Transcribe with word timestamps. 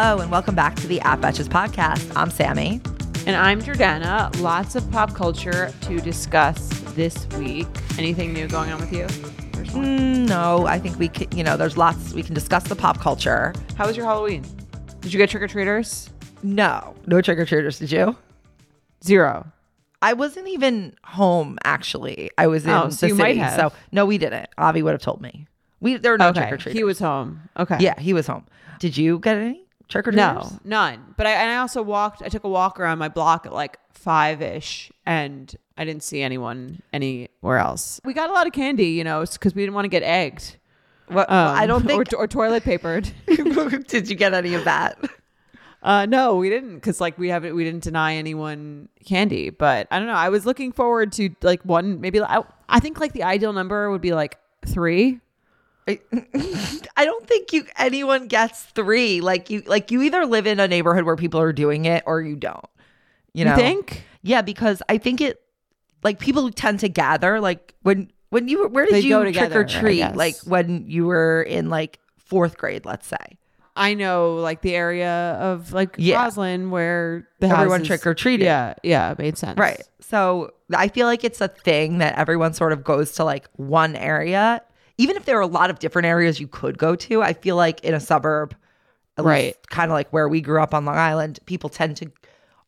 Hello, 0.00 0.20
and 0.20 0.30
welcome 0.30 0.54
back 0.54 0.76
to 0.76 0.86
the 0.86 0.98
Sup 1.00 1.18
Betches 1.20 1.48
podcast. 1.48 2.12
I'm 2.14 2.30
Sami. 2.30 2.80
And 3.26 3.34
I'm 3.34 3.60
Jordana. 3.60 4.30
Lots 4.40 4.76
of 4.76 4.88
pop 4.92 5.12
culture 5.12 5.72
to 5.80 6.00
discuss 6.00 6.68
this 6.94 7.26
week. 7.30 7.66
Anything 7.98 8.32
new 8.32 8.46
going 8.46 8.70
on 8.70 8.78
with 8.78 8.92
you? 8.92 9.06
Mm, 9.72 10.28
no, 10.28 10.68
I 10.68 10.78
think 10.78 11.00
we 11.00 11.08
can, 11.08 11.36
you 11.36 11.42
know, 11.42 11.56
there's 11.56 11.76
lots, 11.76 12.14
we 12.14 12.22
can 12.22 12.32
discuss 12.32 12.62
the 12.62 12.76
pop 12.76 13.00
culture. 13.00 13.52
How 13.76 13.88
was 13.88 13.96
your 13.96 14.06
Halloween? 14.06 14.44
Did 15.00 15.12
you 15.12 15.18
get 15.18 15.30
trick 15.30 15.42
or 15.42 15.48
treaters? 15.48 16.08
No, 16.44 16.94
no 17.08 17.20
trick 17.20 17.36
or 17.36 17.44
treaters. 17.44 17.80
Did 17.80 17.90
you? 17.90 18.16
Zero. 19.02 19.50
I 20.00 20.12
wasn't 20.12 20.46
even 20.46 20.94
home, 21.02 21.58
actually. 21.64 22.30
I 22.38 22.46
was 22.46 22.64
in 22.64 22.70
Oh, 22.70 22.86
the 22.86 22.92
so 22.92 23.06
you 23.08 23.16
city. 23.16 23.22
might 23.24 23.36
have. 23.38 23.72
So, 23.72 23.72
no, 23.90 24.06
we 24.06 24.16
didn't. 24.16 24.48
Avi 24.58 24.80
would 24.80 24.92
have 24.92 25.02
told 25.02 25.20
me. 25.20 25.48
We 25.80 25.96
There 25.96 26.12
were 26.12 26.18
no 26.18 26.28
okay. 26.28 26.42
trick 26.42 26.52
or 26.52 26.56
treaters. 26.58 26.78
He 26.78 26.84
was 26.84 27.00
home. 27.00 27.48
Okay. 27.58 27.78
Yeah, 27.80 27.98
he 27.98 28.12
was 28.12 28.28
home. 28.28 28.46
Did 28.78 28.96
you 28.96 29.18
get 29.18 29.36
any 29.36 29.64
trick 29.88 30.06
or 30.08 30.12
treaters? 30.12 30.50
No, 30.52 30.58
none. 30.64 31.14
But 31.16 31.26
I, 31.26 31.32
and 31.32 31.50
I 31.50 31.56
also 31.56 31.82
walked, 31.82 32.22
I 32.22 32.28
took 32.28 32.44
a 32.44 32.48
walk 32.48 32.78
around 32.78 32.98
my 32.98 33.08
block 33.08 33.46
at 33.46 33.52
like 33.52 33.78
five 33.92 34.42
ish 34.42 34.92
and 35.06 35.54
I 35.76 35.84
didn't 35.84 36.02
see 36.02 36.22
anyone 36.22 36.82
anywhere 36.92 37.58
else. 37.58 38.00
We 38.04 38.12
got 38.14 38.30
a 38.30 38.32
lot 38.32 38.46
of 38.46 38.52
candy, 38.52 38.88
you 38.88 39.04
know, 39.04 39.24
because 39.24 39.54
we 39.54 39.62
didn't 39.62 39.74
want 39.74 39.84
to 39.84 39.88
get 39.90 40.02
egged. 40.02 40.56
What, 41.08 41.30
Um, 41.30 41.56
I 41.56 41.66
don't 41.66 41.86
think. 41.86 42.12
Or, 42.12 42.16
or 42.18 42.26
toilet 42.26 42.64
papered. 42.64 43.10
did 43.86 44.08
you 44.08 44.14
get 44.16 44.34
any 44.34 44.54
of 44.54 44.64
that? 44.64 44.98
Uh, 45.82 46.04
no, 46.06 46.34
we 46.36 46.50
didn't, 46.50 46.74
because 46.74 47.00
like 47.00 47.16
we 47.18 47.28
haven't, 47.28 47.54
we 47.54 47.64
didn't 47.64 47.84
deny 47.84 48.14
anyone 48.16 48.88
candy. 49.06 49.50
But 49.50 49.86
I 49.90 49.98
don't 49.98 50.08
know. 50.08 50.14
I 50.14 50.28
was 50.28 50.44
looking 50.44 50.72
forward 50.72 51.12
to 51.12 51.30
like 51.42 51.62
one, 51.62 52.00
maybe 52.00 52.20
I, 52.20 52.42
I 52.68 52.80
think 52.80 53.00
like 53.00 53.12
the 53.12 53.22
ideal 53.22 53.52
number 53.52 53.90
would 53.90 54.02
be 54.02 54.12
like 54.12 54.38
three. 54.66 55.20
I, 55.88 56.00
I 56.96 57.04
don't 57.04 57.26
think 57.26 57.52
you 57.52 57.64
anyone 57.76 58.28
gets 58.28 58.62
three. 58.64 59.20
Like 59.20 59.50
you, 59.50 59.62
like 59.66 59.90
you 59.90 60.02
either 60.02 60.26
live 60.26 60.46
in 60.46 60.60
a 60.60 60.68
neighborhood 60.68 61.04
where 61.04 61.16
people 61.16 61.40
are 61.40 61.52
doing 61.52 61.84
it 61.86 62.02
or 62.06 62.20
you 62.20 62.36
don't. 62.36 62.64
You 63.32 63.44
know? 63.46 63.56
think? 63.56 64.04
Yeah, 64.22 64.42
because 64.42 64.82
I 64.88 64.98
think 64.98 65.20
it 65.20 65.40
like 66.02 66.18
people 66.18 66.50
tend 66.50 66.80
to 66.80 66.88
gather 66.88 67.40
like 67.40 67.74
when 67.82 68.10
when 68.30 68.48
you 68.48 68.60
were 68.60 68.68
where 68.68 68.84
did 68.84 68.94
They 68.94 69.00
you 69.00 69.10
go 69.10 69.32
trick 69.32 69.54
or 69.54 69.64
treat. 69.64 70.14
Like 70.14 70.36
when 70.44 70.84
you 70.88 71.06
were 71.06 71.42
in 71.42 71.70
like 71.70 71.98
fourth 72.16 72.58
grade, 72.58 72.84
let's 72.84 73.06
say. 73.06 73.38
I 73.76 73.94
know 73.94 74.34
like 74.34 74.60
the 74.62 74.74
area 74.74 75.38
of 75.40 75.72
like 75.72 75.94
Yeah. 75.98 76.24
Roslyn 76.24 76.70
where 76.70 77.28
the 77.38 77.46
Everyone 77.46 77.78
houses- 77.78 77.86
trick-or-treated. 77.86 78.44
Yeah, 78.44 78.74
yeah, 78.82 79.12
it 79.12 79.18
made 79.20 79.38
sense. 79.38 79.56
Right. 79.56 79.80
So 80.00 80.50
I 80.74 80.88
feel 80.88 81.06
like 81.06 81.22
it's 81.22 81.40
a 81.40 81.46
thing 81.46 81.98
that 81.98 82.18
everyone 82.18 82.54
sort 82.54 82.72
of 82.72 82.82
goes 82.82 83.12
to 83.12 83.24
like 83.24 83.46
one 83.54 83.94
area. 83.94 84.62
Even 84.98 85.16
if 85.16 85.24
there 85.24 85.38
are 85.38 85.42
a 85.42 85.46
lot 85.46 85.70
of 85.70 85.78
different 85.78 86.06
areas 86.06 86.38
you 86.40 86.48
could 86.48 86.76
go 86.76 86.94
to, 86.96 87.22
I 87.22 87.32
feel 87.32 87.56
like 87.56 87.80
in 87.84 87.94
a 87.94 88.00
suburb, 88.00 88.54
Right. 89.16 89.56
kind 89.68 89.90
of 89.90 89.94
like 89.94 90.12
where 90.12 90.28
we 90.28 90.40
grew 90.40 90.62
up 90.62 90.74
on 90.74 90.84
Long 90.84 90.96
Island, 90.96 91.40
people 91.46 91.70
tend 91.70 91.96
to 91.98 92.10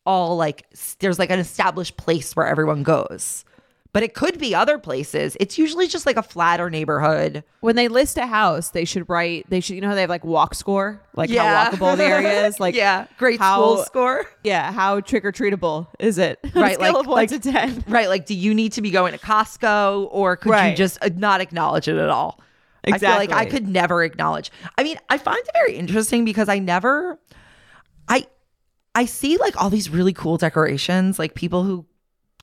all 0.05 0.35
like, 0.35 0.65
there's 0.99 1.19
like 1.19 1.29
an 1.29 1.39
established 1.39 1.95
place 1.97 2.35
where 2.35 2.47
everyone 2.47 2.83
goes. 2.83 3.45
But 3.93 4.03
it 4.03 4.13
could 4.13 4.39
be 4.39 4.55
other 4.55 4.77
places. 4.77 5.35
It's 5.41 5.57
usually 5.57 5.85
just 5.85 6.05
like 6.05 6.15
a 6.15 6.23
flatter 6.23 6.69
neighborhood. 6.69 7.43
When 7.59 7.75
they 7.75 7.89
list 7.89 8.17
a 8.17 8.25
house, 8.25 8.69
they 8.69 8.85
should 8.85 9.09
write. 9.09 9.49
They 9.49 9.59
should, 9.59 9.75
you 9.75 9.81
know, 9.81 9.89
how 9.89 9.95
they 9.95 10.01
have 10.01 10.09
like 10.09 10.23
walk 10.23 10.55
score, 10.55 11.01
like 11.13 11.29
Yeah. 11.29 11.65
how 11.65 11.71
walkable 11.71 11.97
the 11.97 12.05
area 12.05 12.47
is. 12.47 12.57
Like, 12.61 12.73
yeah, 12.73 13.07
great 13.17 13.37
how- 13.39 13.57
school 13.57 13.83
score. 13.83 14.25
yeah, 14.45 14.71
how 14.71 15.01
trick 15.01 15.25
or 15.25 15.33
treatable 15.33 15.87
is 15.99 16.17
it? 16.17 16.39
Right, 16.55 16.75
scale 16.75 16.93
like- 16.93 16.99
of 17.01 17.07
one 17.07 17.15
like- 17.17 17.29
to 17.31 17.39
ten. 17.39 17.83
Right. 17.89 18.07
Like, 18.07 18.25
do 18.25 18.33
you 18.33 18.53
need 18.53 18.71
to 18.73 18.81
be 18.81 18.91
going 18.91 19.11
to 19.11 19.19
Costco 19.19 20.07
or 20.11 20.37
could 20.37 20.53
you 20.69 20.75
just 20.75 20.97
uh, 21.03 21.09
not 21.17 21.41
acknowledge 21.41 21.89
it 21.89 21.97
at 21.97 22.09
all? 22.09 22.39
Exactly. 22.85 23.07
I 23.07 23.11
feel 23.11 23.17
like 23.35 23.47
I 23.47 23.49
could 23.49 23.67
never 23.67 24.03
acknowledge. 24.05 24.51
I 24.77 24.83
mean, 24.83 24.97
I 25.09 25.17
find 25.17 25.37
it 25.37 25.49
very 25.53 25.75
interesting 25.75 26.23
because 26.23 26.47
I 26.49 26.59
never, 26.59 27.19
I, 28.07 28.25
I 28.95 29.05
see 29.05 29.37
like 29.37 29.61
all 29.61 29.69
these 29.69 29.89
really 29.89 30.13
cool 30.13 30.37
decorations, 30.37 31.19
like 31.19 31.35
people 31.35 31.63
who 31.63 31.85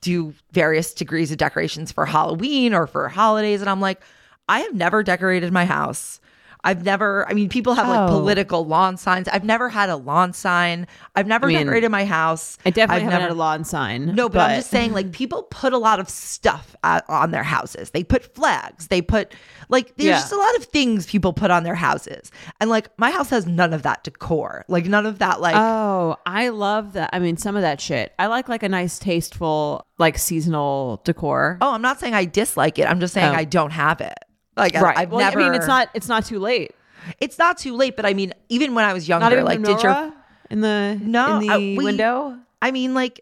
do 0.01 0.33
various 0.51 0.93
degrees 0.93 1.31
of 1.31 1.37
decorations 1.37 1.91
for 1.91 2.05
Halloween 2.05 2.73
or 2.73 2.87
for 2.87 3.07
holidays. 3.09 3.61
And 3.61 3.69
I'm 3.69 3.81
like, 3.81 4.01
I 4.47 4.61
have 4.61 4.73
never 4.73 5.03
decorated 5.03 5.53
my 5.53 5.65
house. 5.65 6.19
I've 6.61 6.83
never, 6.83 7.25
I 7.29 7.33
mean, 7.33 7.47
people 7.47 7.73
have 7.73 7.87
like 7.87 8.09
Oh. 8.09 8.19
political 8.19 8.65
lawn 8.65 8.97
signs. 8.97 9.29
I've 9.29 9.45
never 9.45 9.69
had 9.69 9.87
a 9.89 9.95
lawn 9.95 10.33
sign. 10.33 10.87
I've 11.15 11.25
never 11.27 11.45
I 11.47 11.49
mean, 11.49 11.59
decorated 11.59 11.89
my 11.89 12.03
house. 12.03 12.57
I 12.65 12.69
definitely 12.69 12.95
I've 12.97 13.01
haven't 13.03 13.09
never- 13.13 13.21
had 13.21 13.31
a 13.31 13.35
lawn 13.35 13.63
sign. 13.63 14.13
no, 14.13 14.27
but, 14.27 14.39
I'm 14.51 14.57
just 14.57 14.69
saying, 14.69 14.91
like, 14.91 15.13
people 15.13 15.43
put 15.43 15.71
a 15.71 15.77
lot 15.77 16.01
of 16.01 16.09
stuff 16.09 16.75
at, 16.83 17.05
on 17.09 17.31
their 17.31 17.43
houses. 17.43 17.91
They 17.91 18.03
put 18.03 18.35
flags. 18.35 18.87
They 18.87 19.01
put, 19.01 19.33
like, 19.69 19.95
there's 19.95 20.07
Yeah. 20.07 20.13
just 20.19 20.33
a 20.33 20.37
lot 20.37 20.53
of 20.57 20.65
things 20.65 21.05
people 21.05 21.31
put 21.31 21.49
on 21.49 21.63
their 21.63 21.75
houses. 21.75 22.29
And, 22.59 22.69
like, 22.69 22.89
my 22.97 23.11
house 23.11 23.29
has 23.29 23.47
none 23.47 23.73
of 23.73 23.83
that 23.83 24.03
decor. 24.03 24.65
Like, 24.67 24.85
none 24.85 25.05
of 25.05 25.19
that, 25.19 25.39
like, 25.39 25.55
Oh, 25.55 26.17
I 26.25 26.49
love 26.49 26.93
that. 26.93 27.09
I 27.13 27.19
mean, 27.19 27.37
some 27.37 27.55
of 27.55 27.61
that 27.61 27.79
shit. 27.79 28.13
I 28.19 28.27
like 28.27 28.49
like 28.49 28.63
a 28.63 28.69
nice, 28.69 28.99
tasteful, 28.99 29.85
like 29.97 30.17
seasonal 30.17 31.01
decor. 31.05 31.57
oh, 31.61 31.73
I'm 31.73 31.81
not 31.81 31.99
saying 32.01 32.13
I 32.13 32.25
dislike 32.25 32.79
it. 32.79 32.85
I'm 32.85 32.99
just 32.99 33.13
saying 33.13 33.33
Oh. 33.33 33.37
I 33.37 33.45
don't 33.45 33.71
have 33.71 34.01
it. 34.01 34.17
Like, 34.57 34.75
I- 34.75 34.81
right. 34.81 34.97
I've 34.97 35.11
well, 35.11 35.19
never, 35.19 35.39
I 35.39 35.43
mean, 35.43 35.53
it's 35.55 35.67
not. 35.67 35.89
It's 35.93 36.07
not 36.07 36.25
too 36.25 36.39
late. 36.39 36.71
it's 37.19 37.37
not 37.37 37.57
too 37.57 37.75
late, 37.75 37.95
but 37.95 38.05
I 38.05 38.13
mean, 38.13 38.33
even 38.49 38.75
when 38.75 38.85
I 38.85 38.93
was 38.93 39.07
younger, 39.07 39.37
Not 39.37 39.45
like, 39.45 39.59
like 39.59 39.63
did 39.77 39.83
your, 39.83 40.13
in 40.49 40.61
the 40.61 40.99
No, 41.01 41.39
in 41.39 41.47
the 41.47 41.53
I- 41.53 41.57
we- 41.57 41.77
window. 41.77 42.37
I 42.61 42.71
mean, 42.71 42.93
like, 42.93 43.21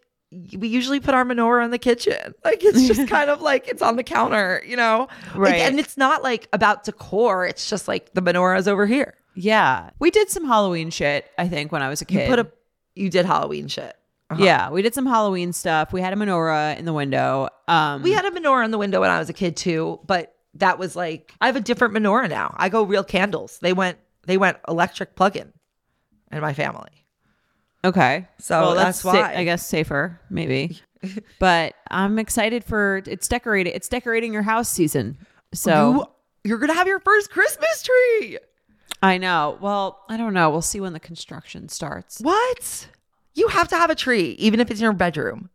we 0.56 0.68
usually 0.68 1.00
put 1.00 1.14
our 1.14 1.24
menorah 1.24 1.64
in 1.64 1.70
the 1.70 1.78
kitchen. 1.78 2.34
Like 2.44 2.62
it's 2.64 2.86
just 2.88 3.08
kind 3.16 3.30
of 3.30 3.40
like 3.40 3.68
it's 3.68 3.80
on 3.82 3.96
the 3.96 4.02
counter, 4.02 4.62
you 4.66 4.76
know? 4.76 5.08
Like, 5.28 5.36
Right. 5.36 5.54
and 5.62 5.78
it's 5.78 5.96
not 5.96 6.22
like 6.22 6.48
about 6.52 6.84
decor. 6.84 7.46
It's 7.46 7.70
just 7.70 7.86
like 7.88 8.12
the 8.14 8.20
menorah 8.20 8.58
is 8.58 8.66
over 8.68 8.84
here. 8.86 9.14
Yeah, 9.34 9.90
we 10.00 10.10
did 10.10 10.28
some 10.28 10.44
Halloween 10.44 10.90
shit. 10.90 11.24
I 11.38 11.46
think 11.48 11.70
when 11.70 11.80
I 11.82 11.88
was 11.88 12.02
a 12.02 12.04
kid. 12.04 12.22
You 12.28 12.28
put 12.36 12.38
a 12.40 12.50
you 12.96 13.08
did 13.10 13.24
Halloween 13.26 13.68
shit. 13.68 13.94
Uh-huh. 14.30 14.42
Yeah, 14.44 14.70
we 14.70 14.82
did 14.82 14.92
some 14.92 15.06
Halloween 15.06 15.52
stuff. 15.52 15.92
We 15.92 16.00
had 16.02 16.12
a 16.12 16.16
menorah 16.16 16.76
in 16.76 16.84
the 16.84 16.92
window. 16.92 17.48
Um, 17.68 18.02
We 18.02 18.10
had 18.12 18.24
a 18.26 18.30
menorah 18.32 18.64
in 18.64 18.72
the 18.72 18.78
window 18.78 19.00
when 19.00 19.08
I 19.10 19.18
was 19.20 19.30
a 19.30 19.32
kid 19.32 19.56
too, 19.56 20.00
but 20.06 20.34
that 20.58 20.78
was 20.78 20.94
like 20.96 21.32
I 21.40 21.46
have 21.46 21.56
a 21.56 21.60
different 21.60 21.94
menorah 21.94 22.28
now. 22.28 22.54
I 22.58 22.68
go 22.68 22.82
real 22.82 23.04
candles. 23.04 23.58
They 23.60 23.72
went 23.72 23.98
they 24.26 24.36
went 24.36 24.58
electric 24.68 25.14
plug-in 25.16 25.52
in 26.30 26.40
my 26.40 26.52
family. 26.52 26.90
okay. 27.84 28.28
So 28.38 28.60
Well, 28.60 28.74
that's 28.74 29.00
sa- 29.00 29.12
why. 29.12 29.34
I 29.34 29.44
guess 29.44 29.66
safer 29.66 30.20
maybe. 30.30 30.80
but 31.38 31.74
I'm 31.90 32.18
excited 32.18 32.64
for 32.64 33.02
it's 33.06 33.28
decorated. 33.28 33.74
It's 33.74 33.88
decorating 33.88 34.32
your 34.32 34.42
house 34.42 34.68
season. 34.68 35.16
So 35.54 35.94
you, 35.94 36.04
you're 36.50 36.58
gonna 36.58 36.74
have 36.74 36.86
your 36.88 37.00
first 37.00 37.30
Christmas 37.30 37.82
tree. 37.82 38.38
I 39.00 39.16
know. 39.18 39.58
Well, 39.60 40.00
I 40.08 40.16
don't 40.16 40.34
know. 40.34 40.50
We'll 40.50 40.60
see 40.62 40.80
when 40.80 40.92
the 40.92 41.00
construction 41.00 41.68
starts. 41.68 42.18
What? 42.20 42.88
You 43.34 43.46
have 43.48 43.68
to 43.68 43.76
have 43.76 43.90
a 43.90 43.94
tree, 43.94 44.30
even 44.40 44.58
if 44.58 44.70
it's 44.72 44.80
in 44.80 44.84
your 44.84 44.92
bedroom. 44.92 45.50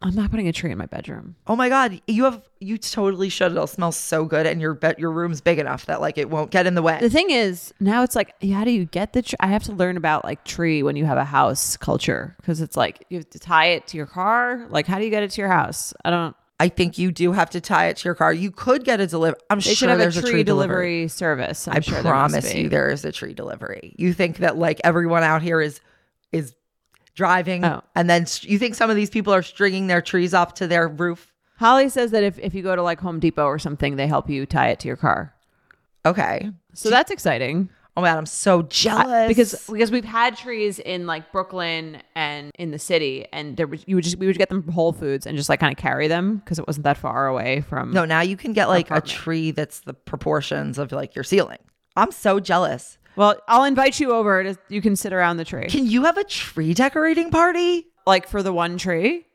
I'm 0.00 0.14
not 0.14 0.30
putting 0.30 0.46
a 0.46 0.52
tree 0.52 0.70
in 0.70 0.78
my 0.78 0.86
bedroom. 0.86 1.34
Oh 1.48 1.56
my 1.56 1.68
god, 1.68 2.00
you 2.06 2.24
have 2.24 2.40
you 2.60 2.78
totally 2.78 3.28
should. 3.28 3.50
It'll 3.50 3.66
smell 3.66 3.90
so 3.90 4.24
good, 4.24 4.46
and 4.46 4.60
your 4.60 4.74
bed 4.74 4.96
your 4.98 5.10
room's 5.10 5.40
big 5.40 5.58
enough 5.58 5.86
that 5.86 6.00
like 6.00 6.18
it 6.18 6.30
won't 6.30 6.52
get 6.52 6.66
in 6.68 6.74
the 6.74 6.82
way. 6.82 6.98
The 7.00 7.10
thing 7.10 7.30
is, 7.30 7.74
now 7.80 8.04
it's 8.04 8.14
like, 8.14 8.32
how 8.44 8.62
do 8.64 8.70
you 8.70 8.84
get 8.84 9.12
the 9.12 9.22
tree? 9.22 9.36
I 9.40 9.48
have 9.48 9.64
to 9.64 9.72
learn 9.72 9.96
about 9.96 10.24
like 10.24 10.44
tree 10.44 10.84
when 10.84 10.94
you 10.94 11.04
have 11.04 11.18
a 11.18 11.24
house 11.24 11.76
culture 11.76 12.36
because 12.40 12.60
it's 12.60 12.76
like 12.76 13.06
you 13.08 13.18
have 13.18 13.30
to 13.30 13.40
tie 13.40 13.66
it 13.66 13.88
to 13.88 13.96
your 13.96 14.06
car. 14.06 14.66
Like, 14.70 14.86
how 14.86 14.98
do 14.98 15.04
you 15.04 15.10
get 15.10 15.24
it 15.24 15.32
to 15.32 15.40
your 15.40 15.50
house? 15.50 15.92
I 16.04 16.10
don't. 16.10 16.36
I 16.60 16.68
think 16.68 16.98
you 16.98 17.10
do 17.12 17.32
have 17.32 17.50
to 17.50 17.60
tie 17.60 17.86
it 17.86 17.96
to 17.98 18.04
your 18.08 18.14
car. 18.16 18.32
You 18.32 18.50
could 18.52 18.84
get 18.84 19.00
a 19.00 19.06
deliver. 19.06 19.36
I'm 19.50 19.58
They 19.58 19.62
sure 19.62 19.74
should 19.74 19.88
have 19.90 19.98
a 19.98 20.02
there's 20.02 20.14
tree, 20.20 20.28
a 20.28 20.32
tree 20.32 20.42
delivery, 20.44 21.08
service. 21.08 21.66
I'm 21.68 21.76
I 21.76 21.80
sure 21.80 22.02
there 22.02 22.12
promise 22.12 22.52
be. 22.52 22.62
you, 22.62 22.68
there 22.68 22.90
is 22.90 23.04
a 23.04 23.10
tree 23.12 23.32
delivery. 23.34 23.94
You 23.96 24.12
think 24.12 24.38
that 24.38 24.56
like 24.56 24.80
everyone 24.84 25.22
out 25.24 25.42
here 25.42 25.60
is 25.60 25.80
is 26.32 26.54
driving, 27.18 27.64
Oh. 27.64 27.82
and 27.96 28.08
then 28.08 28.24
st- 28.26 28.50
you 28.50 28.58
think 28.58 28.74
some 28.76 28.88
of 28.90 28.96
these 28.96 29.10
people 29.10 29.34
are 29.34 29.42
stringing 29.42 29.88
their 29.88 30.00
trees 30.00 30.32
up 30.32 30.54
to 30.54 30.66
their 30.68 30.86
roof. 30.88 31.32
Holly 31.58 31.88
says 31.88 32.12
that 32.12 32.22
if, 32.22 32.38
if 32.38 32.54
you 32.54 32.62
go 32.62 32.76
to 32.76 32.82
like 32.82 33.00
Home 33.00 33.18
Depot 33.18 33.44
or 33.44 33.58
something, 33.58 33.96
they 33.96 34.06
help 34.06 34.30
you 34.30 34.46
tie 34.46 34.68
it 34.68 34.78
to 34.80 34.88
your 34.88 34.96
car. 34.96 35.34
Okay. 36.06 36.50
So 36.74 36.88
that's 36.90 37.10
exciting. 37.10 37.68
Oh 37.96 38.00
my 38.00 38.08
god, 38.10 38.18
I'm 38.18 38.26
so 38.26 38.62
jealous 38.62 39.26
because 39.26 39.66
because 39.68 39.90
we've 39.90 40.04
had 40.04 40.36
trees 40.36 40.78
in 40.78 41.04
like 41.06 41.32
Brooklyn 41.32 42.00
and 42.14 42.52
in 42.56 42.70
the 42.70 42.78
city, 42.78 43.26
and 43.32 43.56
there 43.56 43.66
was 43.66 43.82
you 43.88 43.96
would 43.96 44.04
just 44.04 44.18
we 44.18 44.28
would 44.28 44.38
get 44.38 44.48
them 44.50 44.62
from 44.62 44.72
Whole 44.72 44.92
Foods 44.92 45.26
and 45.26 45.36
just 45.36 45.48
like 45.48 45.58
kind 45.58 45.72
of 45.72 45.78
carry 45.78 46.06
them 46.06 46.36
because 46.36 46.60
it 46.60 46.66
wasn't 46.68 46.84
that 46.84 46.96
far 46.96 47.26
away 47.26 47.62
from. 47.62 47.92
no, 47.92 48.04
now 48.04 48.20
you 48.20 48.36
can 48.36 48.52
get 48.52 48.68
like 48.68 48.92
a 48.92 49.00
tree 49.00 49.50
that's 49.50 49.80
the 49.80 49.94
proportions 49.94 50.78
of 50.78 50.92
like 50.92 51.16
your 51.16 51.24
ceiling. 51.24 51.58
I'm 51.96 52.12
so 52.12 52.38
jealous. 52.38 52.97
Well, 53.16 53.36
I'll 53.48 53.64
invite 53.64 53.98
you 54.00 54.12
over. 54.12 54.42
To, 54.44 54.56
you 54.68 54.80
can 54.80 54.94
sit 54.96 55.12
around 55.12 55.38
the 55.38 55.44
tree, 55.44 55.66
Can 55.68 55.86
you 55.86 56.04
have 56.04 56.16
a 56.18 56.24
tree 56.24 56.74
decorating 56.74 57.30
party? 57.30 57.86
like 58.06 58.26
for 58.28 58.42
the 58.42 58.52
one 58.52 58.78
tree. 58.78 59.26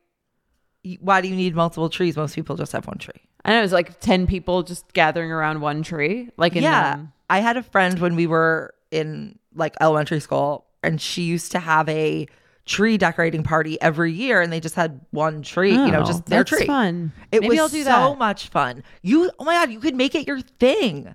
Why 0.99 1.21
do 1.21 1.27
you 1.27 1.35
need 1.35 1.55
multiple 1.55 1.89
trees? 1.89 2.17
Most 2.17 2.35
people 2.35 2.55
just 2.57 2.71
have 2.73 2.87
one 2.87 2.97
tree. 2.97 3.13
I 3.45 3.51
know 3.51 3.63
it's 3.63 3.71
like 3.73 3.99
ten 3.99 4.25
people 4.27 4.63
just 4.63 4.91
gathering 4.93 5.31
around 5.31 5.61
one 5.61 5.83
tree, 5.83 6.29
like 6.37 6.55
in 6.55 6.63
yeah. 6.63 6.95
the- 6.97 7.07
I 7.29 7.39
had 7.39 7.55
a 7.57 7.63
friend 7.63 7.99
when 7.99 8.15
we 8.15 8.27
were 8.27 8.73
in 8.91 9.37
like 9.55 9.75
elementary 9.79 10.19
school, 10.19 10.65
and 10.81 10.99
she 10.99 11.23
used 11.23 11.51
to 11.53 11.59
have 11.59 11.87
a 11.89 12.27
tree 12.65 12.97
decorating 12.97 13.43
party 13.43 13.79
every 13.81 14.11
year, 14.11 14.41
and 14.41 14.51
they 14.51 14.59
just 14.59 14.75
had 14.75 15.01
one 15.11 15.41
tree, 15.41 15.71
you 15.71 15.91
know, 15.91 16.01
Oh, 16.01 16.05
just 16.05 16.25
their 16.25 16.39
that's 16.39 16.49
tree. 16.57 16.65
fun. 16.67 17.11
It 17.31 17.41
Maybe 17.41 17.49
was 17.51 17.59
I'll 17.59 17.69
do 17.69 17.83
so 17.83 17.89
that. 17.89 18.17
much 18.17 18.49
fun. 18.49 18.83
You, 19.01 19.29
oh 19.39 19.43
my 19.43 19.53
god, 19.53 19.71
you 19.71 19.79
could 19.79 19.95
make 19.95 20.15
it 20.15 20.25
your 20.27 20.39
thing. 20.41 21.13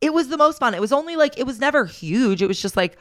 It 0.00 0.12
was 0.14 0.28
the 0.28 0.36
most 0.36 0.58
fun. 0.58 0.74
It 0.74 0.80
was 0.80 0.92
only 0.92 1.16
like 1.16 1.38
it 1.38 1.46
was 1.46 1.58
never 1.58 1.84
huge. 1.84 2.40
It 2.42 2.46
was 2.46 2.60
just 2.60 2.76
like 2.76 2.98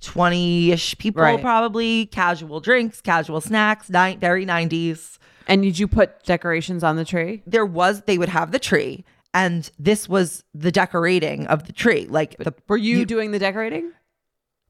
twenty 0.00 0.70
ish 0.72 0.96
people, 0.98 1.22
Right. 1.22 1.40
probably 1.40 2.06
casual 2.06 2.60
drinks, 2.60 3.00
casual 3.00 3.40
snacks, 3.40 3.90
ni- 3.90 4.16
very 4.16 4.44
nineties. 4.44 5.18
And 5.46 5.62
did 5.62 5.78
you 5.78 5.88
put 5.88 6.24
decorations 6.24 6.84
on 6.84 6.96
the 6.96 7.04
tree? 7.04 7.42
There 7.46 7.66
was 7.66 8.02
they 8.02 8.18
would 8.18 8.28
have 8.28 8.52
the 8.52 8.58
tree, 8.58 9.04
and 9.34 9.70
this 9.78 10.08
was 10.08 10.44
the 10.54 10.70
decorating 10.70 11.46
of 11.46 11.66
the 11.66 11.72
tree. 11.72 12.06
Like 12.08 12.36
the 12.38 12.54
Were 12.68 12.76
you, 12.76 13.04
doing 13.04 13.30
the 13.30 13.38
decorating? 13.38 13.92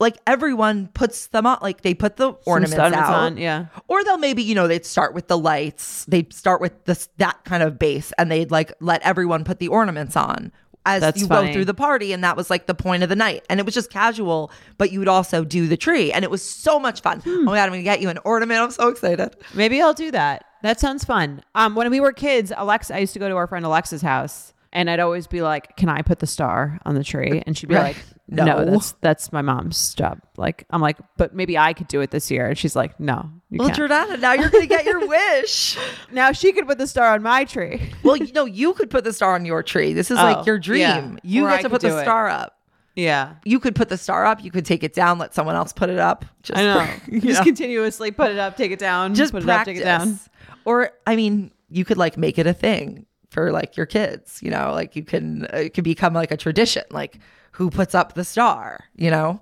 like 0.01 0.17
everyone 0.29 0.87
puts 0.95 1.27
them 1.27 1.45
on. 1.47 1.59
Like 1.61 1.83
they 1.83 1.93
put 1.95 2.17
the 2.17 2.31
ornaments 2.47 2.79
out. 2.79 2.95
on, 2.95 3.37
yeah. 3.37 3.67
Or 3.89 4.05
they'll 4.05 4.17
maybe, 4.19 4.45
you 4.45 4.55
know, 4.55 4.69
they'd 4.69 4.87
start 4.87 5.13
with 5.13 5.27
the 5.27 5.37
lights. 5.37 6.05
They'd 6.05 6.33
start 6.33 6.61
with 6.61 6.85
this 6.85 7.09
that 7.17 7.45
kind 7.45 7.65
of 7.65 7.81
base 7.81 8.13
and 8.17 8.31
they'd 8.31 8.53
like 8.53 8.73
let 8.81 9.03
everyone 9.03 9.43
put 9.43 9.59
the 9.59 9.67
ornaments 9.67 10.15
on 10.17 10.53
as 10.95 11.01
That's 11.01 11.21
you 11.21 11.27
funny. 11.27 11.49
go 11.49 11.53
through 11.55 11.65
the 11.67 11.75
party. 11.75 12.13
And 12.13 12.25
that 12.25 12.37
was 12.37 12.51
like 12.51 12.67
the 12.67 12.75
point 12.75 13.03
of 13.03 13.09
the 13.09 13.17
night. 13.17 13.45
And 13.49 13.61
it 13.61 13.67
was 13.67 13.75
just 13.75 13.91
casual, 13.91 14.51
but 14.79 14.91
you 14.93 14.99
would 14.99 15.09
also 15.09 15.45
do 15.45 15.67
the 15.67 15.77
tree. 15.77 16.13
And 16.13 16.25
it 16.25 16.31
was 16.31 16.43
so 16.43 16.79
much 16.81 17.01
fun. 17.03 17.21
Hmm. 17.21 17.31
Oh 17.31 17.43
my 17.45 17.57
God, 17.57 17.65
I'm 17.65 17.71
gonna 17.71 17.83
get 17.83 18.01
you 18.01 18.09
an 18.09 18.19
ornament. 18.25 18.61
I'm 18.61 18.71
so 18.71 18.89
excited. 18.89 19.37
Maybe 19.55 19.81
I'll 19.83 19.95
do 19.95 20.11
that. 20.11 20.45
That 20.63 20.81
sounds 20.81 21.05
fun. 21.05 21.43
Um, 21.55 21.75
when 21.77 21.89
we 21.91 22.01
were 22.01 22.13
kids, 22.13 22.53
Alexa, 22.57 22.95
I 22.95 22.99
used 22.99 23.13
to 23.13 23.19
go 23.21 23.29
to 23.29 23.37
our 23.37 23.47
friend 23.47 23.65
Alexa's 23.65 24.03
house, 24.03 24.53
and 24.73 24.91
I'd 24.91 24.99
always 25.01 25.27
be 25.29 25.41
like, 25.41 25.77
"Can 25.77 25.89
I 25.89 26.03
put 26.03 26.19
the 26.19 26.27
star 26.27 26.79
on 26.85 26.95
the 26.97 27.05
tree?" 27.05 27.43
And 27.47 27.57
she'd 27.57 27.69
be 27.69 27.77
Right. 27.77 27.95
like, 27.95 28.05
"No, 28.29 28.45
No. 28.45 28.65
that's 28.65 28.93
that's 29.01 29.33
my 29.33 29.43
mom's 29.43 29.95
job." 29.95 30.21
Like, 30.37 30.65
I'm 30.71 30.81
like, 30.81 30.99
"But 31.17 31.35
maybe 31.35 31.57
I 31.59 31.73
could 31.73 31.89
do 31.89 32.01
it 32.01 32.11
this 32.11 32.31
year." 32.31 32.47
And 32.49 32.57
she's 32.59 32.77
like, 32.77 32.99
"No, 33.01 33.31
you 33.51 33.59
Well, 33.59 33.69
can't." 33.71 33.91
Jordana, 33.91 34.21
now 34.21 34.35
you're 34.35 34.51
gonna 34.51 34.67
get 34.67 34.85
your 34.85 35.07
wish. 35.07 35.79
now 36.13 36.33
she 36.33 36.53
could 36.53 36.67
put 36.67 36.79
the 36.79 36.87
star 36.87 37.13
on 37.15 37.23
my 37.23 37.45
tree. 37.45 37.93
Well, 38.03 38.17
you 38.17 38.33
know, 38.33 38.45
you 38.45 38.75
could 38.75 38.91
put 38.91 39.05
the 39.05 39.13
star 39.13 39.35
on 39.35 39.45
your 39.45 39.63
tree. 39.63 39.93
This 39.95 40.11
is 40.11 40.19
Oh, 40.19 40.23
like 40.23 40.47
your 40.47 40.59
dream. 40.59 40.81
yeah. 40.81 41.11
You 41.23 41.47
Or 41.47 41.51
get 41.51 41.59
I 41.59 41.63
to 41.63 41.71
put 41.71 41.81
the 41.81 41.99
it. 41.99 42.03
star 42.03 42.29
up. 42.29 42.55
Yeah, 42.95 43.35
You 43.45 43.61
could 43.61 43.77
put 43.77 43.89
the 43.91 43.97
star 43.97 44.27
up. 44.27 44.43
You 44.43 44.51
could 44.51 44.67
take 44.67 44.83
it 44.83 44.93
down. 44.93 45.19
Let 45.19 45.33
someone 45.33 45.55
else 45.55 45.73
put 45.73 45.89
it 45.89 45.99
up. 46.01 46.25
Just 46.43 46.59
I 46.59 46.63
know. 46.65 46.91
you 47.07 47.21
Just 47.23 47.41
know. 47.41 47.45
continuously 47.45 48.11
put 48.11 48.33
it 48.33 48.39
up, 48.39 48.57
take 48.57 48.73
it 48.73 48.81
down, 48.81 49.15
just 49.15 49.33
put 49.33 49.45
practice. 49.45 49.79
it 49.79 49.87
up, 49.87 50.01
take 50.03 50.09
it 50.09 50.15
down. 50.17 50.21
Or 50.65 50.91
I 51.07 51.15
mean, 51.15 51.53
you 51.71 51.85
could 51.85 51.97
like 51.97 52.17
make 52.19 52.39
it 52.41 52.49
a 52.49 52.53
thing 52.53 53.07
for 53.31 53.53
like 53.53 53.77
your 53.77 53.87
kids. 53.87 54.41
You 54.43 54.51
know, 54.51 54.73
like 54.73 54.97
you 54.97 55.05
can 55.05 55.45
uh, 55.53 55.57
it 55.59 55.75
could 55.75 55.85
become 55.85 56.15
like 56.15 56.31
a 56.31 56.37
tradition. 56.37 56.85
Like 56.91 57.19
who 57.53 57.71
puts 57.71 57.95
up 57.95 58.15
the 58.15 58.25
star? 58.25 58.85
You 58.97 59.11
know, 59.11 59.41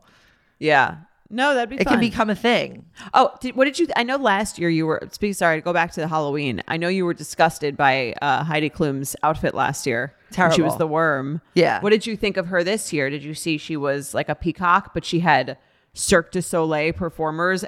Yeah. 0.58 0.96
No, 1.28 1.54
that'd 1.54 1.68
be 1.70 1.74
it 1.74 1.82
fun. 1.82 1.94
can 1.94 2.00
become 2.00 2.30
a 2.30 2.36
thing. 2.36 2.86
Oh, 3.12 3.32
did, 3.40 3.56
what 3.56 3.64
did 3.64 3.80
you? 3.80 3.88
I 3.96 4.04
know 4.04 4.14
last 4.16 4.60
year 4.60 4.70
you 4.70 4.86
were. 4.86 5.02
Speak. 5.10 5.34
Sorry, 5.34 5.56
to 5.56 5.60
go 5.60 5.72
back 5.72 5.90
to 5.94 6.00
the 6.00 6.06
Halloween. 6.06 6.62
I 6.68 6.76
know 6.76 6.86
you 6.86 7.04
were 7.04 7.14
disgusted 7.14 7.76
by 7.76 8.14
uh, 8.22 8.44
Heidi 8.44 8.70
Klum's 8.70 9.16
outfit 9.24 9.52
last 9.52 9.88
year. 9.88 10.14
when 10.36 10.52
She 10.52 10.62
was 10.62 10.76
the 10.78 10.86
worm. 10.86 11.40
Yeah. 11.54 11.80
What 11.80 11.90
did 11.90 12.06
you 12.06 12.16
think 12.16 12.36
of 12.36 12.46
her 12.46 12.62
this 12.62 12.92
year? 12.92 13.10
Did 13.10 13.24
you 13.24 13.34
see 13.34 13.58
she 13.58 13.76
was 13.76 14.14
like 14.14 14.28
a 14.28 14.36
peacock, 14.36 14.94
but 14.94 15.04
she 15.04 15.18
had 15.18 15.58
Cirque 15.94 16.30
du 16.30 16.40
Soleil 16.42 16.92
performers 16.92 17.64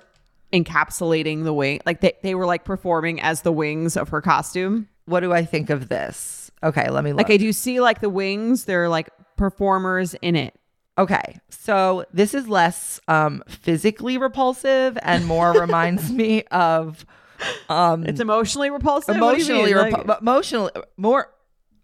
encapsulating 0.53 1.45
the 1.45 1.53
wing, 1.53 1.81
like 1.85 2.01
they 2.01 2.13
they 2.23 2.35
were 2.35 2.47
like 2.47 2.65
performing 2.65 3.21
as 3.21 3.43
the 3.43 3.53
wings 3.53 3.97
of 3.97 4.09
her 4.11 4.21
costume. 4.21 4.89
What 5.09 5.21
do 5.21 5.33
I 5.33 5.45
think 5.45 5.71
of 5.71 5.89
this? 5.89 6.51
Okay, 6.63 6.91
let 6.91 7.05
me 7.05 7.13
look. 7.13 7.29
Like, 7.29 7.39
do 7.39 7.45
you 7.47 7.53
see 7.53 7.81
like 7.81 8.01
the 8.01 8.11
wings? 8.11 8.65
They're 8.65 8.89
like 8.89 9.09
performers 9.37 10.15
in 10.21 10.37
it. 10.37 10.55
Okay, 10.99 11.39
so 11.49 12.05
this 12.13 12.35
is 12.35 12.49
less 12.49 13.01
um, 13.07 13.43
physically 13.47 14.19
repulsive 14.19 14.99
and 15.03 15.25
more 15.27 15.53
reminds 15.61 16.11
me 16.11 16.43
of 16.51 17.07
um, 17.69 18.05
It's 18.05 18.21
emotionally 18.21 18.71
repulsive. 18.71 19.17
What 19.21 19.37
do 19.39 19.45
you 19.45 19.55
emotionally, 19.55 19.73
repu- 19.93 20.07
Like- 20.09 20.21
emotionally 20.21 20.71
more 20.97 21.33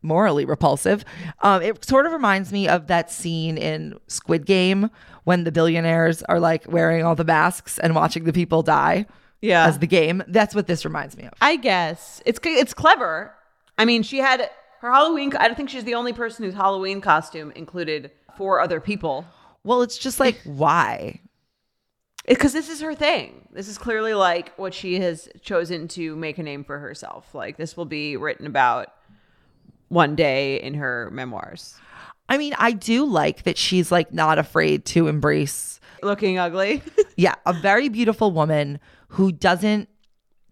morally 0.02 0.44
repulsive. 0.44 1.04
Um, 1.40 1.62
it 1.62 1.84
sort 1.84 2.06
of 2.06 2.12
reminds 2.12 2.52
me 2.52 2.68
of 2.68 2.88
that 2.88 3.10
scene 3.10 3.56
in 3.56 3.94
Squid 4.06 4.44
Game 4.44 4.90
when 5.24 5.44
the 5.44 5.52
billionaires 5.52 6.22
are 6.24 6.38
like 6.38 6.70
wearing 6.70 7.04
all 7.04 7.14
the 7.14 7.24
masks 7.24 7.78
and 7.78 7.94
watching 7.94 8.24
the 8.24 8.32
people 8.32 8.62
die 8.62 9.06
yeah. 9.44 9.66
as 9.66 9.78
the 9.78 9.86
game. 9.86 10.22
That's 10.28 10.54
what 10.54 10.66
this 10.66 10.84
reminds 10.84 11.16
me 11.16 11.24
of. 11.24 11.32
I 11.40 11.56
guess 11.56 12.22
it's 12.24 12.38
it's 12.42 12.74
clever. 12.74 13.34
I 13.76 13.84
mean, 13.84 14.02
she 14.02 14.18
had 14.18 14.50
her 14.80 14.92
Halloween. 14.92 15.34
I 15.36 15.46
don't 15.46 15.56
think 15.56 15.70
she's 15.70 15.84
the 15.84 15.94
only 15.94 16.12
person 16.12 16.44
whose 16.44 16.54
Halloween 16.54 17.00
costume 17.00 17.52
included 17.52 18.10
four 18.36 18.60
other 18.60 18.80
people. 18.80 19.26
Well, 19.62 19.82
it's 19.82 19.98
just 19.98 20.18
like 20.20 20.40
why? 20.44 21.20
Because 22.26 22.54
this 22.54 22.70
is 22.70 22.80
her 22.80 22.94
thing. 22.94 23.48
This 23.52 23.68
is 23.68 23.76
clearly 23.76 24.14
like 24.14 24.54
what 24.56 24.72
she 24.72 24.98
has 25.00 25.28
chosen 25.42 25.88
to 25.88 26.16
make 26.16 26.38
a 26.38 26.42
name 26.42 26.64
for 26.64 26.78
herself. 26.78 27.34
Like 27.34 27.58
this 27.58 27.76
will 27.76 27.84
be 27.84 28.16
written 28.16 28.46
about 28.46 28.88
one 29.88 30.16
day 30.16 30.60
in 30.60 30.74
her 30.74 31.10
memoirs. 31.12 31.76
I 32.26 32.38
mean, 32.38 32.54
I 32.58 32.72
do 32.72 33.04
like 33.04 33.42
that 33.42 33.58
she's 33.58 33.92
like 33.92 34.14
not 34.14 34.38
afraid 34.38 34.86
to 34.86 35.08
embrace 35.08 35.74
Looking 36.04 36.38
ugly. 36.38 36.82
yeah, 37.16 37.34
a 37.46 37.54
very 37.54 37.88
beautiful 37.88 38.30
woman 38.30 38.78
who 39.14 39.32
doesn't 39.32 39.88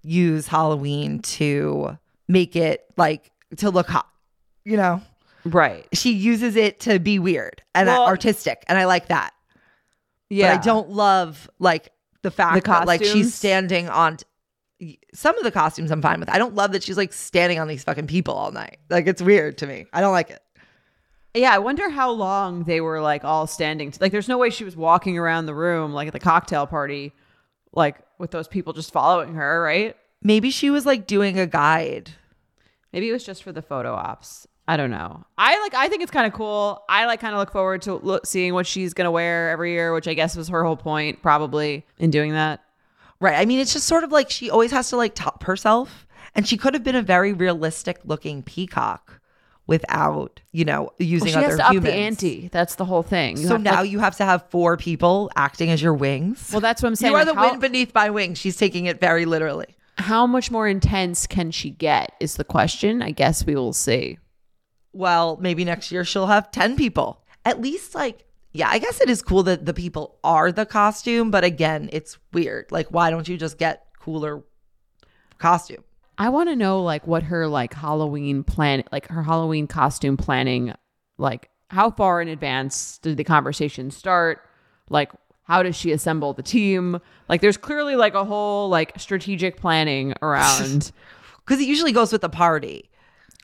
use 0.02 0.46
Halloween 0.46 1.20
to 1.20 1.98
make 2.28 2.56
it 2.56 2.84
like 2.96 3.30
to 3.56 3.70
look 3.70 3.88
hot. 3.88 4.08
You 4.64 4.76
know, 4.76 5.02
right. 5.44 5.86
she 5.92 6.12
uses 6.12 6.54
it 6.56 6.80
to 6.80 6.98
be 6.98 7.18
weird 7.18 7.62
and 7.74 7.88
Well- 7.88 8.06
artistic, 8.06 8.64
and 8.68 8.78
I 8.78 8.84
like 8.86 9.08
that. 9.08 9.32
Yeah. 10.30 10.54
But 10.56 10.60
I 10.60 10.64
don't 10.64 10.90
love 10.90 11.50
like 11.58 11.90
the 12.22 12.30
fact 12.30 12.64
The 12.64 12.70
that 12.70 12.86
like 12.86 13.04
she's 13.04 13.34
standing 13.34 13.88
on. 13.88 14.16
T- 14.18 14.98
some 15.14 15.36
of 15.36 15.44
the 15.44 15.50
costumes 15.50 15.90
I'm 15.90 16.02
fine 16.02 16.18
with. 16.18 16.28
I 16.30 16.38
don't 16.38 16.54
love 16.54 16.72
that 16.72 16.82
she's 16.82 16.96
like 16.96 17.12
standing 17.12 17.60
on 17.60 17.68
these 17.68 17.84
fucking 17.84 18.06
people 18.06 18.34
all 18.34 18.50
night. 18.50 18.78
Like 18.90 19.06
it's 19.06 19.20
weird 19.22 19.58
to 19.58 19.66
me. 19.66 19.86
I 19.92 20.00
don't 20.00 20.12
like 20.12 20.30
it. 20.30 20.40
Yeah, 21.34 21.54
I 21.54 21.58
wonder 21.58 21.88
how 21.88 22.10
long 22.10 22.64
they 22.64 22.80
were 22.80 23.00
like 23.00 23.24
all 23.24 23.46
standing. 23.46 23.92
Like, 24.00 24.12
there's 24.12 24.28
no 24.28 24.38
way 24.38 24.50
she 24.50 24.64
was 24.64 24.76
walking 24.76 25.16
around 25.18 25.46
the 25.46 25.54
room 25.54 25.92
like 25.92 26.08
at 26.08 26.12
the 26.12 26.20
cocktail 26.20 26.66
party, 26.66 27.12
like 27.72 27.96
with 28.22 28.30
those 28.30 28.48
people 28.48 28.72
just 28.72 28.92
following 28.92 29.34
her, 29.34 29.60
right? 29.60 29.96
Maybe 30.22 30.50
she 30.50 30.70
was 30.70 30.86
like 30.86 31.06
doing 31.06 31.38
a 31.38 31.46
guide. 31.46 32.12
Maybe 32.92 33.08
it 33.08 33.12
was 33.12 33.24
just 33.24 33.42
for 33.42 33.52
the 33.52 33.60
photo 33.60 33.92
ops. 33.92 34.46
I 34.68 34.76
don't 34.76 34.92
know. 34.92 35.26
I 35.36 35.58
like. 35.60 35.74
I 35.74 35.88
think 35.88 36.02
it's 36.02 36.12
kind 36.12 36.26
of 36.26 36.32
cool. 36.32 36.84
I 36.88 37.06
like 37.06 37.20
kind 37.20 37.34
of 37.34 37.40
look 37.40 37.50
forward 37.50 37.82
to 37.82 37.96
look, 37.96 38.24
seeing 38.24 38.54
what 38.54 38.66
she's 38.66 38.94
gonna 38.94 39.10
wear 39.10 39.50
every 39.50 39.72
year, 39.72 39.92
which 39.92 40.06
I 40.06 40.14
guess 40.14 40.36
was 40.36 40.48
her 40.48 40.62
whole 40.64 40.76
point, 40.76 41.20
probably 41.20 41.84
in 41.98 42.10
doing 42.10 42.32
that. 42.32 42.62
Right. 43.20 43.34
I 43.34 43.44
mean, 43.44 43.58
it's 43.58 43.72
just 43.72 43.88
sort 43.88 44.04
of 44.04 44.12
like 44.12 44.30
she 44.30 44.48
always 44.48 44.70
has 44.70 44.88
to 44.90 44.96
like 44.96 45.14
top 45.14 45.42
herself. 45.42 46.06
And 46.34 46.46
she 46.48 46.56
could 46.56 46.74
have 46.74 46.84
been 46.84 46.96
a 46.96 47.02
very 47.02 47.32
realistic 47.32 47.98
looking 48.04 48.42
peacock 48.42 49.20
without, 49.66 50.40
you 50.52 50.64
know, 50.64 50.92
using 50.98 51.26
Well, 51.26 51.32
she 51.32 51.38
other 51.38 51.48
has 51.48 51.56
to 51.56 51.78
up 51.78 51.82
the 51.82 51.92
ante. 51.92 52.48
That's 52.48 52.74
the 52.74 52.84
whole 52.84 53.02
thing. 53.02 53.36
You 53.36 53.46
So 53.46 53.56
to, 53.56 53.62
now 53.62 53.82
you 53.82 54.00
have 54.00 54.16
to 54.16 54.24
have 54.24 54.48
four 54.50 54.76
people 54.76 55.30
acting 55.36 55.70
as 55.70 55.80
your 55.80 55.94
wings. 55.94 56.50
well, 56.52 56.60
that's 56.60 56.82
what 56.82 56.88
I'm 56.88 56.96
saying. 56.96 57.12
you 57.12 57.16
are 57.16 57.24
like, 57.24 57.34
the 57.34 57.40
how, 57.40 57.50
wind 57.50 57.60
beneath 57.60 57.94
my 57.94 58.10
wings. 58.10 58.38
She's 58.38 58.56
taking 58.56 58.86
it 58.86 59.00
very 59.00 59.24
literally. 59.24 59.76
how 59.98 60.26
much 60.26 60.50
more 60.50 60.66
intense 60.68 61.26
can 61.26 61.50
she 61.50 61.70
get? 61.70 62.12
Is 62.20 62.36
the 62.36 62.44
question. 62.44 63.02
I 63.02 63.10
guess 63.12 63.46
we 63.46 63.54
will 63.54 63.72
see. 63.72 64.18
Well, 64.92 65.38
maybe 65.40 65.64
next 65.64 65.90
year 65.90 66.04
she'll 66.04 66.26
have 66.26 66.50
10 66.50 66.76
people. 66.76 67.22
At 67.44 67.60
least, 67.60 67.94
like, 67.94 68.24
yeah, 68.52 68.68
I 68.68 68.78
guess 68.78 69.00
it 69.00 69.08
is 69.08 69.22
cool 69.22 69.42
that 69.44 69.64
the 69.64 69.72
people 69.72 70.18
are 70.22 70.52
the 70.52 70.66
costume, 70.66 71.30
but 71.30 71.44
again, 71.44 71.88
it's 71.92 72.18
weird. 72.32 72.66
Like, 72.70 72.88
why 72.88 73.08
don't 73.10 73.26
you 73.26 73.38
just 73.38 73.56
get 73.56 73.86
cooler 73.98 74.42
costume? 75.38 75.82
I 76.18 76.28
want 76.28 76.48
to 76.48 76.56
know 76.56 76.82
like 76.82 77.06
what 77.06 77.24
her 77.24 77.46
like 77.46 77.74
Halloween 77.74 78.44
plan, 78.44 78.84
like 78.92 79.08
her 79.08 79.22
Halloween 79.22 79.66
costume 79.66 80.16
planning, 80.16 80.74
like 81.18 81.50
how 81.68 81.90
far 81.90 82.20
in 82.20 82.28
advance 82.28 82.98
did 82.98 83.16
the 83.16 83.24
conversation 83.24 83.90
start? 83.90 84.40
Like 84.90 85.10
how 85.44 85.62
does 85.62 85.76
she 85.76 85.92
assemble 85.92 86.32
the 86.32 86.42
team? 86.42 87.00
Like 87.28 87.40
there's 87.40 87.56
clearly 87.56 87.96
like 87.96 88.14
a 88.14 88.24
whole 88.24 88.68
like 88.68 88.92
strategic 88.98 89.56
planning 89.56 90.14
around. 90.22 90.92
Because 91.44 91.60
it 91.60 91.66
usually 91.66 91.92
goes 91.92 92.12
with 92.12 92.20
the 92.20 92.28
party. 92.28 92.88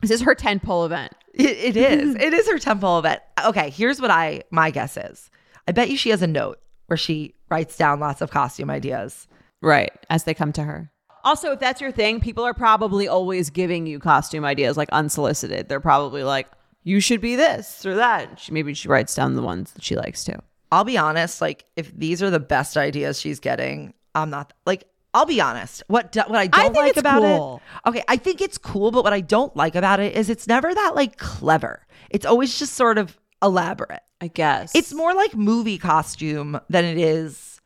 this 0.02 0.10
is 0.10 0.20
her 0.22 0.34
tentpole 0.34 0.86
event. 0.86 1.12
It, 1.34 1.56
it 1.56 1.76
is. 1.76 2.14
it 2.14 2.32
is 2.32 2.48
her 2.48 2.58
temple 2.58 2.98
event. 2.98 3.20
Okay, 3.46 3.70
here's 3.70 4.00
what 4.00 4.10
I 4.10 4.42
my 4.50 4.70
guess 4.70 4.96
is. 4.96 5.30
I 5.66 5.72
bet 5.72 5.90
you 5.90 5.96
she 5.96 6.10
has 6.10 6.22
a 6.22 6.26
note 6.26 6.60
where 6.86 6.96
she 6.96 7.34
writes 7.50 7.76
down 7.76 8.00
lots 8.00 8.20
of 8.20 8.30
costume 8.30 8.70
ideas. 8.70 9.26
Right. 9.60 9.92
As 10.08 10.24
they 10.24 10.34
come 10.34 10.52
to 10.52 10.62
her. 10.62 10.90
Also, 11.24 11.52
if 11.52 11.60
that's 11.60 11.80
your 11.80 11.92
thing, 11.92 12.20
people 12.20 12.44
are 12.44 12.54
probably 12.54 13.08
always 13.08 13.50
giving 13.50 13.86
you 13.86 13.98
costume 13.98 14.44
ideas 14.44 14.76
like 14.76 14.88
unsolicited. 14.90 15.68
They're 15.68 15.80
probably 15.80 16.22
like, 16.22 16.48
you 16.84 17.00
should 17.00 17.20
be 17.20 17.36
this 17.36 17.84
or 17.84 17.96
that. 17.96 18.40
She, 18.40 18.52
maybe 18.52 18.74
she 18.74 18.88
writes 18.88 19.14
down 19.14 19.34
the 19.34 19.42
ones 19.42 19.72
that 19.72 19.82
she 19.82 19.96
likes 19.96 20.24
too. 20.24 20.36
I'll 20.70 20.84
be 20.84 20.98
honest, 20.98 21.40
like 21.40 21.64
if 21.76 21.96
these 21.96 22.22
are 22.22 22.30
the 22.30 22.40
best 22.40 22.76
ideas 22.76 23.20
she's 23.20 23.40
getting, 23.40 23.94
I'm 24.14 24.30
not 24.30 24.52
like 24.66 24.84
I'll 25.14 25.26
be 25.26 25.40
honest. 25.40 25.82
What 25.88 26.12
do, 26.12 26.20
what 26.20 26.38
I 26.38 26.46
don't 26.46 26.74
think 26.74 26.76
like 26.76 26.96
about 26.96 27.22
cool. 27.22 27.62
it. 27.84 27.88
Okay, 27.88 28.04
I 28.08 28.16
think 28.16 28.40
it's 28.40 28.58
cool, 28.58 28.90
but 28.90 29.04
what 29.04 29.12
I 29.12 29.20
don't 29.20 29.54
like 29.56 29.74
about 29.74 30.00
it 30.00 30.14
is 30.14 30.28
it's 30.28 30.46
never 30.46 30.72
that 30.72 30.94
like 30.94 31.16
clever. 31.16 31.86
It's 32.10 32.26
always 32.26 32.58
just 32.58 32.74
sort 32.74 32.98
of 32.98 33.18
elaborate. 33.42 34.00
I 34.20 34.26
guess. 34.28 34.74
It's 34.74 34.92
more 34.92 35.14
like 35.14 35.34
movie 35.34 35.78
costume 35.78 36.60
than 36.68 36.84
it 36.84 36.98
is 36.98 37.60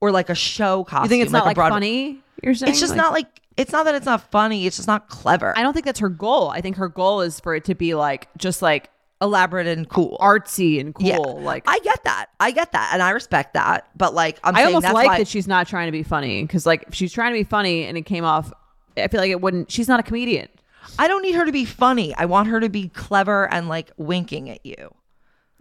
or 0.00 0.10
like 0.10 0.30
a 0.30 0.34
show 0.34 0.84
costume. 0.84 1.04
You 1.04 1.08
think 1.08 1.22
it's 1.22 1.32
not 1.32 1.44
a 1.44 1.46
like 1.46 1.54
Broadway- 1.54 1.76
funny? 1.76 2.21
You're 2.42 2.54
saying 2.54 2.70
It's 2.72 2.80
just 2.80 2.90
Like- 2.92 2.96
not 2.98 3.12
like 3.12 3.26
it's 3.56 3.70
not 3.72 3.84
that 3.84 3.94
it's 3.94 4.06
not 4.06 4.30
funny, 4.30 4.66
it's 4.66 4.76
just 4.76 4.88
not 4.88 5.08
clever. 5.08 5.56
I 5.56 5.62
don't 5.62 5.72
think 5.74 5.84
that's 5.84 6.00
her 6.00 6.08
goal. 6.08 6.48
I 6.48 6.60
think 6.62 6.76
her 6.76 6.88
goal 6.88 7.20
is 7.20 7.38
for 7.40 7.54
it 7.54 7.64
to 7.64 7.74
be 7.74 7.94
like 7.94 8.28
just 8.38 8.62
like 8.62 8.90
elaborate 9.20 9.66
and 9.66 9.86
cool. 9.88 10.16
artsy 10.20 10.80
and 10.80 10.94
cool. 10.94 11.06
Yeah. 11.06 11.18
Like 11.18 11.64
I 11.68 11.78
get 11.80 12.02
that. 12.04 12.26
I 12.40 12.50
get 12.50 12.72
that 12.72 12.90
and 12.94 13.02
I 13.02 13.10
respect 13.10 13.54
that. 13.54 13.86
But 13.96 14.14
like 14.14 14.38
I'm 14.42 14.54
I 14.56 14.60
saying 14.60 14.66
almost 14.68 14.82
that's 14.84 14.94
like 14.94 15.06
why 15.08 15.18
that 15.18 15.28
she's 15.28 15.46
not 15.46 15.68
trying 15.68 15.86
to 15.86 15.92
be 15.92 16.02
funny 16.02 16.42
because 16.42 16.64
like 16.66 16.84
if 16.88 16.94
she's 16.94 17.12
trying 17.12 17.32
to 17.34 17.38
be 17.38 17.44
funny 17.44 17.84
and 17.84 17.96
it 17.98 18.02
came 18.06 18.24
off, 18.24 18.50
I 18.96 19.08
feel 19.08 19.20
like 19.20 19.30
it 19.30 19.40
wouldn't. 19.40 19.70
She's 19.70 19.86
not 19.88 20.00
a 20.00 20.02
comedian. 20.02 20.48
I 20.98 21.06
don't 21.08 21.22
need 21.22 21.34
her 21.34 21.44
to 21.44 21.52
be 21.52 21.64
funny. 21.66 22.14
I 22.16 22.24
want 22.24 22.48
her 22.48 22.58
to 22.58 22.68
be 22.68 22.88
clever 22.88 23.52
and 23.52 23.68
like 23.68 23.92
winking 23.98 24.48
at 24.50 24.64
you. 24.66 24.94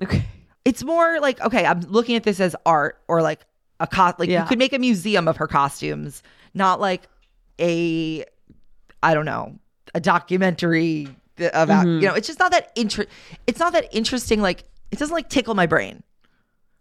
Okay. 0.02 0.26
It's 0.66 0.84
more 0.84 1.20
like 1.20 1.42
okay, 1.42 1.66
I'm 1.66 1.82
looking 1.82 2.16
at 2.16 2.24
this 2.24 2.40
as 2.40 2.56
art 2.66 3.00
or 3.08 3.22
like 3.22 3.42
a 3.80 3.88
cost. 3.88 4.18
like 4.20 4.30
Yeah. 4.30 4.44
you 4.44 4.48
could 4.48 4.60
make 4.60 4.74
a 4.74 4.80
museum 4.80 5.28
of 5.28 5.38
her 5.38 5.48
costumes, 5.48 6.24
not 6.54 6.80
like 6.80 7.08
a 7.60 8.24
I 9.04 9.14
don't 9.14 9.26
know, 9.26 9.60
a 9.96 10.00
documentary 10.00 11.08
about, 11.38 11.86
Mm-hmm. 11.86 12.02
you 12.02 12.08
know, 12.08 12.14
it's 12.14 12.28
just 12.28 12.40
not 12.40 12.52
that 12.52 12.72
inter- 12.76 13.08
it's 13.48 13.60
not 13.60 13.74
that 13.74 13.88
interesting 13.92 14.42
like 14.42 14.64
it 14.92 15.00
doesn't 15.00 15.14
like 15.14 15.30
tickle 15.30 15.56
my 15.56 15.66
brain. 15.66 16.04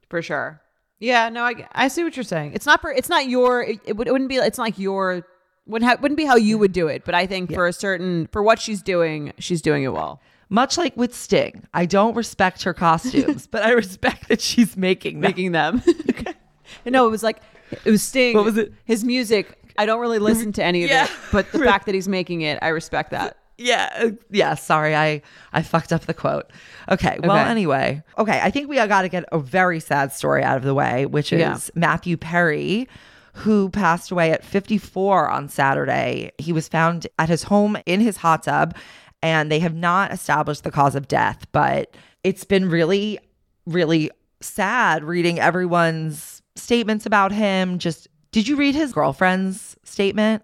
For 0.09 0.21
sure. 0.23 0.61
Yeah. 0.99 1.29
No, 1.29 1.45
I, 1.45 1.67
I 1.73 1.89
see 1.89 2.03
what 2.05 2.17
you're 2.17 2.25
saying. 2.25 2.53
It's 2.55 2.67
not 2.67 2.81
for. 2.81 2.91
It's 2.91 3.09
not 3.09 3.29
your. 3.29 3.63
It, 3.63 3.79
it, 3.87 3.97
would, 3.97 4.09
it 4.09 4.11
wouldn't 4.13 4.29
be. 4.29 4.37
It's 4.37 4.59
not 4.59 4.65
like 4.65 4.79
your. 4.79 5.25
Wouldn't 5.67 5.89
ha- 5.89 5.99
wouldn't 6.03 6.19
be 6.19 6.25
how 6.25 6.35
you 6.37 6.59
would 6.59 6.73
do 6.73 6.89
it. 6.89 7.05
But 7.05 7.15
I 7.15 7.27
think 7.27 7.55
for 7.55 7.69
a 7.69 7.73
certain 7.73 8.27
for 8.33 8.43
what 8.43 8.59
she's 8.59 8.83
doing, 8.83 9.33
she's 9.39 9.63
doing 9.63 9.85
it 9.85 9.93
well. 9.93 10.21
Much 10.49 10.77
like 10.77 10.97
with 10.97 11.15
Sting, 11.15 11.63
I 11.73 11.87
don't 11.87 12.17
respect 12.17 12.65
her 12.65 12.75
costumes, 12.75 13.47
but 13.51 13.63
I 13.63 13.71
respect 13.71 14.29
that 14.29 14.41
she's 14.41 14.77
making 14.77 15.21
them. 15.21 15.31
making 15.31 15.53
them. 15.53 15.81
no, 16.85 17.07
it 17.07 17.11
was 17.11 17.23
like 17.23 17.41
it 17.85 17.91
was 17.91 18.03
Sting. 18.03 18.35
What 18.35 18.45
was 18.45 18.57
it? 18.59 18.73
His 18.85 19.05
music. 19.05 19.57
I 19.81 19.87
don't 19.87 20.01
really 20.01 20.19
listen 20.19 20.53
to 20.53 20.65
any 20.65 20.85
of 20.85 20.91
Yeah. 20.95 21.05
it, 21.05 21.11
but 21.33 21.51
the 21.53 21.59
fact 21.71 21.87
that 21.87 21.95
he's 21.95 22.09
making 22.09 22.43
it, 22.43 22.59
I 22.63 22.69
respect 22.69 23.11
that. 23.11 23.37
Yeah, 23.57 23.91
uh, 23.99 24.11
yeah. 24.31 24.55
Sorry, 24.55 24.95
I 24.97 25.21
I 25.53 25.63
fucked 25.63 25.93
up 25.93 26.03
the 26.07 26.15
quote. 26.15 26.51
Okay. 26.91 27.19
Well, 27.23 27.33
Okay. 27.39 27.51
anyway. 27.51 28.03
Okay, 28.17 28.41
I 28.43 28.51
think 28.51 28.69
we 28.71 28.77
got 28.77 29.03
to 29.03 29.09
get 29.09 29.25
a 29.33 29.39
very 29.39 29.81
sad 29.81 30.13
story 30.13 30.43
out 30.43 30.57
of 30.57 30.63
the 30.63 30.73
way, 30.75 31.05
which 31.07 31.31
is 31.33 31.41
Yeah. 31.41 31.59
Matthew 31.75 32.17
Perry, 32.17 32.89
who 33.35 33.69
passed 33.69 34.11
away 34.11 34.33
at 34.33 34.45
54 34.45 35.29
on 35.29 35.49
Saturday. 35.49 36.33
He 36.39 36.53
was 36.55 36.69
found 36.69 37.07
at 37.19 37.29
his 37.29 37.43
home 37.45 37.77
in 37.87 38.01
his 38.01 38.17
hot 38.19 38.43
tub, 38.45 38.75
and 39.23 39.53
they 39.53 39.59
have 39.61 39.75
not 39.75 40.11
established 40.13 40.65
the 40.65 40.71
cause 40.71 40.95
of 40.95 41.07
death, 41.07 41.47
but 41.53 41.95
it's 42.25 42.45
been 42.45 42.69
really, 42.71 43.19
really 43.67 44.11
sad 44.41 45.05
reading 45.05 45.39
everyone's 45.39 46.41
statements 46.57 47.05
about 47.05 47.31
him. 47.31 47.79
Just 47.79 48.09
did 48.33 48.49
you 48.49 48.57
read 48.57 48.75
his 48.75 48.93
girlfriend's 48.93 49.77
statement? 49.85 50.43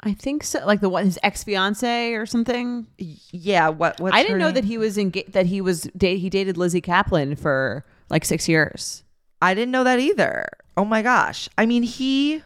I 0.00 0.12
think 0.12 0.44
so. 0.44 0.64
Like 0.66 0.80
the 0.80 0.88
one 0.88 1.04
his 1.06 1.18
ex 1.22 1.44
fiance 1.44 2.12
or 2.14 2.26
something. 2.26 2.86
Yeah. 2.98 3.68
What? 3.68 4.00
What's 4.00 4.14
I 4.14 4.22
didn't 4.22 4.38
know 4.38 4.46
name? 4.46 4.54
that 4.54 4.64
he 4.64 4.76
was 4.76 4.98
engaged. 4.98 5.32
That 5.32 5.46
he 5.46 5.60
was 5.60 5.82
da- 5.96 6.18
he 6.18 6.28
dated 6.28 6.56
Lizzie 6.58 6.82
Kaplan 6.82 7.36
for 7.36 7.84
like 8.10 8.24
six 8.24 8.48
years. 8.48 9.02
I 9.40 9.54
didn't 9.54 9.72
know 9.72 9.84
that 9.84 9.98
either. 10.00 10.46
Oh 10.76 10.84
my 10.84 11.00
gosh. 11.00 11.48
I 11.56 11.64
mean, 11.64 11.82
he 11.84 12.42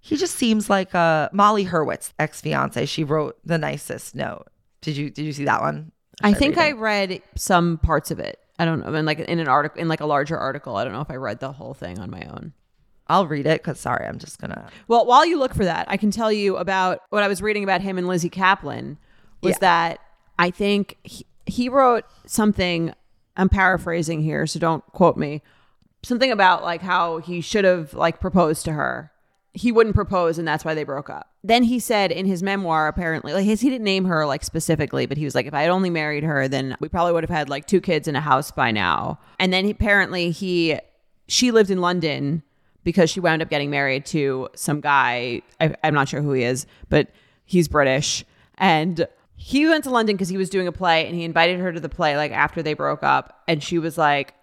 he 0.00 0.16
just 0.16 0.34
seems 0.34 0.68
like 0.68 0.94
uh 0.94 1.28
Molly 1.32 1.66
Hurwitz, 1.66 2.12
ex 2.18 2.40
fiance. 2.40 2.86
She 2.86 3.04
wrote 3.04 3.38
the 3.44 3.58
nicest 3.58 4.14
note. 4.16 4.48
Did 4.80 4.96
you 4.96 5.10
did 5.10 5.24
you 5.24 5.32
see 5.32 5.44
that 5.44 5.60
one? 5.60 5.92
I 6.22 6.32
think 6.32 6.56
read 6.56 6.64
I 6.64 6.72
read 6.72 7.22
some 7.36 7.78
parts 7.78 8.10
of 8.10 8.18
it. 8.18 8.38
I 8.58 8.64
don't 8.64 8.80
know. 8.80 8.86
I 8.86 8.90
mean, 8.90 9.04
like 9.04 9.20
in 9.20 9.38
an 9.38 9.48
article, 9.48 9.80
in 9.80 9.88
like 9.88 10.00
a 10.00 10.06
larger 10.06 10.38
article. 10.38 10.76
I 10.76 10.84
don't 10.84 10.92
know 10.92 11.00
if 11.00 11.10
I 11.10 11.16
read 11.16 11.40
the 11.40 11.52
whole 11.52 11.74
thing 11.74 11.98
on 12.00 12.10
my 12.10 12.22
own. 12.22 12.52
I'll 13.08 13.26
read 13.26 13.46
it 13.46 13.62
because 13.62 13.78
sorry, 13.80 14.06
I'm 14.06 14.18
just 14.18 14.38
gonna. 14.38 14.68
Well, 14.88 15.04
while 15.06 15.26
you 15.26 15.38
look 15.38 15.54
for 15.54 15.64
that, 15.64 15.86
I 15.90 15.96
can 15.96 16.10
tell 16.10 16.32
you 16.32 16.56
about 16.56 17.00
what 17.10 17.22
I 17.22 17.28
was 17.28 17.42
reading 17.42 17.62
about 17.64 17.80
him 17.82 17.98
and 17.98 18.08
Lizzie 18.08 18.30
Kaplan 18.30 18.96
was 19.42 19.52
Yeah. 19.52 19.58
that 19.60 19.98
I 20.38 20.50
think 20.50 20.96
he, 21.02 21.26
he 21.46 21.68
wrote 21.68 22.04
something. 22.26 22.92
I'm 23.36 23.48
paraphrasing 23.48 24.22
here, 24.22 24.46
so 24.46 24.58
don't 24.58 24.84
quote 24.92 25.16
me. 25.16 25.42
Something 26.02 26.30
about 26.30 26.62
like 26.62 26.80
how 26.82 27.18
he 27.18 27.40
should 27.40 27.64
have 27.64 27.92
like 27.94 28.20
proposed 28.20 28.64
to 28.66 28.72
her. 28.72 29.10
He 29.56 29.70
wouldn't 29.70 29.94
propose, 29.94 30.36
and 30.38 30.48
that's 30.48 30.64
why 30.64 30.74
they 30.74 30.82
broke 30.82 31.08
up. 31.08 31.30
Then 31.44 31.62
he 31.62 31.78
said 31.78 32.10
in 32.10 32.26
his 32.26 32.42
memoir, 32.42 32.88
apparently, 32.88 33.32
like 33.32 33.44
his, 33.44 33.60
he 33.60 33.70
didn't 33.70 33.84
name 33.84 34.04
her 34.06 34.26
like 34.26 34.42
specifically, 34.42 35.06
but 35.06 35.16
he 35.16 35.24
was 35.24 35.34
like, 35.34 35.46
if 35.46 35.54
I 35.54 35.62
had 35.62 35.70
only 35.70 35.90
married 35.90 36.24
her, 36.24 36.48
then 36.48 36.76
we 36.80 36.88
probably 36.88 37.12
would 37.12 37.22
have 37.22 37.30
had 37.30 37.48
like 37.48 37.66
two 37.66 37.80
kids 37.80 38.08
in 38.08 38.16
a 38.16 38.20
house 38.20 38.50
by 38.50 38.70
now. 38.72 39.20
And 39.38 39.52
then 39.52 39.64
he, 39.66 39.70
apparently 39.70 40.30
he, 40.32 40.78
she 41.28 41.50
lived 41.52 41.70
in 41.70 41.80
London 41.80 42.42
because 42.84 43.10
she 43.10 43.20
wound 43.20 43.42
up 43.42 43.48
getting 43.50 43.70
married 43.70 44.06
to 44.06 44.48
some 44.54 44.80
guy. 44.80 45.42
I, 45.60 45.74
I'm 45.82 45.94
not 45.94 46.08
sure 46.08 46.22
who 46.22 46.32
he 46.32 46.44
is, 46.44 46.66
but 46.88 47.08
he's 47.44 47.66
British. 47.66 48.24
And 48.56 49.06
he 49.36 49.66
went 49.66 49.84
to 49.84 49.90
London 49.90 50.14
because 50.14 50.28
he 50.28 50.36
was 50.36 50.48
doing 50.48 50.68
a 50.68 50.72
play 50.72 51.06
and 51.06 51.14
he 51.14 51.24
invited 51.24 51.58
her 51.58 51.72
to 51.72 51.80
the 51.80 51.88
play 51.88 52.16
like 52.16 52.32
after 52.32 52.62
they 52.62 52.74
broke 52.74 53.02
up. 53.02 53.42
And 53.48 53.62
she 53.62 53.78
was 53.78 53.98
like, 53.98 54.34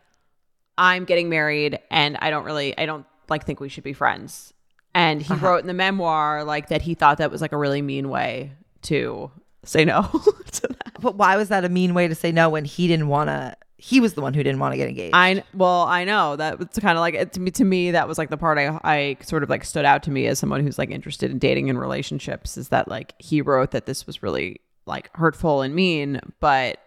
I'm 0.77 1.05
getting 1.05 1.29
married 1.29 1.79
and 1.89 2.17
I 2.17 2.29
don't 2.29 2.43
really, 2.43 2.77
I 2.77 2.85
don't 2.85 3.05
like 3.29 3.45
think 3.45 3.59
we 3.59 3.69
should 3.69 3.83
be 3.83 3.93
friends. 3.93 4.53
And 4.93 5.21
he 5.21 5.33
uh-huh. 5.33 5.45
wrote 5.45 5.61
in 5.61 5.67
the 5.67 5.73
memoir 5.73 6.43
like 6.43 6.69
that 6.69 6.81
he 6.81 6.95
thought 6.95 7.19
that 7.19 7.31
was 7.31 7.41
like 7.41 7.53
a 7.53 7.57
really 7.57 7.81
mean 7.81 8.09
way 8.09 8.51
to 8.83 9.31
say 9.63 9.85
no 9.85 10.01
to 10.51 10.67
that. 10.67 10.97
But 10.99 11.15
why 11.15 11.37
was 11.37 11.49
that 11.49 11.63
a 11.63 11.69
mean 11.69 11.93
way 11.93 12.07
to 12.07 12.15
say 12.15 12.31
no 12.31 12.49
when 12.49 12.65
he 12.65 12.87
didn't 12.87 13.07
want 13.07 13.29
to? 13.29 13.55
He 13.83 13.99
was 13.99 14.13
the 14.13 14.21
one 14.21 14.35
who 14.35 14.43
didn't 14.43 14.59
want 14.59 14.73
to 14.73 14.77
get 14.77 14.89
engaged. 14.89 15.15
I 15.15 15.43
well, 15.55 15.81
I 15.83 16.03
know 16.03 16.35
that 16.35 16.61
it's 16.61 16.77
kind 16.77 16.97
of 16.99 17.01
like 17.01 17.15
it- 17.15 17.33
to 17.33 17.39
me. 17.39 17.49
To 17.49 17.63
me, 17.63 17.89
that 17.91 18.07
was 18.07 18.19
like 18.19 18.29
the 18.29 18.37
part 18.37 18.59
I 18.59 18.79
I 18.83 19.17
sort 19.23 19.41
of 19.41 19.49
like 19.49 19.65
stood 19.65 19.85
out 19.85 20.03
to 20.03 20.11
me 20.11 20.27
as 20.27 20.37
someone 20.37 20.61
who's 20.61 20.77
like 20.77 20.91
interested 20.91 21.31
in 21.31 21.39
dating 21.39 21.67
and 21.67 21.79
relationships. 21.79 22.57
Is 22.57 22.69
that 22.69 22.87
like 22.87 23.15
he 23.17 23.41
wrote 23.41 23.71
that 23.71 23.87
this 23.87 24.05
was 24.05 24.21
really 24.21 24.61
like 24.85 25.09
hurtful 25.17 25.63
and 25.63 25.73
mean, 25.73 26.21
but 26.39 26.77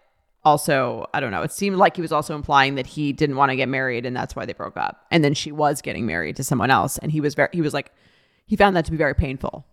also 0.45 1.05
I 1.13 1.19
don't 1.19 1.31
know. 1.31 1.41
It 1.41 1.51
seemed 1.51 1.75
like 1.75 1.97
he 1.97 2.01
was 2.01 2.13
also 2.13 2.33
implying 2.33 2.75
that 2.75 2.87
he 2.87 3.11
didn't 3.11 3.35
want 3.35 3.49
to 3.49 3.57
get 3.57 3.67
married 3.67 4.05
and 4.05 4.15
that's 4.15 4.33
why 4.33 4.45
they 4.45 4.53
broke 4.53 4.77
up. 4.77 5.05
And 5.11 5.21
then 5.21 5.33
she 5.33 5.51
was 5.51 5.81
getting 5.81 6.05
married 6.05 6.37
to 6.37 6.45
someone 6.45 6.71
else, 6.71 6.97
and 6.99 7.11
he 7.11 7.19
was 7.19 7.35
very 7.35 7.49
he 7.51 7.61
was 7.61 7.73
like 7.73 7.91
he 8.45 8.55
found 8.55 8.73
that 8.77 8.85
to 8.85 8.91
be 8.91 8.97
very 8.97 9.15
painful. 9.15 9.65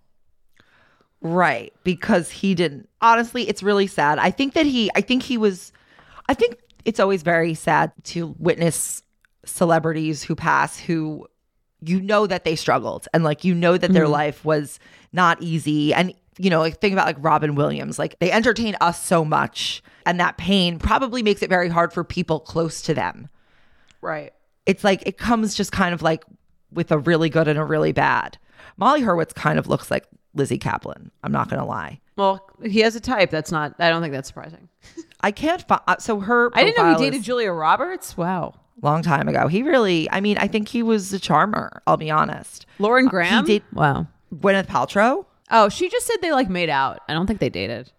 Right, 1.21 1.73
because 1.85 2.31
he 2.33 2.57
didn't. 2.57 2.89
Honestly, 3.01 3.49
it's 3.49 3.63
really 3.63 3.87
sad. 3.87 4.19
I 4.19 4.33
think 4.33 4.55
that 4.55 4.67
he 4.67 4.91
I 4.97 5.03
think 5.03 5.23
he 5.23 5.39
was 5.39 5.73
I 6.29 6.35
think 6.35 6.57
it's 6.85 7.01
always 7.01 7.23
very 7.23 7.55
sad 7.55 7.93
to 8.05 8.35
witness 8.39 9.03
celebrities 9.45 10.23
who 10.23 10.35
pass 10.35 10.79
who 10.79 11.27
you 11.81 12.01
know 12.01 12.27
that 12.27 12.45
they 12.45 12.55
struggled 12.55 13.09
and 13.13 13.25
like 13.25 13.45
you 13.45 13.55
know 13.55 13.77
that 13.77 13.93
their 13.93 14.05
mm-hmm. 14.05 14.13
life 14.13 14.45
was 14.45 14.79
not 15.13 15.43
easy 15.43 15.93
and 15.93 16.15
you 16.39 16.49
know 16.49 16.61
like 16.61 16.81
think 16.81 16.93
about 16.93 17.07
like 17.07 17.17
Robin 17.19 17.55
Williams 17.55 17.99
like 17.99 18.19
they 18.21 18.31
entertain 18.31 18.77
us 18.81 19.03
so 19.03 19.25
much 19.25 19.83
and 20.07 20.21
that 20.21 20.37
pain 20.37 20.79
probably 20.79 21.23
makes 21.23 21.43
it 21.43 21.51
very 21.51 21.69
hard 21.69 21.93
for 21.93 22.05
people 22.05 22.41
close 22.41 22.83
to 22.83 22.95
them. 22.95 23.29
Right. 24.01 24.33
It's 24.67 24.85
like 24.85 25.03
it 25.07 25.19
comes 25.19 25.55
just 25.55 25.73
kind 25.73 25.95
of 25.95 26.03
like 26.03 26.25
with 26.73 26.93
a 26.93 26.99
really 26.99 27.29
good 27.29 27.49
and 27.49 27.59
a 27.59 27.65
really 27.65 27.93
bad. 27.93 28.39
Molly 28.77 29.03
Hurwitz 29.03 29.35
kind 29.35 29.59
of 29.59 29.67
looks 29.67 29.91
like 29.91 30.07
Lizzie 30.35 30.59
Kaplan. 30.59 31.11
I'm 31.23 31.33
not 31.33 31.49
going 31.49 31.61
to 31.61 31.67
lie. 31.67 32.01
Well, 32.17 32.49
he 32.63 32.81
has 32.81 32.97
a 32.97 33.01
type. 33.01 33.31
That's 33.31 33.53
not. 33.53 33.75
I 33.79 33.91
don't 33.91 34.03
think 34.03 34.13
that's 34.13 34.29
surprising. 34.29 34.69
I 35.23 35.31
can't 35.31 35.67
find. 35.67 35.81
Uh, 35.87 35.97
so 35.99 36.21
her. 36.21 36.51
I 36.55 36.65
didn't 36.65 36.77
know 36.85 36.93
he 36.97 37.05
dated 37.05 37.21
is 37.21 37.27
Julia 37.27 37.53
Roberts. 37.53 38.17
Wow. 38.17 38.55
long 38.83 39.03
time 39.03 39.29
ago. 39.29 39.49
He 39.49 39.63
really. 39.63 40.09
I 40.11 40.21
mean, 40.21 40.39
I 40.39 40.49
think 40.49 40.69
he 40.69 40.83
was 40.83 41.13
a 41.13 41.19
charmer. 41.19 41.83
I'll 41.87 41.97
be 41.97 42.11
honest. 42.11 42.67
Lauren 42.79 43.07
uh, 43.07 43.11
Graham. 43.11 43.45
did- 43.45 43.63
Wow. 43.73 44.07
Gwyneth 44.35 44.67
Paltrow. 44.67 45.27
Oh, 45.51 45.69
she 45.69 45.89
just 45.91 46.07
said 46.07 46.17
they 46.23 46.33
like 46.33 46.49
made 46.49 46.71
out. 46.71 47.01
I 47.09 47.13
don't 47.13 47.27
think 47.27 47.39
they 47.41 47.51
dated. 47.51 47.93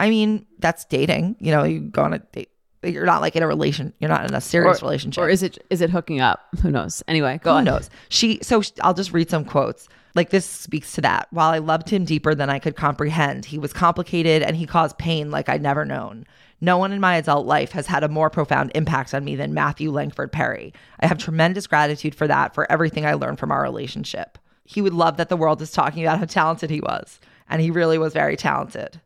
I 0.00 0.10
mean, 0.10 0.46
that's 0.58 0.84
dating. 0.84 1.36
You 1.40 1.52
know, 1.52 1.64
you 1.64 1.80
go 1.80 2.02
on 2.02 2.12
a 2.14 2.18
date. 2.18 2.50
you're 2.82 3.06
not 3.06 3.20
like 3.20 3.36
in 3.36 3.42
a 3.42 3.46
relation. 3.46 3.92
You're 4.00 4.10
not 4.10 4.28
in 4.28 4.34
a 4.34 4.40
serious 4.40 4.82
relationship. 4.82 5.22
Or 5.22 5.28
is 5.28 5.42
it 5.42 5.58
is 5.70 5.80
it 5.80 5.90
hooking 5.90 6.20
up? 6.20 6.40
Who 6.62 6.70
knows? 6.70 7.02
Anyway, 7.08 7.40
go 7.42 7.52
Who 7.52 7.58
on. 7.58 7.64
knows? 7.64 7.88
She 8.08 8.40
so 8.42 8.60
sh- 8.60 8.72
I'll 8.82 8.94
just 8.94 9.12
read 9.12 9.30
some 9.30 9.44
quotes. 9.44 9.88
Like 10.14 10.30
this 10.30 10.44
speaks 10.46 10.92
to 10.94 11.00
that. 11.02 11.28
While 11.30 11.50
I 11.50 11.58
loved 11.58 11.88
him 11.90 12.04
deeper 12.04 12.34
than 12.34 12.50
I 12.50 12.58
could 12.58 12.74
comprehend, 12.74 13.44
he 13.44 13.58
was 13.58 13.72
complicated 13.72 14.42
and 14.42 14.56
he 14.56 14.66
caused 14.66 14.98
pain 14.98 15.30
like 15.30 15.48
I'd 15.48 15.62
never 15.62 15.84
known. 15.84 16.26
No 16.60 16.76
one 16.76 16.92
in 16.92 17.00
my 17.00 17.16
adult 17.16 17.46
life 17.46 17.72
has 17.72 17.86
had 17.86 18.02
a 18.02 18.08
more 18.08 18.30
profound 18.30 18.72
impact 18.74 19.14
on 19.14 19.24
me 19.24 19.36
than 19.36 19.54
Matthew 19.54 19.90
Langford 19.90 20.32
Perry. 20.32 20.72
I 21.00 21.06
have 21.06 21.18
tremendous 21.18 21.66
gratitude 21.66 22.14
for 22.14 22.26
that, 22.26 22.54
for 22.54 22.70
everything 22.70 23.06
I 23.06 23.14
learned 23.14 23.38
from 23.38 23.52
our 23.52 23.62
relationship. 23.62 24.38
He 24.64 24.82
would 24.82 24.92
love 24.92 25.16
that 25.16 25.28
the 25.28 25.36
world 25.36 25.62
is 25.62 25.70
talking 25.70 26.02
about 26.02 26.18
how 26.18 26.24
talented 26.24 26.70
he 26.70 26.80
was, 26.80 27.20
and 27.48 27.62
he 27.62 27.70
really 27.70 27.96
was 27.96 28.12
very 28.12 28.36
talented. 28.36 29.00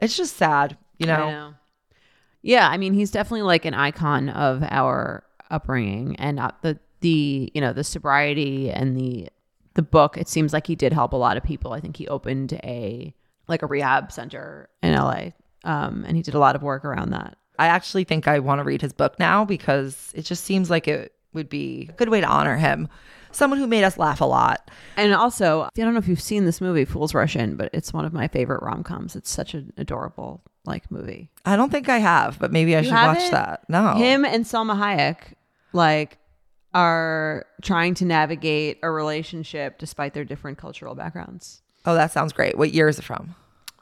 It's 0.00 0.16
just 0.16 0.36
sad, 0.36 0.76
you 0.98 1.06
know. 1.06 1.14
I 1.14 1.30
know. 1.30 1.54
Yeah, 2.42 2.68
I 2.68 2.76
mean, 2.76 2.94
he's 2.94 3.10
definitely 3.10 3.42
like 3.42 3.64
an 3.64 3.74
icon 3.74 4.28
of 4.28 4.62
our 4.70 5.24
upbringing 5.50 6.16
and 6.16 6.40
uh, 6.40 6.50
the 6.62 6.78
the 7.00 7.50
you 7.54 7.60
know 7.60 7.72
the 7.72 7.84
sobriety 7.84 8.70
and 8.70 8.96
the 8.96 9.28
the 9.74 9.82
book. 9.82 10.16
It 10.16 10.28
seems 10.28 10.52
like 10.52 10.66
he 10.66 10.74
did 10.74 10.92
help 10.92 11.12
a 11.12 11.16
lot 11.16 11.36
of 11.36 11.42
people. 11.42 11.72
I 11.72 11.80
think 11.80 11.96
he 11.96 12.08
opened 12.08 12.54
a 12.64 13.14
like 13.46 13.62
a 13.62 13.66
rehab 13.66 14.10
center 14.10 14.68
in 14.82 14.94
LA, 14.94 15.30
um, 15.64 16.04
and 16.06 16.16
he 16.16 16.22
did 16.22 16.34
a 16.34 16.38
lot 16.38 16.56
of 16.56 16.62
work 16.62 16.84
around 16.84 17.10
that. 17.10 17.36
I 17.58 17.66
actually 17.66 18.04
think 18.04 18.26
I 18.28 18.38
want 18.38 18.58
to 18.60 18.64
read 18.64 18.82
his 18.82 18.92
book 18.92 19.18
now 19.18 19.44
because 19.44 20.12
it 20.14 20.22
just 20.22 20.44
seems 20.44 20.70
like 20.70 20.88
it 20.88 21.12
would 21.32 21.48
be 21.48 21.88
a 21.90 21.92
good 21.92 22.08
way 22.08 22.20
to 22.20 22.26
honor 22.26 22.56
him. 22.56 22.88
Someone 23.32 23.58
who 23.58 23.66
made 23.66 23.82
us 23.82 23.98
laugh 23.98 24.20
a 24.20 24.24
lot. 24.24 24.70
And 24.96 25.12
also, 25.12 25.62
I 25.62 25.68
don't 25.74 25.92
know 25.92 25.98
if 25.98 26.06
you've 26.06 26.20
seen 26.20 26.44
this 26.44 26.60
movie, 26.60 26.84
Fools 26.84 27.14
Rush 27.14 27.34
In, 27.34 27.56
but 27.56 27.70
it's 27.72 27.92
one 27.92 28.04
of 28.04 28.12
my 28.12 28.28
favorite 28.28 28.62
rom 28.62 28.84
coms. 28.84 29.16
It's 29.16 29.30
such 29.30 29.54
an 29.54 29.72
adorable 29.76 30.42
like 30.64 30.88
movie. 30.90 31.30
I 31.44 31.56
don't 31.56 31.70
think 31.70 31.88
I 31.88 31.98
have, 31.98 32.38
but 32.38 32.52
maybe 32.52 32.76
I 32.76 32.82
should 32.82 32.92
watch 32.92 33.18
haven't? 33.18 33.32
that. 33.32 33.64
No. 33.68 33.94
Him 33.94 34.24
and 34.24 34.44
Salma 34.44 34.78
Hayek 34.78 35.34
like 35.72 36.18
are 36.72 37.46
trying 37.62 37.94
to 37.94 38.04
navigate 38.04 38.78
a 38.82 38.90
relationship 38.90 39.78
despite 39.78 40.14
their 40.14 40.24
different 40.24 40.58
cultural 40.58 40.94
backgrounds. 40.94 41.62
Oh, 41.86 41.94
that 41.94 42.12
sounds 42.12 42.32
great. 42.32 42.56
What 42.56 42.72
year 42.72 42.88
is 42.88 42.98
it 42.98 43.04
from? 43.04 43.34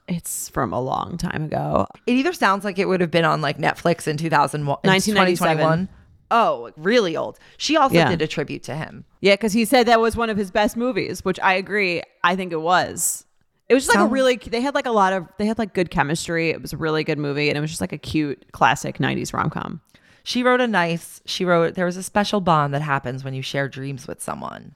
It's 0.09 0.49
from 0.49 0.73
a 0.73 0.81
long 0.81 1.17
time 1.17 1.45
ago. 1.45 1.87
It 2.07 2.13
either 2.13 2.33
sounds 2.33 2.65
like 2.65 2.79
it 2.79 2.87
would 2.87 3.01
have 3.01 3.11
been 3.11 3.25
on 3.25 3.41
like 3.41 3.59
Netflix 3.59 4.07
in 4.09 4.17
2001, 4.17 4.79
in 4.85 4.91
1997. 4.91 5.57
2021. 5.57 5.89
Oh, 6.31 6.71
really 6.77 7.17
old. 7.17 7.39
She 7.59 7.77
also 7.77 7.95
Yeah. 7.95 8.09
did 8.09 8.23
a 8.23 8.27
tribute 8.27 8.63
to 8.65 8.75
him. 8.75 9.05
Yeah, 9.21 9.35
because 9.35 9.53
he 9.53 9.65
said 9.65 9.87
that 9.87 10.01
was 10.01 10.17
one 10.17 10.31
of 10.31 10.37
his 10.37 10.51
best 10.51 10.77
movies, 10.77 11.25
which 11.25 11.39
I 11.41 11.55
agree. 11.55 12.03
I 12.25 12.37
think 12.37 12.53
it 12.53 12.61
was. 12.61 13.27
It 13.69 13.75
was 13.75 13.85
just 13.85 13.97
like 13.97 14.05
a 14.05 14.09
really. 14.09 14.37
They 14.37 14.61
had 14.61 14.75
like 14.75 14.87
a 14.87 14.91
lot 14.91 15.13
of. 15.13 15.27
They 15.39 15.47
had 15.47 15.59
like 15.59 15.73
good 15.73 15.91
chemistry. 15.91 16.51
It 16.51 16.61
was 16.61 16.73
a 16.73 16.77
really 16.77 17.05
good 17.05 17.19
movie, 17.19 17.49
and 17.49 17.57
it 17.57 17.61
was 17.61 17.71
just 17.71 17.81
like 17.81 17.93
a 17.93 17.99
cute 17.99 18.51
classic 18.53 18.99
'90s 18.99 19.33
rom 19.33 19.51
com. 19.51 19.81
She 20.25 20.43
wrote 20.43 20.61
a 20.61 20.67
nice, 20.69 21.21
she 21.25 21.45
wrote, 21.45 21.75
there 21.75 21.85
was 21.85 21.97
a 21.97 22.03
special 22.03 22.41
bond 22.41 22.73
that 22.75 22.83
happens 22.83 23.25
when 23.25 23.35
you 23.35 23.43
share 23.43 23.69
dreams 23.69 24.07
with 24.07 24.23
someone. 24.23 24.75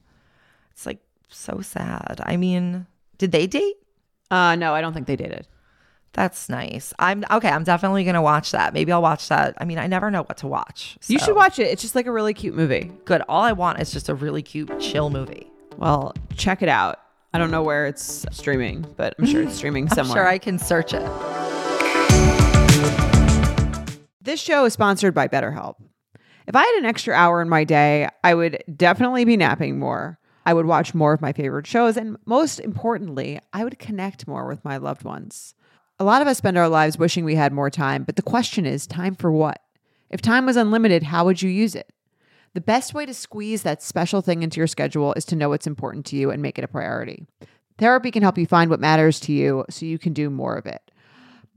It's 0.72 0.84
like 0.86 0.98
so 1.28 1.60
sad. 1.60 2.20
I 2.24 2.36
mean, 2.36 2.86
did 3.18 3.30
they 3.30 3.46
date? 3.46 3.76
Uh, 4.30 4.56
no, 4.56 4.74
I 4.74 4.80
don't 4.80 4.92
think 4.92 5.06
they 5.06 5.16
dated. 5.16 5.46
That's 6.12 6.48
nice. 6.48 6.94
I'm 6.98 7.24
okay. 7.30 7.50
I'm 7.50 7.62
definitely 7.64 8.04
to 8.04 8.22
watch 8.22 8.52
that. 8.52 8.72
Maybe 8.72 8.90
I'll 8.90 9.02
watch 9.02 9.28
that. 9.28 9.54
I 9.58 9.64
mean, 9.66 9.78
I 9.78 9.86
never 9.86 10.10
know 10.10 10.22
what 10.22 10.38
to 10.38 10.46
watch. 10.46 10.96
You 11.08 11.18
so- 11.18 11.26
should 11.26 11.36
watch 11.36 11.58
it. 11.58 11.64
It's 11.64 11.82
just 11.82 11.94
like 11.94 12.06
a 12.06 12.12
really 12.12 12.32
cute 12.32 12.54
movie. 12.54 12.90
Good. 13.04 13.22
All 13.28 13.42
I 13.42 13.52
want 13.52 13.80
is 13.80 13.92
just 13.92 14.08
a 14.08 14.14
really 14.14 14.42
cute, 14.42 14.80
chill 14.80 15.10
movie. 15.10 15.50
Well, 15.76 16.14
check 16.36 16.62
it 16.62 16.70
out. 16.70 17.00
I 17.34 17.38
don't 17.38 17.50
know 17.50 17.62
where 17.62 17.86
it's 17.86 18.24
streaming, 18.30 18.86
but 18.96 19.14
I'm 19.18 19.26
sure 19.26 19.42
it's 19.42 19.54
streaming 19.58 19.88
I'm 19.90 19.94
somewhere. 19.94 20.16
sure 20.16 20.26
I 20.26 20.38
can 20.38 20.58
search 20.58 20.94
it. 20.94 21.02
This 24.22 24.40
show 24.40 24.64
is 24.64 24.72
sponsored 24.72 25.14
by 25.14 25.28
BetterHelp. 25.28 25.74
If 26.48 26.56
I 26.56 26.60
had 26.64 26.74
an 26.78 26.84
extra 26.86 27.14
hour 27.14 27.42
in 27.42 27.48
my 27.48 27.64
day, 27.64 28.08
I 28.24 28.34
would 28.34 28.62
definitely 28.74 29.24
be 29.24 29.36
napping 29.36 29.78
more. 29.78 30.18
I 30.46 30.54
would 30.54 30.66
watch 30.66 30.94
more 30.94 31.12
of 31.12 31.20
my 31.20 31.32
favorite 31.32 31.66
shows, 31.66 31.96
and 31.96 32.16
most 32.24 32.60
importantly, 32.60 33.40
I 33.52 33.64
would 33.64 33.80
connect 33.80 34.28
more 34.28 34.46
with 34.46 34.64
my 34.64 34.76
loved 34.76 35.02
ones. 35.02 35.54
A 35.98 36.04
lot 36.04 36.22
of 36.22 36.28
us 36.28 36.38
spend 36.38 36.56
our 36.56 36.68
lives 36.68 36.96
wishing 36.96 37.24
we 37.24 37.34
had 37.34 37.52
more 37.52 37.68
time, 37.68 38.04
but 38.04 38.14
the 38.14 38.22
question 38.22 38.64
is 38.64 38.86
time 38.86 39.16
for 39.16 39.32
what? 39.32 39.60
If 40.08 40.22
time 40.22 40.46
was 40.46 40.56
unlimited, 40.56 41.02
how 41.02 41.24
would 41.24 41.42
you 41.42 41.50
use 41.50 41.74
it? 41.74 41.92
The 42.54 42.60
best 42.60 42.94
way 42.94 43.04
to 43.06 43.12
squeeze 43.12 43.62
that 43.62 43.82
special 43.82 44.22
thing 44.22 44.44
into 44.44 44.58
your 44.58 44.68
schedule 44.68 45.12
is 45.14 45.24
to 45.26 45.36
know 45.36 45.48
what's 45.48 45.66
important 45.66 46.06
to 46.06 46.16
you 46.16 46.30
and 46.30 46.40
make 46.40 46.58
it 46.58 46.64
a 46.64 46.68
priority. 46.68 47.26
Therapy 47.76 48.12
can 48.12 48.22
help 48.22 48.38
you 48.38 48.46
find 48.46 48.70
what 48.70 48.80
matters 48.80 49.18
to 49.20 49.32
you 49.32 49.64
so 49.68 49.84
you 49.84 49.98
can 49.98 50.12
do 50.12 50.30
more 50.30 50.56
of 50.56 50.64
it. 50.64 50.80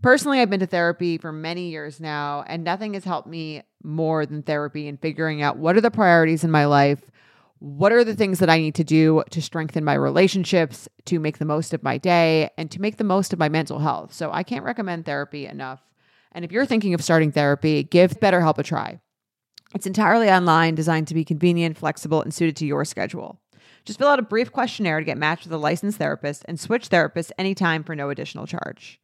Personally, 0.01 0.39
I've 0.39 0.49
been 0.49 0.61
to 0.61 0.65
therapy 0.65 1.19
for 1.19 1.31
many 1.31 1.69
years 1.69 1.99
now, 1.99 2.43
and 2.47 2.63
nothing 2.63 2.95
has 2.95 3.03
helped 3.03 3.27
me 3.27 3.61
more 3.83 4.25
than 4.25 4.41
therapy 4.41 4.87
in 4.87 4.97
figuring 4.97 5.41
out 5.43 5.57
what 5.57 5.77
are 5.77 5.81
the 5.81 5.91
priorities 5.91 6.43
in 6.43 6.51
my 6.51 6.65
life, 6.65 7.01
what 7.59 7.91
are 7.91 8.03
the 8.03 8.15
things 8.15 8.39
that 8.39 8.49
I 8.49 8.57
need 8.57 8.75
to 8.75 8.83
do 8.83 9.21
to 9.31 9.41
strengthen 9.41 9.83
my 9.83 9.93
relationships, 9.93 10.87
to 11.05 11.19
make 11.19 11.37
the 11.37 11.45
most 11.45 11.73
of 11.73 11.83
my 11.83 11.97
day, 11.97 12.49
and 12.57 12.71
to 12.71 12.81
make 12.81 12.97
the 12.97 13.03
most 13.03 13.33
of 13.33 13.39
my 13.39 13.49
mental 13.49 13.79
health. 13.79 14.13
So 14.13 14.31
I 14.31 14.43
can't 14.43 14.63
recommend 14.63 15.05
therapy 15.05 15.45
enough. 15.45 15.81
And 16.31 16.45
if 16.45 16.51
you're 16.51 16.65
thinking 16.65 16.93
of 16.93 17.03
starting 17.03 17.31
therapy, 17.31 17.83
give 17.83 18.19
BetterHelp 18.19 18.57
a 18.57 18.63
try. 18.63 18.99
It's 19.75 19.85
entirely 19.85 20.29
online, 20.29 20.75
designed 20.75 21.07
to 21.09 21.13
be 21.13 21.25
convenient, 21.25 21.77
flexible, 21.77 22.21
and 22.21 22.33
suited 22.33 22.55
to 22.57 22.65
your 22.65 22.85
schedule. 22.85 23.41
Just 23.85 23.99
fill 23.99 24.07
out 24.07 24.19
a 24.19 24.23
brief 24.23 24.51
questionnaire 24.51 24.99
to 24.99 25.05
get 25.05 25.17
matched 25.17 25.45
with 25.45 25.53
a 25.53 25.57
licensed 25.57 25.97
therapist 25.97 26.43
and 26.47 26.59
switch 26.59 26.89
therapists 26.89 27.31
anytime 27.37 27.83
for 27.83 27.95
no 27.95 28.09
additional 28.09 28.47
charge. 28.47 28.99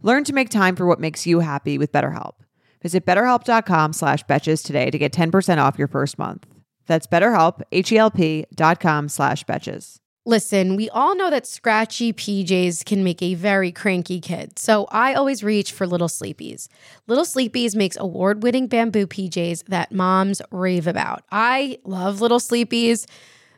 Learn 0.00 0.24
to 0.24 0.32
make 0.32 0.48
time 0.48 0.76
for 0.76 0.86
what 0.86 1.00
makes 1.00 1.26
you 1.26 1.40
happy 1.40 1.76
with 1.76 1.92
BetterHelp. 1.92 2.34
Visit 2.82 3.04
betterhelp.com 3.04 3.92
slash 3.92 4.24
betches 4.24 4.64
today 4.64 4.90
to 4.90 4.98
get 4.98 5.12
10% 5.12 5.58
off 5.58 5.78
your 5.78 5.88
first 5.88 6.18
month. 6.18 6.46
That's 6.88 7.06
betterhelp, 7.06 7.62
H-E-L-P 7.70 8.46
dot 8.54 8.80
com 8.80 9.08
slash 9.08 9.44
betches. 9.44 10.00
Listen, 10.26 10.76
we 10.76 10.90
all 10.90 11.16
know 11.16 11.30
that 11.30 11.46
scratchy 11.46 12.12
PJs 12.12 12.84
can 12.84 13.02
make 13.02 13.22
a 13.22 13.32
very 13.34 13.72
cranky 13.72 14.20
kid, 14.20 14.58
so 14.58 14.86
I 14.90 15.14
always 15.14 15.42
reach 15.42 15.72
for 15.72 15.86
Little 15.86 16.08
Sleepies. 16.08 16.68
Little 17.06 17.24
Sleepies 17.24 17.74
makes 17.74 17.96
award 17.96 18.42
winning 18.42 18.66
bamboo 18.66 19.06
PJs 19.06 19.64
that 19.68 19.90
moms 19.90 20.42
rave 20.50 20.86
about. 20.86 21.24
I 21.32 21.78
love 21.84 22.20
Little 22.20 22.40
Sleepies. 22.40 23.06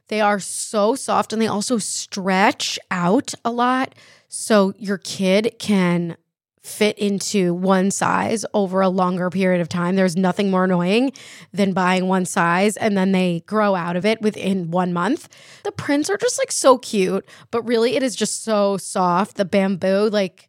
They 0.07 0.21
are 0.21 0.39
so 0.39 0.95
soft 0.95 1.33
and 1.33 1.43
they 1.43 1.49
also 1.49 1.79
stretch 1.79 2.79
out 2.91 3.35
a 3.45 3.51
lot, 3.51 3.97
so 4.29 4.73
your 4.79 4.99
kid 4.99 5.57
can 5.59 6.17
fit 6.63 6.99
into 6.99 7.55
one 7.55 7.91
size 7.91 8.45
over 8.53 8.81
a 8.81 8.89
longer 8.89 9.31
period 9.31 9.61
of 9.61 9.69
time. 9.69 9.97
There's 9.97 10.17
nothing 10.17 10.51
more 10.51 10.65
annoying 10.65 11.13
than 11.53 11.73
buying 11.73 12.07
one 12.07 12.27
size 12.27 12.77
and 12.77 12.97
then 12.97 13.13
they 13.13 13.41
grow 13.47 13.75
out 13.75 13.97
of 13.97 14.05
it 14.05 14.21
within 14.21 14.71
one 14.71 14.93
month. 14.93 15.29
The 15.65 15.73
prints 15.73 16.11
are 16.11 16.19
just 16.19 16.39
like 16.39 16.53
so 16.53 16.79
cute, 16.79 17.27
but 17.51 17.63
really 17.63 17.97
it 17.97 18.03
is 18.03 18.15
just 18.15 18.45
so 18.45 18.77
soft. 18.77 19.37
The 19.37 19.45
bamboo, 19.45 20.11
like, 20.11 20.49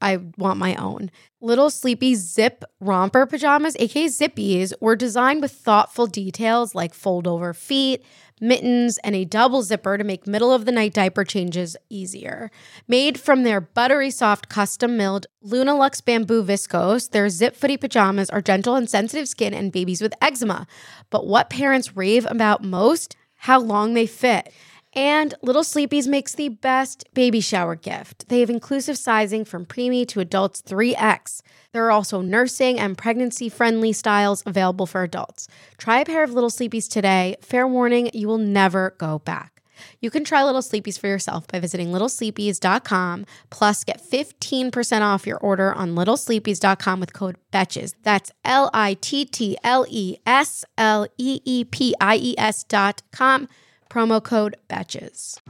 I 0.00 0.18
want 0.36 0.58
my 0.58 0.76
own. 0.76 1.10
Little 1.40 1.70
Sleepy 1.70 2.14
Zip 2.14 2.64
Romper 2.80 3.26
pajamas, 3.26 3.76
aka 3.78 4.06
Zippies, 4.06 4.72
were 4.80 4.96
designed 4.96 5.42
with 5.42 5.52
thoughtful 5.52 6.06
details 6.06 6.74
like 6.74 6.94
fold 6.94 7.26
over 7.26 7.52
feet, 7.52 8.04
mittens, 8.40 8.98
and 8.98 9.14
a 9.14 9.24
double 9.24 9.62
zipper 9.62 9.98
to 9.98 10.04
make 10.04 10.26
middle 10.26 10.52
of 10.52 10.64
the 10.64 10.72
night 10.72 10.94
diaper 10.94 11.24
changes 11.24 11.76
easier. 11.88 12.50
Made 12.86 13.18
from 13.18 13.42
their 13.42 13.60
buttery 13.60 14.10
soft 14.10 14.48
custom 14.48 14.96
milled 14.96 15.26
Lunalux 15.44 16.04
bamboo 16.04 16.42
viscose, 16.42 17.10
their 17.10 17.28
zip 17.28 17.56
footy 17.56 17.76
pajamas 17.76 18.30
are 18.30 18.42
gentle 18.42 18.74
and 18.74 18.88
sensitive 18.88 19.28
skin 19.28 19.54
and 19.54 19.72
babies 19.72 20.00
with 20.00 20.14
eczema. 20.20 20.66
But 21.10 21.26
what 21.26 21.50
parents 21.50 21.96
rave 21.96 22.26
about 22.26 22.62
most? 22.64 23.16
How 23.42 23.60
long 23.60 23.94
they 23.94 24.06
fit. 24.06 24.52
And 24.98 25.32
Little 25.42 25.62
Sleepies 25.62 26.08
makes 26.08 26.34
the 26.34 26.48
best 26.48 27.04
baby 27.14 27.38
shower 27.40 27.76
gift. 27.76 28.28
They 28.28 28.40
have 28.40 28.50
inclusive 28.50 28.98
sizing 28.98 29.44
from 29.44 29.64
preemie 29.64 30.08
to 30.08 30.18
adults 30.18 30.60
3X. 30.62 31.40
There 31.70 31.86
are 31.86 31.92
also 31.92 32.20
nursing 32.20 32.80
and 32.80 32.98
pregnancy 32.98 33.48
friendly 33.48 33.92
styles 33.92 34.42
available 34.44 34.86
for 34.86 35.04
adults. 35.04 35.46
Try 35.76 36.00
a 36.00 36.04
pair 36.04 36.24
of 36.24 36.32
Little 36.32 36.50
Sleepies 36.50 36.90
today. 36.90 37.36
Fair 37.40 37.68
warning, 37.68 38.10
you 38.12 38.26
will 38.26 38.38
never 38.38 38.96
go 38.98 39.20
back. 39.20 39.62
You 40.00 40.10
can 40.10 40.24
try 40.24 40.42
Little 40.42 40.62
Sleepies 40.62 40.98
for 40.98 41.06
yourself 41.06 41.46
by 41.46 41.60
visiting 41.60 41.92
littlesleepies.com, 41.92 43.24
plus 43.50 43.84
get 43.84 44.02
15% 44.02 45.02
off 45.02 45.28
your 45.28 45.38
order 45.38 45.72
on 45.72 45.94
littlesleepies.com 45.94 46.98
with 46.98 47.12
code 47.12 47.36
BETCHES. 47.52 47.94
That's 48.02 48.32
L 48.44 48.68
I 48.74 48.94
T 48.94 49.24
T 49.24 49.56
L 49.62 49.86
E 49.88 50.16
S 50.26 50.64
L 50.76 51.06
E 51.18 51.40
E 51.44 51.64
P 51.64 51.94
I 52.00 52.16
E 52.16 52.34
S 52.36 52.64
dot 52.64 53.02
com, 53.12 53.46
promo 53.88 54.22
code 54.22 54.56
BETCHES. 54.68 55.40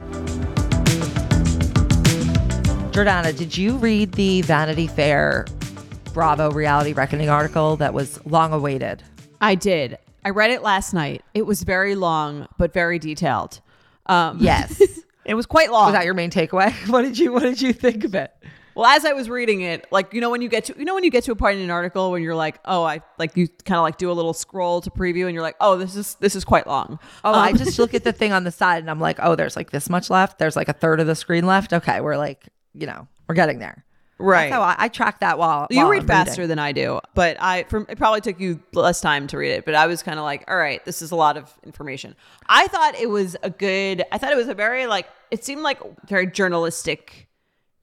Jordana, 2.91 3.35
did 3.37 3.57
you 3.57 3.77
read 3.77 4.13
the 4.13 4.41
Vanity 4.41 4.87
Fair 4.87 5.45
Bravo 6.13 6.51
reality 6.51 6.93
reckoning 6.93 7.29
article 7.29 7.75
that 7.77 7.93
was 7.93 8.23
long 8.25 8.51
awaited? 8.51 9.03
I 9.41 9.55
did. 9.55 9.97
I 10.25 10.29
read 10.31 10.51
it 10.51 10.61
last 10.63 10.93
night. 10.93 11.21
It 11.33 11.45
was 11.45 11.63
very 11.63 11.95
long, 11.95 12.47
but 12.57 12.73
very 12.73 12.99
detailed. 12.99 13.61
Um, 14.07 14.37
Yes. 14.41 14.81
it 15.25 15.35
was 15.35 15.45
quite 15.45 15.71
long. 15.71 15.85
was 15.85 15.93
that 15.93 16.05
your 16.05 16.13
main 16.13 16.31
takeaway? 16.31 16.73
What 16.89 17.03
did 17.03 17.17
you 17.17 17.31
What 17.31 17.43
did 17.43 17.61
you 17.61 17.71
think 17.73 18.03
of 18.03 18.15
it? 18.15 18.33
Well, 18.75 18.85
as 18.85 19.03
I 19.05 19.13
was 19.13 19.29
reading 19.29 19.61
it, 19.61 19.87
like 19.91 20.13
you 20.13 20.21
know 20.21 20.29
when 20.29 20.41
you 20.41 20.49
get 20.49 20.65
to 20.65 20.75
you 20.77 20.85
know 20.85 20.93
when 20.95 21.03
you 21.03 21.11
get 21.11 21.23
to 21.25 21.31
a 21.31 21.35
point 21.35 21.57
in 21.57 21.63
an 21.63 21.69
article 21.71 22.11
when 22.11 22.21
you're 22.23 22.35
like, 22.35 22.59
oh, 22.65 22.83
I 22.83 23.01
like 23.17 23.35
you 23.35 23.47
kind 23.65 23.77
of 23.77 23.83
like 23.83 23.97
do 23.97 24.11
a 24.11 24.13
little 24.13 24.33
scroll 24.33 24.81
to 24.81 24.89
preview, 24.89 25.25
and 25.25 25.33
you're 25.33 25.43
like, 25.43 25.57
oh, 25.59 25.77
this 25.77 25.95
is 25.95 26.15
this 26.15 26.35
is 26.35 26.43
quite 26.45 26.67
long. 26.67 26.99
Oh, 27.23 27.33
I 27.33 27.49
Um, 27.49 27.57
just 27.57 27.79
look 27.79 27.93
at 27.93 28.03
the 28.03 28.13
thing 28.13 28.31
on 28.31 28.43
the 28.43 28.51
side 28.51 28.79
and 28.79 28.89
I'm 28.89 28.99
like, 28.99 29.17
oh, 29.21 29.35
there's 29.35 29.55
like 29.55 29.71
this 29.71 29.89
much 29.89 30.09
left. 30.09 30.39
There's 30.39 30.55
like 30.55 30.69
a 30.69 30.73
third 30.73 30.99
of 30.99 31.07
the 31.07 31.15
screen 31.15 31.45
left. 31.45 31.73
Okay, 31.73 31.99
we're 32.01 32.17
like, 32.17 32.47
you 32.73 32.87
know, 32.87 33.07
we're 33.27 33.35
getting 33.35 33.59
there. 33.59 33.83
right. 34.17 34.49
That's 34.49 34.53
how 34.53 34.61
I, 34.61 34.75
I 34.77 34.87
track 34.89 35.21
that 35.21 35.37
while 35.39 35.67
You 35.69 35.77
while 35.79 35.89
read 35.89 36.01
I'm 36.01 36.07
faster 36.07 36.41
reading. 36.41 36.49
than 36.49 36.59
I 36.59 36.71
do, 36.73 36.99
but 37.15 37.37
I 37.39 37.63
from 37.63 37.85
it 37.89 37.97
probably 37.97 38.21
took 38.21 38.39
you 38.39 38.61
less 38.73 38.99
time 39.01 39.27
to 39.27 39.37
read 39.37 39.51
it. 39.51 39.65
But 39.65 39.75
I 39.75 39.87
was 39.87 40.03
kind 40.03 40.19
of 40.19 40.25
like, 40.25 40.43
all 40.49 40.57
right, 40.57 40.83
this 40.85 41.01
is 41.01 41.11
a 41.11 41.15
lot 41.15 41.37
of 41.37 41.53
information. 41.63 42.15
I 42.47 42.67
thought 42.67 42.95
it 42.95 43.09
was 43.09 43.35
a 43.43 43.49
good. 43.49 44.03
I 44.11 44.17
thought 44.17 44.31
it 44.31 44.37
was 44.37 44.47
a 44.49 44.53
very 44.53 44.87
like. 44.87 45.07
It 45.31 45.43
seemed 45.45 45.61
like 45.61 45.79
very 46.07 46.27
journalistic 46.27 47.27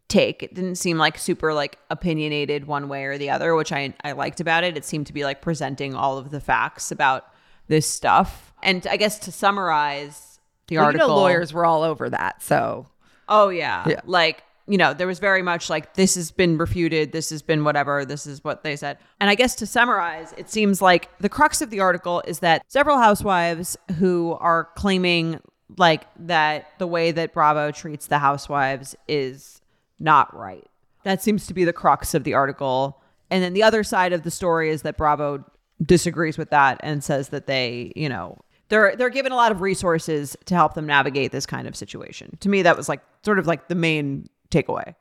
take. 0.09 0.42
It 0.42 0.55
didn't 0.55 0.77
seem 0.77 0.99
like 0.99 1.19
super 1.19 1.53
like 1.53 1.79
opinionated 1.90 2.66
one 2.66 2.88
way 2.88 3.05
or 3.05 3.19
the 3.19 3.31
other, 3.31 3.55
which 3.55 3.73
I 3.73 3.95
I 4.05 4.12
liked 4.12 4.40
about 4.40 4.64
it. 4.64 4.77
It 4.77 4.85
seemed 4.85 5.07
to 5.09 5.12
be 5.12 5.25
like 5.25 5.42
presenting 5.42 5.95
all 5.95 6.19
of 6.19 6.31
the 6.31 6.40
facts 6.40 6.90
about 6.90 7.27
this 7.69 7.87
stuff. 7.87 8.53
And 8.62 8.87
I 8.87 8.97
guess 8.97 9.19
to 9.21 9.33
summarize 9.33 10.40
the 10.69 10.77
Well, 10.77 10.85
you 10.85 10.87
article, 10.87 11.09
know, 11.09 11.16
lawyers 11.16 11.53
were 11.53 11.66
all 11.66 11.83
over 11.83 12.11
that. 12.11 12.42
So 12.42 12.87
Oh 13.29 13.49
yeah. 13.49 13.88
Yeah. 13.88 14.01
Like, 14.05 14.42
you 14.69 14.79
know, 14.79 14.95
there 14.95 15.07
was 15.07 15.19
very 15.19 15.42
much 15.42 15.71
like 15.71 15.95
this 15.95 16.16
has 16.16 16.31
been 16.31 16.59
refuted, 16.59 17.12
this 17.12 17.31
has 17.31 17.42
been 17.42 17.64
whatever, 17.64 18.05
this 18.05 18.27
is 18.27 18.42
what 18.42 18.64
they 18.64 18.77
said. 18.77 18.99
And 19.21 19.31
I 19.31 19.35
guess 19.35 19.55
to 19.57 19.66
summarize, 19.66 20.35
it 20.37 20.51
seems 20.51 20.83
like 20.83 21.16
the 21.19 21.29
crux 21.29 21.61
of 21.61 21.71
the 21.71 21.81
article 21.81 22.23
is 22.27 22.40
that 22.40 22.62
several 22.69 22.99
housewives 22.99 23.77
who 23.99 24.37
are 24.40 24.69
claiming 24.77 25.40
like 25.79 26.07
that 26.19 26.71
the 26.79 26.87
way 26.87 27.11
that 27.12 27.33
Bravo 27.33 27.71
treats 27.71 28.07
the 28.07 28.19
housewives 28.19 28.95
is 29.09 29.61
not 29.99 30.35
right. 30.37 30.67
That 31.05 31.23
seems 31.23 31.47
to 31.47 31.55
be 31.55 31.65
the 31.65 31.73
crux 31.73 32.15
of 32.15 32.25
the 32.25 32.35
article. 32.35 33.01
And 33.31 33.43
then 33.43 33.53
the 33.53 33.63
other 33.63 33.85
side 33.85 34.13
of 34.13 34.23
the 34.23 34.31
story 34.31 34.71
is 34.71 34.83
that 34.83 34.97
Bravo 34.97 35.45
disagrees 35.85 36.39
with 36.39 36.51
that 36.51 36.81
and 36.83 37.03
says 37.05 37.29
that 37.31 37.47
they, 37.47 37.93
you 37.95 38.09
know, 38.09 38.39
they're 38.69 38.97
they're 38.97 39.11
given 39.11 39.33
a 39.33 39.37
lot 39.37 39.53
of 39.53 39.61
resources 39.61 40.37
to 40.47 40.55
help 40.55 40.75
them 40.75 40.87
navigate 40.87 41.33
this 41.33 41.47
kind 41.47 41.69
of 41.69 41.77
situation. 41.77 42.37
To 42.41 42.49
me, 42.49 42.63
that 42.63 42.77
was 42.77 42.89
like 42.89 43.01
sort 43.25 43.39
of 43.39 43.47
like 43.47 43.69
the 43.69 43.75
main 43.75 44.29
takeaway. 44.51 44.95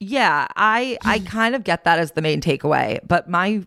yeah, 0.00 0.46
I 0.56 0.96
I 1.04 1.18
kind 1.26 1.54
of 1.54 1.64
get 1.64 1.84
that 1.84 1.98
as 1.98 2.12
the 2.12 2.22
main 2.22 2.40
takeaway, 2.40 3.00
but 3.06 3.28
my 3.28 3.66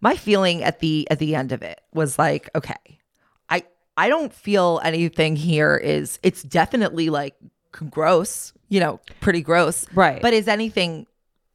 my 0.00 0.16
feeling 0.16 0.62
at 0.62 0.80
the 0.80 1.06
at 1.10 1.18
the 1.18 1.34
end 1.34 1.52
of 1.52 1.62
it 1.62 1.80
was 1.92 2.18
like, 2.18 2.48
okay, 2.54 2.98
I 3.50 3.64
I 3.96 4.08
don't 4.08 4.32
feel 4.32 4.80
anything 4.84 5.36
here 5.36 5.76
is 5.76 6.18
it's 6.22 6.42
definitely 6.42 7.10
like 7.10 7.34
gross, 7.90 8.52
you 8.68 8.80
know, 8.80 9.00
pretty 9.20 9.42
gross, 9.42 9.86
Right. 9.94 10.20
But 10.22 10.32
is 10.32 10.48
anything 10.48 11.06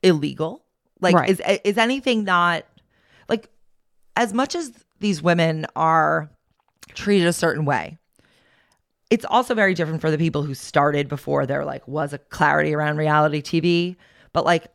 illegal? 0.04 0.64
Like, 1.00 1.16
Right. 1.16 1.30
is 1.30 1.42
is 1.64 1.78
anything 1.78 2.24
not 2.24 2.64
like 3.30 3.50
as 4.16 4.34
much 4.34 4.56
as 4.56 4.72
these 5.00 5.22
women 5.22 5.66
are 5.76 6.30
treated 6.94 7.28
a 7.28 7.34
certain 7.34 7.66
way? 7.66 7.98
It's 9.10 9.26
also 9.26 9.54
very 9.56 9.74
different 9.74 10.00
for 10.02 10.10
the 10.12 10.18
people 10.18 10.44
who 10.44 10.54
started 10.54 11.10
before 11.10 11.46
there 11.46 11.66
like 11.66 11.86
was 11.88 12.14
a 12.14 12.18
clarity 12.18 12.74
around 12.74 12.98
reality 12.98 13.42
TV, 13.42 13.96
but 14.32 14.46
like 14.46 14.68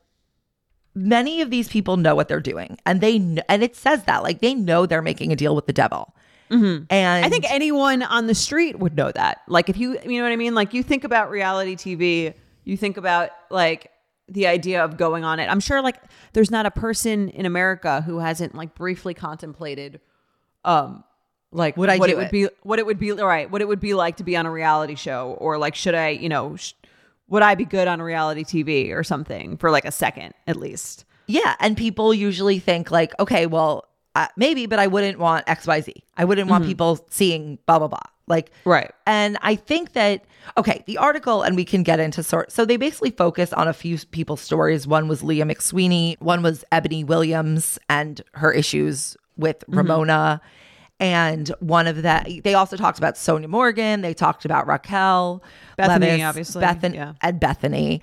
many 0.95 1.41
of 1.43 1.51
these 1.51 1.69
people 1.69 1.97
know 1.97 2.15
what 2.15 2.27
they're 2.29 2.41
doing 2.41 2.79
and 2.87 3.01
they 3.01 3.19
kn- 3.19 3.43
and 3.49 3.63
it 3.63 3.77
says 3.77 4.03
that 4.05 4.23
like 4.23 4.41
they 4.41 4.55
know 4.55 4.87
they're 4.87 5.03
making 5.03 5.31
a 5.33 5.37
deal 5.37 5.55
with 5.55 5.67
the 5.67 5.73
devil. 5.73 6.15
And 6.51 6.87
I 7.25 7.29
think 7.29 7.45
anyone 7.51 8.03
on 8.03 8.27
the 8.27 8.35
street 8.35 8.79
would 8.79 8.97
know 8.97 9.11
that. 9.13 9.43
Like 9.49 9.69
if 9.69 9.77
you 9.77 9.99
you 10.05 10.19
know 10.19 10.25
what 10.25 10.33
I 10.33 10.37
mean? 10.37 10.55
Like 10.55 10.75
you 10.75 10.83
think 10.83 11.05
about 11.05 11.31
reality 11.31 11.75
TV, 11.77 12.35
you 12.65 12.77
think 12.77 12.97
about 12.97 13.31
like 13.51 13.91
the 14.29 14.47
idea 14.47 14.85
of 14.85 14.97
going 14.97 15.25
on 15.25 15.39
it. 15.41 15.47
I'm 15.49 15.61
sure 15.61 15.83
like 15.83 15.97
there's 16.33 16.51
not 16.51 16.67
a 16.67 16.71
person 16.71 17.29
in 17.31 17.47
America 17.47 18.01
who 18.03 18.19
hasn't 18.19 18.55
like 18.55 18.75
briefly 18.75 19.15
contemplated 19.15 20.01
um 20.65 21.05
like 21.53 21.77
Would 21.77 21.89
I 21.89 21.97
what 21.99 22.07
do 22.09 22.13
it 22.15 22.17
would 22.17 22.27
it? 22.27 22.33
be 22.33 22.49
what 22.63 22.79
it 22.79 22.87
would 22.87 22.99
be 22.99 23.13
right, 23.13 23.51
what 23.51 23.63
it 23.63 23.69
would 23.69 23.81
be 23.81 23.95
like 23.95 24.17
to 24.17 24.25
be 24.25 24.37
on 24.37 24.47
a 24.47 24.51
reality 24.51 24.97
show 24.97 25.37
or 25.39 25.59
like 25.59 25.75
should 25.75 25.95
I, 25.95 26.09
you 26.11 26.29
know, 26.29 26.57
sh- 26.57 26.73
would 27.29 27.43
I 27.43 27.55
be 27.55 27.65
good 27.65 27.89
on 27.89 28.03
reality 28.03 28.45
TV 28.45 28.93
or 28.93 29.03
something 29.05 29.57
for 29.57 29.71
like 29.71 29.85
a 29.85 29.93
second 29.93 30.35
at 30.47 30.57
least? 30.57 31.05
Yeah, 31.29 31.55
and 31.61 31.77
people 31.77 32.15
usually 32.15 32.59
think 32.61 32.91
like, 32.91 33.13
okay, 33.19 33.47
well, 33.47 33.85
uh, 34.17 34.27
maybe, 34.37 34.67
but 34.67 34.79
I 34.79 34.87
wouldn't 34.87 35.19
want 35.19 35.45
X, 35.47 35.67
Y, 35.67 35.81
Z. 35.83 35.95
I 36.17 36.25
wouldn't 36.25 36.49
want 36.51 36.65
people 36.65 37.05
seeing 37.11 37.59
blah 37.67 37.79
blah 37.79 37.89
blah. 37.89 37.99
Like, 38.29 38.51
Right. 38.65 38.91
And 39.07 39.39
I 39.43 39.55
think 39.55 39.93
that 39.93 40.25
okay, 40.59 40.83
the 40.87 40.99
article, 40.99 41.43
and 41.43 41.55
we 41.55 41.65
can 41.65 41.83
get 41.85 42.01
into 42.01 42.23
sort. 42.23 42.51
So 42.51 42.65
they 42.65 42.77
basically 42.77 43.11
focus 43.11 43.53
on 43.53 43.69
a 43.69 43.73
few 43.73 43.99
people's 44.11 44.41
stories. 44.41 44.87
One 44.87 45.07
was 45.07 45.23
Leah 45.23 45.45
McSweeney. 45.45 46.21
One 46.21 46.43
was 46.43 46.65
Eboni 46.73 47.05
Williams 47.07 47.79
and 47.89 48.21
her 48.35 48.51
issues 48.53 49.17
with 49.37 49.63
Ramona. 49.69 50.41
And 50.99 51.49
one 51.61 51.87
of 51.87 52.03
that, 52.03 52.27
they 52.43 52.55
also 52.55 52.77
talked 52.77 52.97
about 52.99 53.15
Sonja 53.17 53.49
Morgan. 53.49 54.01
They 54.01 54.15
talked 54.15 54.45
about 54.47 54.67
Raquel, 54.67 55.43
Bethenny, 55.79 56.19
Leviss, 56.19 56.29
obviously. 56.29 56.63
Bethenny, 56.65 56.95
Yeah. 56.95 57.13
and 57.21 57.39
Bethenny. 57.39 58.01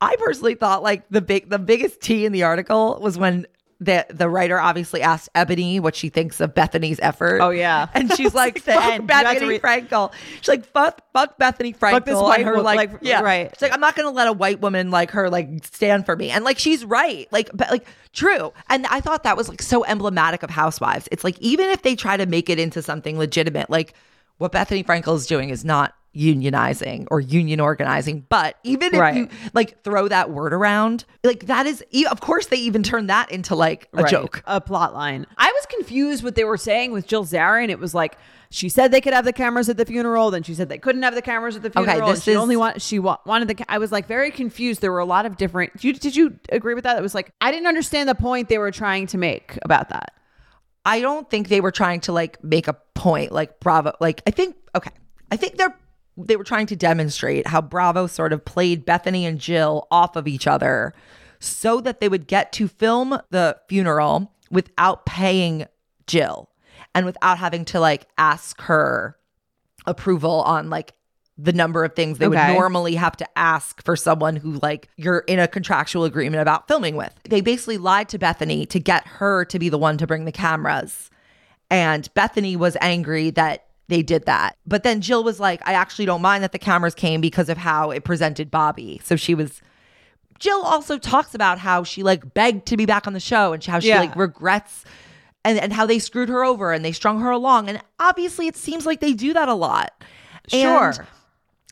I 0.00 0.16
personally 0.18 0.54
thought 0.54 0.82
like 0.82 1.06
the 1.10 1.20
big 1.20 1.50
the 1.50 1.58
biggest 1.58 2.00
tea 2.00 2.24
in 2.24 2.32
the 2.32 2.42
article 2.44 2.98
was 3.02 3.18
when 3.18 3.46
the 3.82 4.04
the 4.10 4.28
writer 4.28 4.60
obviously 4.60 5.00
asked 5.00 5.30
Eboni 5.34 5.80
what 5.80 5.96
she 5.96 6.10
thinks 6.10 6.40
of 6.40 6.54
Bethenny's 6.54 7.00
effort. 7.00 7.40
Oh, 7.40 7.48
yeah. 7.50 7.86
And 7.94 8.12
she's 8.14 8.34
like, 8.34 8.56
The 8.62 8.72
fuck 8.72 8.84
end. 8.84 9.08
You 9.08 9.14
have 9.14 9.38
to 9.38 9.40
Bethenny 9.44 9.48
read- 9.48 9.62
Frankel. 9.62 10.12
She's 10.40 10.48
like, 10.48 10.66
fuck, 10.66 11.00
fuck 11.14 11.38
Bethenny 11.38 11.76
Frankel. 11.76 11.90
Fuck 11.92 12.04
this 12.04 12.16
white 12.20 12.44
her 12.44 12.60
like, 12.60 12.92
like, 12.92 13.00
yeah, 13.02 13.22
right. 13.22 13.50
She's 13.54 13.62
like, 13.62 13.72
I'm 13.72 13.80
not 13.80 13.96
gonna 13.96 14.10
let 14.10 14.28
a 14.28 14.32
white 14.32 14.60
woman 14.60 14.90
like 14.90 15.12
her 15.12 15.30
like 15.30 15.64
stand 15.64 16.04
for 16.04 16.14
me. 16.14 16.30
And 16.30 16.44
like, 16.44 16.58
she's 16.58 16.84
right. 16.84 17.26
Like, 17.32 17.50
but 17.54 17.70
like, 17.70 17.86
true. 18.12 18.52
And 18.68 18.86
I 18.88 19.00
thought 19.00 19.22
that 19.22 19.36
was 19.36 19.48
like 19.48 19.62
so 19.62 19.84
emblematic 19.84 20.42
of 20.42 20.50
Housewives. 20.50 21.08
It's 21.10 21.24
like 21.24 21.38
even 21.40 21.70
if 21.70 21.80
they 21.82 21.96
try 21.96 22.16
to 22.18 22.26
make 22.26 22.50
it 22.50 22.58
into 22.58 22.82
something 22.82 23.18
legitimate, 23.18 23.70
like 23.70 23.94
what 24.36 24.52
Bethenny 24.52 24.84
Frankel 24.84 25.16
is 25.16 25.26
doing 25.26 25.48
is 25.48 25.64
not 25.64 25.94
unionizing 26.14 27.06
or 27.10 27.20
union 27.20 27.60
organizing. 27.60 28.26
But 28.28 28.56
even 28.64 28.94
if 28.94 29.00
Right. 29.00 29.14
you 29.16 29.28
like 29.54 29.82
throw 29.84 30.08
that 30.08 30.30
word 30.30 30.52
around, 30.52 31.04
like 31.24 31.46
that 31.46 31.66
is, 31.66 31.84
of 32.10 32.20
course, 32.20 32.46
they 32.46 32.56
even 32.56 32.82
turn 32.82 33.06
that 33.08 33.30
into 33.30 33.54
like 33.54 33.88
a 33.92 34.02
Right. 34.02 34.10
joke. 34.10 34.42
a 34.46 34.60
plot 34.60 34.94
line. 34.94 35.26
I 35.38 35.52
was 35.54 35.66
confused 35.66 36.24
what 36.24 36.34
they 36.34 36.44
were 36.44 36.56
saying 36.56 36.92
with 36.92 37.06
Jill 37.06 37.24
Zarin. 37.24 37.68
It 37.68 37.78
was 37.78 37.94
like 37.94 38.16
she 38.52 38.68
said 38.68 38.90
they 38.90 39.00
could 39.00 39.14
have 39.14 39.24
the 39.24 39.32
cameras 39.32 39.68
at 39.68 39.76
the 39.76 39.84
funeral, 39.84 40.32
then 40.32 40.42
she 40.42 40.54
said 40.54 40.68
they 40.68 40.78
couldn't 40.78 41.04
have 41.04 41.14
the 41.14 41.22
cameras 41.22 41.54
at 41.54 41.62
the 41.62 41.70
funeral. 41.70 41.98
and 42.08 42.08
this 42.16 42.24
she 42.24 42.32
is- 42.32 42.36
only 42.36 42.56
want 42.56 42.82
she 42.82 42.98
wa- 42.98 43.18
wanted 43.24 43.46
the. 43.48 43.54
Ca- 43.54 43.64
I 43.68 43.78
was 43.78 43.92
like 43.92 44.06
very 44.08 44.30
confused. 44.32 44.80
There 44.80 44.90
were 44.90 44.98
a 44.98 45.04
lot 45.04 45.24
of 45.26 45.36
different. 45.36 45.72
Did 45.74 45.84
you, 45.84 45.92
did 45.92 46.16
you 46.16 46.36
agree 46.50 46.74
with 46.74 46.84
that? 46.84 46.98
It 46.98 47.02
was 47.02 47.14
like 47.14 47.30
I 47.40 47.52
didn't 47.52 47.68
understand 47.68 48.08
the 48.08 48.14
point 48.16 48.48
they 48.48 48.58
were 48.58 48.72
trying 48.72 49.06
to 49.08 49.18
make 49.18 49.56
about 49.62 49.90
that. 49.90 50.12
I 50.84 51.00
don't 51.00 51.28
think 51.30 51.48
they 51.48 51.60
were 51.60 51.70
trying 51.70 52.00
to 52.00 52.12
like 52.12 52.42
make 52.42 52.66
a 52.66 52.74
point 52.94 53.30
like 53.32 53.60
Bravo 53.60 53.92
like 54.00 54.22
I 54.26 54.30
think 54.32 54.56
okay. 54.74 54.90
I 55.30 55.36
think 55.36 55.56
they're 55.56 55.76
they 56.24 56.36
were 56.36 56.44
trying 56.44 56.66
to 56.66 56.76
demonstrate 56.76 57.46
how 57.46 57.60
Bravo 57.60 58.06
sort 58.06 58.32
of 58.32 58.44
played 58.44 58.86
Bethenny 58.86 59.22
and 59.22 59.38
Jill 59.38 59.86
off 59.90 60.16
of 60.16 60.26
each 60.28 60.46
other 60.46 60.94
so 61.38 61.80
that 61.80 62.00
they 62.00 62.08
would 62.08 62.26
get 62.26 62.52
to 62.52 62.68
film 62.68 63.18
the 63.30 63.56
funeral 63.68 64.32
without 64.50 65.06
paying 65.06 65.66
Jill 66.06 66.50
and 66.94 67.06
without 67.06 67.38
having 67.38 67.64
to 67.66 67.80
like 67.80 68.06
ask 68.18 68.60
her 68.62 69.16
approval 69.86 70.42
on 70.42 70.70
like 70.70 70.92
the 71.38 71.52
number 71.52 71.84
of 71.84 71.94
things 71.94 72.18
they 72.18 72.26
Okay. 72.26 72.48
would 72.48 72.58
normally 72.58 72.96
have 72.96 73.16
to 73.16 73.26
ask 73.38 73.82
for 73.82 73.96
someone 73.96 74.36
who 74.36 74.58
like 74.60 74.88
you're 74.96 75.20
in 75.20 75.38
a 75.38 75.48
contractual 75.48 76.04
agreement 76.04 76.42
about 76.42 76.68
filming 76.68 76.96
with. 76.96 77.14
They 77.24 77.40
basically 77.40 77.78
lied 77.78 78.10
to 78.10 78.18
Bethenny 78.18 78.68
to 78.68 78.78
get 78.78 79.06
her 79.06 79.46
to 79.46 79.58
be 79.58 79.70
the 79.70 79.78
one 79.78 79.96
to 79.98 80.06
bring 80.06 80.26
the 80.26 80.32
cameras. 80.32 81.08
And 81.70 82.12
Bethenny 82.14 82.56
was 82.56 82.76
angry 82.82 83.30
that 83.30 83.64
they 83.90 84.02
did 84.02 84.24
that. 84.26 84.56
But 84.66 84.82
then 84.82 85.00
Jill 85.02 85.22
was 85.22 85.38
like, 85.38 85.60
I 85.66 85.74
actually 85.74 86.06
don't 86.06 86.22
mind 86.22 86.42
that 86.42 86.52
the 86.52 86.58
cameras 86.58 86.94
came 86.94 87.20
because 87.20 87.48
of 87.50 87.58
how 87.58 87.90
it 87.90 88.04
presented 88.04 88.50
Bobby. 88.50 89.00
So 89.04 89.16
she 89.16 89.34
was 89.34 89.60
Jill 90.38 90.62
also 90.62 90.96
talks 90.96 91.34
about 91.34 91.58
how 91.58 91.84
she 91.84 92.02
like 92.02 92.32
begged 92.32 92.64
to 92.68 92.76
be 92.78 92.86
back 92.86 93.06
on 93.06 93.12
the 93.12 93.20
show 93.20 93.52
and 93.52 93.62
how 93.62 93.78
she 93.80 93.88
Yeah. 93.88 94.00
like 94.00 94.16
regrets 94.16 94.84
and, 95.44 95.58
and 95.58 95.72
how 95.72 95.84
they 95.84 95.98
screwed 95.98 96.30
her 96.30 96.42
over 96.44 96.72
and 96.72 96.82
they 96.82 96.92
strung 96.92 97.20
her 97.20 97.30
along. 97.30 97.68
And 97.68 97.80
obviously 97.98 98.46
it 98.46 98.56
seems 98.56 98.86
like 98.86 99.00
they 99.00 99.12
do 99.12 99.34
that 99.34 99.48
a 99.48 99.54
lot. 99.54 99.92
And 100.52 100.94
Sure. 100.94 101.06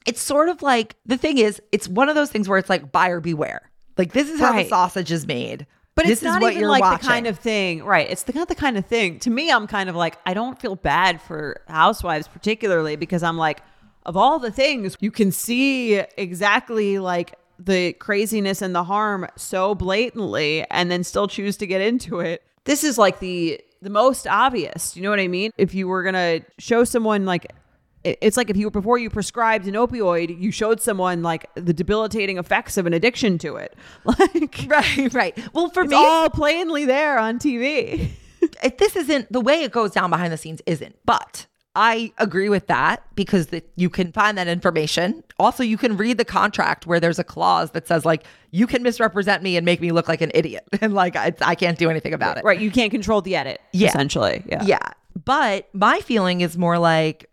it's 0.04 0.20
sort 0.20 0.50
of 0.50 0.60
like 0.60 0.96
the 1.06 1.16
thing 1.16 1.38
is, 1.38 1.62
it's 1.72 1.88
one 1.88 2.10
of 2.10 2.14
those 2.14 2.30
things 2.30 2.46
where 2.48 2.58
it's 2.58 2.68
like 2.68 2.92
buyer 2.92 3.20
beware. 3.20 3.70
Like 3.96 4.12
this 4.12 4.28
is 4.28 4.38
how 4.38 4.52
the 4.52 4.68
sausage 4.68 5.10
is 5.10 5.26
made. 5.26 5.66
But 5.98 6.06
this 6.06 6.22
it's 6.22 6.22
not 6.22 6.42
even 6.42 6.68
like 6.68 6.80
watching. 6.80 6.98
the 6.98 7.06
kind 7.06 7.26
of 7.26 7.38
thing, 7.38 7.82
right? 7.82 8.08
It's 8.08 8.22
the 8.22 8.32
not 8.32 8.48
the 8.48 8.54
kind 8.54 8.78
of 8.78 8.86
thing. 8.86 9.18
To 9.20 9.30
me, 9.30 9.50
I'm 9.50 9.66
kind 9.66 9.90
of 9.90 9.96
like 9.96 10.16
I 10.24 10.32
don't 10.32 10.60
feel 10.60 10.76
bad 10.76 11.20
for 11.20 11.60
housewives 11.66 12.28
particularly 12.28 12.94
because 12.94 13.24
I'm 13.24 13.36
like 13.36 13.62
of 14.06 14.16
all 14.16 14.38
the 14.38 14.52
things 14.52 14.96
you 15.00 15.10
can 15.10 15.32
see 15.32 15.96
exactly 16.16 17.00
like 17.00 17.34
the 17.58 17.94
craziness 17.94 18.62
and 18.62 18.74
the 18.74 18.84
harm 18.84 19.26
so 19.36 19.74
blatantly 19.74 20.64
and 20.70 20.88
then 20.88 21.02
still 21.02 21.26
choose 21.26 21.56
to 21.56 21.66
get 21.66 21.80
into 21.80 22.20
it. 22.20 22.42
This 22.62 22.84
is 22.84 22.96
like 22.96 23.18
the 23.18 23.60
the 23.82 23.90
most 23.90 24.26
obvious. 24.26 24.96
You 24.96 25.02
know 25.02 25.10
what 25.10 25.20
I 25.20 25.28
mean? 25.28 25.50
If 25.58 25.74
you 25.74 25.88
were 25.88 26.02
going 26.02 26.14
to 26.14 26.44
show 26.58 26.84
someone 26.84 27.24
like 27.24 27.52
it's 28.20 28.36
like 28.36 28.50
if 28.50 28.56
you 28.56 28.70
before 28.70 28.98
you 28.98 29.10
prescribed 29.10 29.66
an 29.66 29.74
opioid, 29.74 30.38
you 30.40 30.50
showed 30.50 30.80
someone 30.80 31.22
like 31.22 31.48
the 31.54 31.72
debilitating 31.72 32.38
effects 32.38 32.76
of 32.76 32.86
an 32.86 32.92
addiction 32.92 33.38
to 33.38 33.56
it. 33.56 33.76
Like 34.04 34.66
Right, 34.66 35.12
right. 35.12 35.54
Well, 35.54 35.70
for 35.70 35.82
it's 35.82 35.90
me, 35.90 35.96
all 35.96 36.30
plainly 36.30 36.84
there 36.84 37.18
on 37.18 37.38
TV. 37.38 38.10
this 38.78 38.96
isn't 38.96 39.30
the 39.32 39.40
way 39.40 39.62
it 39.62 39.72
goes 39.72 39.90
down 39.90 40.10
behind 40.10 40.32
the 40.32 40.36
scenes 40.36 40.60
isn't 40.66 40.96
but 41.04 41.46
i 41.74 42.12
agree 42.18 42.48
with 42.48 42.66
that 42.66 43.02
because 43.14 43.48
that 43.48 43.68
you 43.76 43.90
can 43.90 44.12
find 44.12 44.38
that 44.38 44.48
information 44.48 45.22
also 45.38 45.62
you 45.62 45.76
can 45.76 45.96
read 45.96 46.18
the 46.18 46.24
contract 46.24 46.86
where 46.86 47.00
there's 47.00 47.18
a 47.18 47.24
clause 47.24 47.72
that 47.72 47.86
says 47.86 48.04
like 48.04 48.24
you 48.50 48.66
can 48.66 48.82
misrepresent 48.82 49.42
me 49.42 49.56
and 49.56 49.64
make 49.64 49.80
me 49.80 49.92
look 49.92 50.08
like 50.08 50.20
an 50.20 50.30
idiot 50.34 50.64
and 50.80 50.94
like 50.94 51.16
i, 51.16 51.32
I 51.42 51.54
can't 51.54 51.78
do 51.78 51.90
anything 51.90 52.14
about 52.14 52.38
it 52.38 52.44
right, 52.44 52.60
you 52.60 52.70
can't 52.70 52.90
control 52.90 53.20
the 53.20 53.36
edit. 53.36 53.60
Yeah. 53.72 53.88
essentially. 53.88 54.42
Yeah. 54.46 54.62
yeah 54.64 54.92
but 55.24 55.68
my 55.72 56.00
feeling 56.00 56.42
is 56.42 56.56
more 56.56 56.78
like 56.78 57.27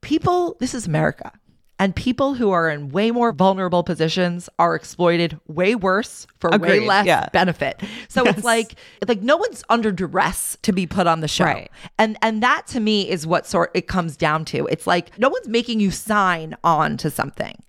people 0.00 0.56
this 0.60 0.74
is 0.74 0.86
america 0.86 1.32
and 1.80 1.94
people 1.94 2.34
who 2.34 2.50
are 2.50 2.68
in 2.68 2.88
way 2.88 3.10
more 3.12 3.30
vulnerable 3.32 3.82
positions 3.84 4.48
are 4.58 4.74
exploited 4.74 5.38
way 5.46 5.74
worse 5.74 6.26
for 6.40 6.50
way 6.58 6.80
less 6.80 7.06
yeah. 7.06 7.28
benefit 7.32 7.80
so 8.08 8.24
Yes. 8.24 8.36
it's 8.38 8.44
like 8.44 8.74
like 9.06 9.22
no 9.22 9.36
one's 9.36 9.62
under 9.68 9.92
duress 9.92 10.56
to 10.62 10.72
be 10.72 10.86
put 10.86 11.06
on 11.06 11.20
the 11.20 11.28
show 11.28 11.44
Right. 11.44 11.70
and 11.98 12.16
and 12.22 12.42
that 12.42 12.66
to 12.68 12.80
me 12.80 13.08
is 13.08 13.26
what 13.26 13.46
sort 13.46 13.70
it 13.74 13.86
comes 13.86 14.16
down 14.16 14.44
to 14.46 14.66
it's 14.66 14.86
like 14.86 15.16
no 15.18 15.28
one's 15.28 15.48
making 15.48 15.80
you 15.80 15.90
sign 15.90 16.56
on 16.64 16.96
to 16.98 17.10
something 17.10 17.62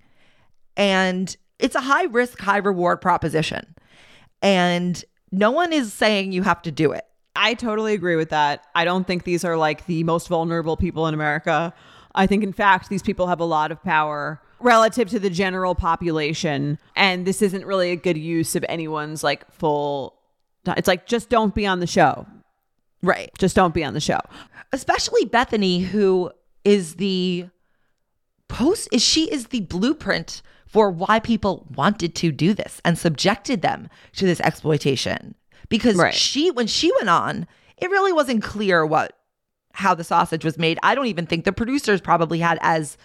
and 0.77 1.35
it's 1.59 1.75
a 1.75 1.81
high 1.81 2.05
risk 2.05 2.39
high 2.39 2.57
reward 2.57 3.01
proposition 3.01 3.75
and 4.41 5.03
no 5.31 5.51
one 5.51 5.73
is 5.73 5.93
saying 5.93 6.31
you 6.31 6.43
have 6.43 6.61
to 6.63 6.71
do 6.71 6.91
it 6.91 7.05
I 7.35 7.53
totally 7.53 7.93
agree 7.93 8.17
with 8.17 8.31
that. 8.31 8.65
I 8.75 8.83
don't 8.83 9.07
think 9.07 9.23
these 9.23 9.45
are 9.45 9.55
like 9.55 9.85
the 9.85 10.03
most 10.03 10.27
vulnerable 10.27 10.75
people 10.75 11.07
in 11.07 11.13
America. 11.13 11.73
I 12.19 12.27
think, 12.27 12.43
in 12.43 12.53
fact, 12.53 12.89
these 12.89 13.01
people 13.01 13.27
have 13.27 13.39
a 13.39 13.45
lot 13.45 13.71
of 13.71 13.81
power 13.83 14.41
relative 14.59 15.09
to 15.09 15.19
the 15.19 15.29
general 15.29 15.73
population. 15.73 16.77
And 16.95 17.25
this 17.25 17.41
isn't 17.41 17.65
really 17.65 17.91
a 17.91 17.95
good 17.95 18.17
use 18.17 18.55
of 18.55 18.65
anyone's 18.67 19.23
like 19.23 19.49
full. 19.51 20.15
It's 20.67 20.87
like, 20.87 21.07
just 21.07 21.29
don't 21.29 21.55
be 21.55 21.65
on 21.65 21.79
the 21.79 21.87
show. 21.87 22.27
right 23.01 23.31
Just 23.37 23.55
don't 23.55 23.73
be 23.73 23.83
on 23.83 23.93
the 23.93 24.01
show. 24.01 24.19
especially 24.73 25.25
Bethenny, 25.25 25.85
who 25.85 26.31
is 26.65 26.95
the 26.95 27.47
post 28.49 28.89
is 28.91 29.01
she 29.01 29.31
is 29.31 29.47
the 29.47 29.61
blueprint 29.61 30.41
for 30.67 30.91
why 30.91 31.19
people 31.19 31.65
wanted 31.75 32.13
to 32.15 32.31
do 32.31 32.53
this 32.53 32.81
and 32.85 32.97
subjected 32.97 33.61
them 33.61 33.89
to 34.17 34.25
this 34.25 34.39
exploitation. 34.41 35.35
Because 35.69 35.95
Right. 35.95 36.13
she 36.13 36.51
when 36.51 36.67
she 36.67 36.91
went 36.97 37.09
on, 37.09 37.47
it 37.77 37.89
really 37.89 38.11
wasn't 38.11 38.43
clear 38.43 38.85
what 38.85 39.13
how 39.73 39.93
the 39.93 40.03
sausage 40.03 40.43
was 40.43 40.57
made. 40.57 40.79
I 40.83 40.95
don't 40.95 41.07
even 41.07 41.25
think 41.25 41.45
the 41.45 41.51
producers 41.51 42.01
probably 42.01 42.39
had 42.39 42.59
as 42.61 42.97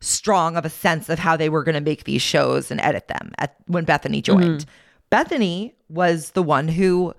strong 0.00 0.56
of 0.56 0.64
a 0.64 0.70
sense 0.70 1.08
of 1.08 1.18
how 1.18 1.36
they 1.36 1.48
were 1.48 1.62
going 1.62 1.74
to 1.74 1.80
make 1.80 2.04
these 2.04 2.22
shows 2.22 2.70
and 2.70 2.80
edit 2.80 3.08
them 3.08 3.32
at 3.38 3.56
when 3.66 3.86
Bethenny 3.86 4.22
mm-hmm. 4.22 4.40
joined. 4.40 4.66
Bethenny 5.10 5.74
was 5.88 6.30
the 6.30 6.42
one 6.42 6.68
who 6.68 7.14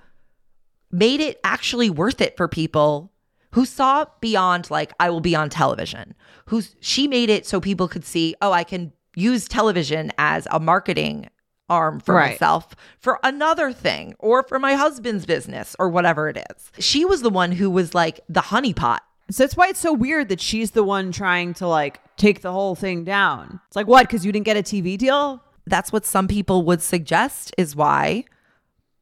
made 0.92 1.20
it 1.20 1.40
actually 1.44 1.90
worth 1.90 2.22
it 2.22 2.36
for 2.38 2.48
people 2.48 3.12
who 3.52 3.66
saw 3.66 4.06
beyond 4.20 4.72
like 4.72 4.94
I 5.00 5.10
will 5.10 5.20
be 5.22 5.36
on 5.36 5.50
television. 5.50 6.16
Who's 6.46 6.76
she 6.80 7.08
made 7.08 7.30
it 7.30 7.46
so 7.46 7.60
people 7.60 7.88
could 7.88 8.06
see, 8.06 8.36
oh, 8.42 8.52
I 8.52 8.64
can 8.64 8.92
use 9.16 9.48
television 9.48 10.12
as 10.18 10.48
a 10.52 10.60
marketing 10.60 11.30
arm 11.72 12.00
for 12.02 12.16
Right. 12.16 12.32
myself 12.34 12.76
for 13.00 13.20
another 13.24 13.72
thing 13.72 14.14
or 14.20 14.44
for 14.44 14.60
my 14.60 14.74
husband's 14.76 15.26
business 15.26 15.76
or 15.80 15.88
whatever 15.90 16.28
it 16.30 16.38
is. 16.52 16.72
She 16.84 17.06
was 17.06 17.22
the 17.22 17.30
one 17.30 17.54
who 17.54 17.70
was 17.70 17.94
like 17.96 18.20
the 18.28 18.42
honeypot. 18.42 19.00
So 19.32 19.44
that's 19.44 19.56
why 19.56 19.70
it's 19.70 19.80
so 19.80 19.94
weird 19.94 20.28
that 20.30 20.42
she's 20.42 20.72
the 20.72 20.84
one 20.84 21.12
trying 21.14 21.54
to 21.56 21.68
like 21.68 22.02
take 22.18 22.42
the 22.42 22.52
whole 22.52 22.76
thing 22.76 23.06
down. 23.06 23.62
It's 23.68 23.76
like, 23.78 23.88
what? 23.88 24.08
Because 24.08 24.26
you 24.26 24.32
didn't 24.34 24.46
get 24.46 24.58
a 24.58 24.64
TV 24.64 24.98
deal? 24.98 25.42
That's 25.66 25.94
what 25.94 26.06
some 26.06 26.28
people 26.28 26.64
would 26.66 26.82
suggest 26.82 27.54
is 27.58 27.76
why 27.76 28.26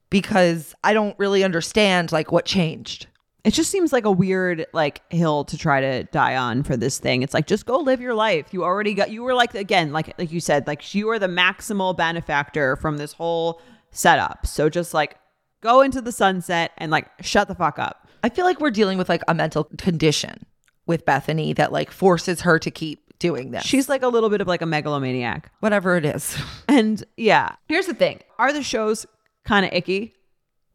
because 0.10 0.76
I 0.84 0.94
don't 0.94 1.18
really 1.18 1.44
understand 1.44 2.12
like 2.12 2.32
what 2.32 2.46
changed. 2.46 3.08
It 3.44 3.54
just 3.54 3.72
seems 3.72 3.94
like 3.94 4.06
a 4.06 4.12
weird 4.12 4.66
like 4.74 5.02
hill 5.12 5.46
to 5.46 5.58
try 5.58 5.80
to 5.80 6.04
die 6.06 6.36
on 6.36 6.64
for 6.64 6.76
this 6.76 7.00
thing. 7.00 7.22
It's 7.22 7.34
like 7.34 7.48
just 7.48 7.66
go 7.66 7.78
live 7.78 8.02
your 8.02 8.14
life. 8.14 8.48
You 8.52 8.64
already 8.64 8.94
got 8.94 9.12
you 9.12 9.24
were 9.24 9.34
like 9.34 9.56
again 9.56 9.94
like 9.94 10.14
like 10.20 10.32
you 10.32 10.40
said 10.40 10.68
like 10.68 10.94
you 10.94 11.10
are 11.10 11.20
the 11.20 11.28
maximal 11.28 11.96
benefactor 11.96 12.76
from 12.76 12.98
this 12.98 13.14
whole 13.14 13.62
setup. 13.92 14.46
So 14.46 14.70
just 14.70 14.94
like 14.94 15.16
go 15.62 15.82
into 15.82 16.02
the 16.02 16.12
sunset 16.12 16.72
and 16.78 16.92
like 16.92 17.08
shut 17.22 17.48
the 17.48 17.56
fuck 17.56 17.80
up. 17.80 18.08
I 18.24 18.30
feel 18.30 18.46
like 18.46 18.60
we're 18.60 18.72
dealing 18.72 18.98
with 18.98 19.08
like 19.08 19.24
a 19.28 19.34
mental 19.34 19.66
condition 19.78 20.46
with 20.86 21.06
Bethenny 21.06 21.56
that 21.56 21.72
like 21.72 21.92
forces 21.92 22.42
her 22.42 22.60
to 22.60 22.70
keep 22.72 23.18
doing 23.20 23.52
this. 23.52 23.64
She's 23.64 23.88
like 23.88 24.02
a 24.02 24.08
little 24.08 24.30
bit 24.30 24.42
of 24.42 24.48
like 24.48 24.62
a 24.62 24.66
megalomaniac. 24.66 25.52
whatever 25.60 25.96
it 25.98 26.06
is. 26.06 26.38
And 26.68 27.04
yeah, 27.18 27.56
here's 27.68 27.88
the 27.88 27.94
thing: 27.94 28.20
are 28.38 28.54
the 28.54 28.64
shows 28.64 29.06
kind 29.46 29.66
of 29.66 29.74
icky? 29.74 30.14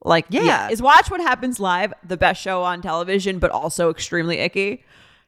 Like, 0.05 0.27
Yeah. 0.29 0.69
is 0.69 0.83
Watch 0.83 1.11
What 1.11 1.21
Happens 1.21 1.59
Live 1.59 1.93
the 2.07 2.17
best 2.17 2.41
show 2.41 2.63
on 2.63 2.83
television, 2.83 3.39
but 3.39 3.51
also 3.51 3.91
extremely 3.91 4.39
icky? 4.39 4.85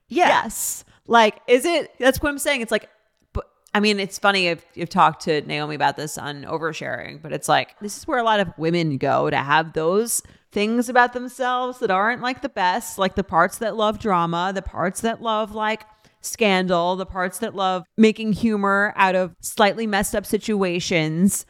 Yeah. 0.09 0.29
Yes. 0.29 0.85
Like, 1.07 1.41
is 1.49 1.65
it? 1.65 1.93
That's 1.99 2.21
what 2.21 2.29
I'm 2.31 2.39
saying. 2.39 2.61
It's 2.61 2.71
like, 2.73 2.89
but 3.33 3.47
I 3.75 3.81
mean, 3.81 3.99
it's 3.99 4.19
funny 4.19 4.49
if 4.49 4.65
you've 4.75 4.89
talked 4.91 5.23
to 5.25 5.41
Naomi 5.43 5.75
about 5.75 5.97
this 5.97 6.19
on 6.19 6.43
oversharing, 6.45 7.23
but 7.23 7.33
it's 7.33 7.49
like 7.49 7.79
this 7.81 7.97
is 7.97 8.07
where 8.07 8.19
a 8.19 8.23
lot 8.23 8.41
of 8.41 8.49
women 8.59 8.99
go 8.99 9.31
to 9.31 9.37
have 9.37 9.73
those 9.73 10.23
things 10.53 10.89
about 10.89 11.13
themselves 11.13 11.79
that 11.81 11.91
aren't 11.91 12.23
like 12.23 12.43
the 12.43 12.49
best, 12.49 12.99
like 12.99 13.15
the 13.15 13.25
parts 13.25 13.59
that 13.59 13.77
love 13.77 13.99
drama, 13.99 14.53
the 14.55 14.63
parts 14.63 15.01
that 15.03 15.21
love 15.23 15.55
like 15.55 15.85
scandal, 16.23 16.97
the 16.97 17.07
parts 17.07 17.39
that 17.39 17.55
love 17.55 17.85
making 17.97 18.33
humor 18.33 18.93
out 18.97 19.15
of 19.15 19.35
slightly 19.41 19.87
messed 19.87 20.15
up 20.15 20.27
situations 20.27 21.47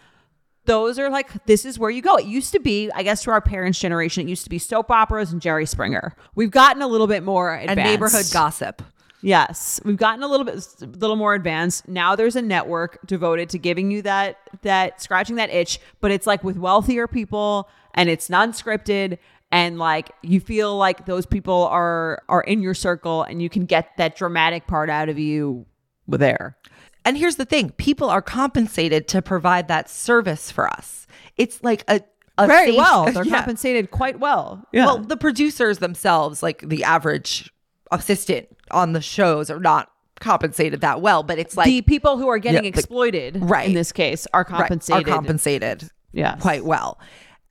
those 0.66 0.98
are 0.98 1.08
like 1.08 1.44
this 1.46 1.64
is 1.64 1.78
where 1.78 1.90
you 1.90 2.02
go. 2.02 2.16
It 2.16 2.26
used 2.26 2.52
to 2.52 2.60
be, 2.60 2.90
I 2.92 3.02
guess, 3.02 3.22
to 3.22 3.30
our 3.30 3.40
parents' 3.40 3.78
generation, 3.78 4.26
it 4.26 4.30
used 4.30 4.44
to 4.44 4.50
be 4.50 4.58
soap 4.58 4.90
operas 4.90 5.32
and 5.32 5.40
Jerry 5.40 5.66
Springer. 5.66 6.14
We've 6.34 6.50
gotten 6.50 6.82
a 6.82 6.86
little 6.86 7.06
bit 7.06 7.22
more 7.22 7.54
advanced. 7.54 7.78
And 7.78 7.88
neighborhood 7.88 8.26
gossip. 8.32 8.82
Yes, 9.22 9.80
we've 9.84 9.96
gotten 9.96 10.22
a 10.22 10.28
little 10.28 10.44
bit, 10.44 10.64
a 10.82 10.86
little 10.86 11.16
more 11.16 11.34
advanced. 11.34 11.88
Now 11.88 12.14
there's 12.14 12.36
a 12.36 12.42
network 12.42 12.98
devoted 13.06 13.48
to 13.50 13.58
giving 13.58 13.90
you 13.90 14.02
that, 14.02 14.38
that 14.62 15.00
scratching 15.02 15.36
that 15.36 15.50
itch, 15.50 15.80
but 16.00 16.10
it's 16.10 16.26
like 16.26 16.44
with 16.44 16.56
wealthier 16.56 17.08
people, 17.08 17.68
and 17.94 18.10
it's 18.10 18.28
non-scripted, 18.28 19.18
and 19.50 19.78
like 19.78 20.12
you 20.22 20.38
feel 20.38 20.76
like 20.76 21.06
those 21.06 21.24
people 21.24 21.66
are 21.68 22.22
are 22.28 22.42
in 22.42 22.62
your 22.62 22.74
circle, 22.74 23.22
and 23.22 23.40
you 23.40 23.48
can 23.48 23.64
get 23.64 23.96
that 23.96 24.16
dramatic 24.16 24.66
part 24.66 24.90
out 24.90 25.08
of 25.08 25.18
you 25.18 25.64
there. 26.06 26.56
And 27.06 27.16
here's 27.16 27.36
the 27.36 27.44
thing 27.46 27.70
people 27.78 28.10
are 28.10 28.20
compensated 28.20 29.08
to 29.08 29.22
provide 29.22 29.68
that 29.68 29.88
service 29.88 30.50
for 30.50 30.68
us. 30.68 31.06
It's 31.38 31.62
like 31.62 31.84
a, 31.88 32.00
a 32.36 32.46
Very 32.46 32.72
safe- 32.72 32.76
well, 32.76 33.04
they're 33.12 33.24
Yeah. 33.24 33.36
compensated 33.36 33.90
quite 33.90 34.18
well. 34.20 34.66
Well, 34.74 34.98
the 34.98 35.16
producers 35.16 35.78
themselves, 35.78 36.42
like 36.42 36.68
the 36.68 36.84
average 36.84 37.50
assistant 37.92 38.48
on 38.72 38.92
the 38.92 39.00
shows, 39.00 39.48
are 39.50 39.60
not 39.60 39.90
compensated 40.18 40.80
that 40.80 41.00
well, 41.00 41.22
but 41.22 41.38
it's 41.38 41.56
like 41.56 41.66
the 41.66 41.82
people 41.82 42.16
who 42.18 42.26
are 42.28 42.38
getting 42.38 42.64
Yeah, 42.64 42.70
the- 42.70 42.78
exploited, 42.78 43.36
Right. 43.40 43.68
in 43.68 43.74
this 43.74 43.92
case, 43.92 44.26
are 44.34 44.40
right, 44.50 44.58
compensated. 44.60 45.08
are 45.08 45.10
compensated 45.14 45.88
Yes. 46.12 46.40
quite 46.40 46.64
well. 46.64 46.98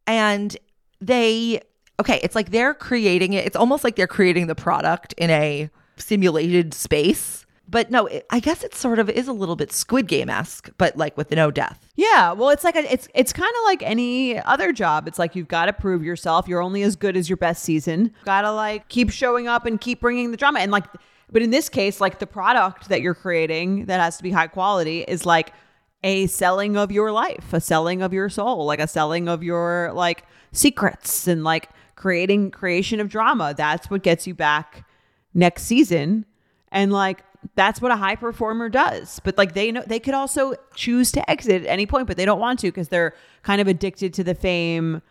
And 0.08 0.56
they 1.00 1.62
okay, 2.00 2.20
it's 2.24 2.36
like 2.36 2.50
they're 2.52 2.74
creating 2.74 3.34
it. 3.34 3.46
It's 3.46 3.56
almost 3.56 3.84
like 3.86 3.96
they're 3.96 4.08
creating 4.08 4.48
the 4.48 4.56
product 4.56 5.14
in 5.18 5.30
a 5.30 5.70
simulated 5.96 6.74
space. 6.74 7.45
But 7.68 7.90
no, 7.90 8.06
it, 8.06 8.26
I 8.30 8.40
guess 8.40 8.64
it 8.64 8.76
sort 8.76 9.00
of 9.00 9.10
is 9.10 9.28
a 9.28 9.34
little 9.34 9.56
bit 9.56 9.72
Squid 9.72 10.08
Game 10.08 10.30
esque, 10.30 10.70
but 10.78 10.96
like 10.98 11.18
with 11.18 11.32
no 11.32 11.50
death. 11.50 11.88
Yeah, 11.96 12.34
well, 12.34 12.50
it's 12.50 12.64
like 12.64 12.76
a, 12.76 12.92
it's 12.92 13.08
it's 13.16 13.34
kind 13.34 13.50
of 13.50 13.64
like 13.66 13.82
any 13.82 14.40
other 14.40 14.72
job. 14.72 15.08
It's 15.08 15.18
like 15.18 15.36
you've 15.36 15.48
got 15.48 15.66
to 15.66 15.74
prove 15.74 16.04
yourself. 16.04 16.48
You're 16.48 16.62
only 16.62 16.84
as 16.84 16.96
good 16.96 17.18
as 17.18 17.30
your 17.30 17.38
best 17.38 17.64
season. 17.64 18.14
Got 18.26 18.42
to 18.42 18.52
like 18.52 18.88
keep 18.90 19.10
showing 19.10 19.48
up 19.48 19.66
and 19.66 19.82
keep 19.82 20.02
bringing 20.02 20.32
the 20.32 20.38
drama. 20.38 20.60
And 20.60 20.72
like, 20.72 20.86
but 21.32 21.42
in 21.42 21.50
this 21.50 21.70
case, 21.70 22.00
like 22.00 22.20
the 22.20 22.28
product 22.28 22.90
that 22.90 23.02
you're 23.02 23.16
creating 23.16 23.86
that 23.86 24.00
has 24.00 24.18
to 24.18 24.24
be 24.24 24.32
high 24.32 24.48
quality 24.48 25.02
is 25.02 25.26
like 25.26 25.52
a 26.04 26.28
selling 26.28 26.78
of 26.78 26.92
your 26.92 27.12
life, 27.12 27.52
a 27.52 27.60
selling 27.60 28.04
of 28.04 28.14
your 28.14 28.30
soul, 28.30 28.66
like 28.66 28.80
a 28.80 28.88
selling 28.88 29.28
of 29.28 29.42
your 29.42 29.92
like 29.94 30.24
secrets 30.52 31.28
and 31.28 31.44
like 31.44 31.70
creating 31.96 32.52
creation 32.52 33.00
of 33.00 33.10
drama. 33.10 33.56
That's 33.58 33.90
what 33.90 34.04
gets 34.04 34.28
you 34.28 34.36
back 34.36 34.88
next 35.34 35.64
season. 35.64 36.26
And 36.72 36.94
like 36.94 37.24
that's 37.56 37.82
what 37.82 37.92
a 37.92 37.96
high 37.96 38.16
performer 38.16 38.70
does. 38.70 39.20
But 39.24 39.38
like 39.38 39.54
they 39.54 39.72
know 39.72 39.84
they 39.86 40.00
could 40.00 40.14
also 40.14 40.56
choose 40.74 41.12
to 41.14 41.30
exit 41.30 41.64
at 41.64 41.68
any 41.68 41.86
point, 41.86 42.08
but 42.08 42.18
they 42.18 42.26
don't 42.26 42.40
want 42.40 42.60
to 42.60 42.68
because 42.68 42.90
they're 42.90 43.14
kind 43.44 43.62
of 43.62 43.68
addicted 43.68 44.14
to 44.16 44.24
the 44.24 44.34
fame, 44.36 45.02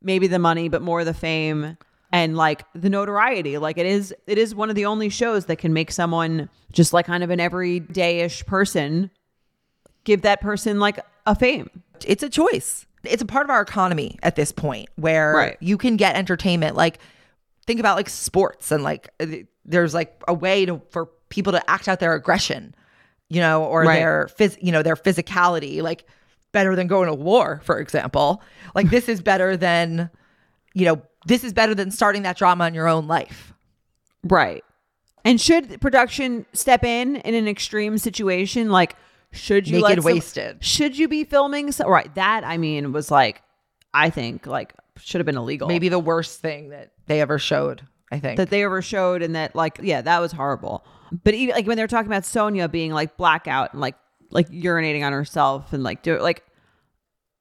maybe 0.00 0.26
the 0.26 0.38
money, 0.38 0.68
but 0.68 0.80
more 0.82 1.04
the 1.04 1.14
fame 1.14 1.76
and 2.12 2.36
like 2.36 2.64
the 2.74 2.88
notoriety. 2.90 3.58
Like 3.58 3.78
it 3.78 3.86
is 3.86 4.14
it 4.26 4.38
is 4.38 4.54
one 4.54 4.70
of 4.70 4.76
the 4.76 4.86
only 4.86 5.08
shows 5.08 5.46
that 5.46 5.56
can 5.56 5.72
make 5.72 5.90
someone 5.92 6.48
just 6.72 6.92
like 6.92 7.06
kind 7.06 7.22
of 7.22 7.30
an 7.30 7.40
everyday-ish 7.40 8.46
person 8.46 9.10
give 10.04 10.22
that 10.22 10.40
person 10.40 10.80
like 10.80 10.98
a 11.26 11.34
fame. 11.34 11.68
It's 12.06 12.22
a 12.22 12.28
choice. 12.30 12.86
It's 13.04 13.22
a 13.22 13.26
part 13.26 13.44
of 13.46 13.50
our 13.50 13.60
economy 13.60 14.18
at 14.22 14.36
this 14.36 14.52
point 14.52 14.88
where 14.96 15.34
Right. 15.34 15.56
you 15.60 15.76
can 15.76 15.96
get 15.96 16.14
entertainment. 16.16 16.76
Like, 16.76 16.98
think 17.66 17.78
about 17.80 17.96
like 17.96 18.08
sports 18.08 18.70
and 18.72 18.82
like 18.82 19.10
uh, 19.20 19.26
there's 19.64 19.94
like 19.94 20.20
a 20.26 20.34
way 20.34 20.66
to 20.66 20.80
for 20.90 21.08
people 21.32 21.52
to 21.52 21.70
act 21.70 21.88
out 21.88 21.98
their 21.98 22.12
aggression, 22.14 22.74
you 23.30 23.40
know, 23.40 23.64
or 23.64 23.82
Right. 23.82 23.96
their 23.98 24.28
phys- 24.38 24.58
you 24.60 24.70
know, 24.70 24.82
their 24.82 24.96
physicality, 24.96 25.80
like 25.82 26.04
better 26.52 26.76
than 26.76 26.86
going 26.86 27.08
to 27.08 27.14
war, 27.14 27.60
for 27.64 27.78
example. 27.80 28.42
Like 28.74 28.90
this 28.90 29.08
is 29.08 29.22
better 29.22 29.56
than, 29.56 30.10
you 30.74 30.84
know, 30.84 31.00
this 31.26 31.42
is 31.42 31.52
better 31.54 31.74
than 31.74 31.90
starting 31.90 32.22
that 32.24 32.36
drama 32.36 32.66
in 32.66 32.74
your 32.74 32.86
own 32.88 33.06
life. 33.08 33.54
Right. 34.22 34.62
And 35.24 35.40
should 35.40 35.80
production 35.80 36.44
step 36.52 36.84
in 36.84 37.16
in 37.16 37.34
an 37.34 37.48
extreme 37.48 37.96
situation, 37.96 38.68
like 38.70 38.94
should 39.30 39.66
you 39.66 39.76
Naked 39.80 39.88
let 39.88 39.96
some- 40.02 40.04
wasted. 40.04 40.62
Should 40.64 40.98
you 40.98 41.08
be 41.08 41.24
filming? 41.24 41.72
So, 41.72 41.88
right. 41.88 42.14
That 42.14 42.44
I 42.44 42.58
mean 42.58 42.92
was 42.92 43.10
like, 43.10 43.40
I 43.94 44.10
think 44.10 44.46
like 44.46 44.74
should 44.98 45.20
have 45.20 45.26
been 45.26 45.38
illegal. 45.38 45.68
Maybe 45.68 45.88
the 45.88 45.98
worst 45.98 46.40
thing 46.40 46.68
that 46.68 46.90
they 47.06 47.20
ever 47.22 47.38
showed, 47.38 47.80
I 48.10 48.18
think. 48.18 48.36
that 48.36 48.50
they 48.50 48.62
ever 48.64 48.82
showed, 48.82 49.22
and 49.22 49.34
that 49.36 49.54
like 49.56 49.78
yeah, 49.82 50.02
that 50.02 50.18
was 50.20 50.32
horrible. 50.32 50.84
But 51.24 51.34
even 51.34 51.54
like 51.54 51.66
when 51.66 51.76
they 51.76 51.82
were 51.82 51.88
talking 51.88 52.06
about 52.10 52.22
Sonja 52.22 52.70
being 52.70 52.92
like 52.92 53.16
blackout 53.16 53.72
and 53.72 53.80
like 53.80 53.96
like 54.30 54.48
urinating 54.48 55.04
on 55.04 55.12
herself 55.12 55.72
and 55.72 55.82
like 55.82 56.02
do 56.02 56.18
like. 56.18 56.42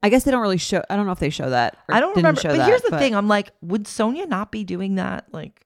I 0.03 0.09
guess 0.09 0.23
they 0.23 0.31
don't 0.31 0.41
really 0.41 0.57
show. 0.57 0.83
I 0.89 0.95
don't 0.95 1.05
know 1.05 1.11
if 1.11 1.19
they 1.19 1.29
show 1.29 1.51
that. 1.51 1.77
I 1.87 1.99
don't 1.99 2.15
remember. 2.15 2.41
Show 2.41 2.49
But 2.49 2.57
that, 2.57 2.67
here's 2.67 2.81
the 2.81 2.89
but- 2.89 2.99
thing: 2.99 3.15
I'm 3.15 3.27
like, 3.27 3.51
would 3.61 3.83
Sonja 3.83 4.27
not 4.27 4.51
be 4.51 4.63
doing 4.63 4.95
that? 4.95 5.25
Like, 5.31 5.63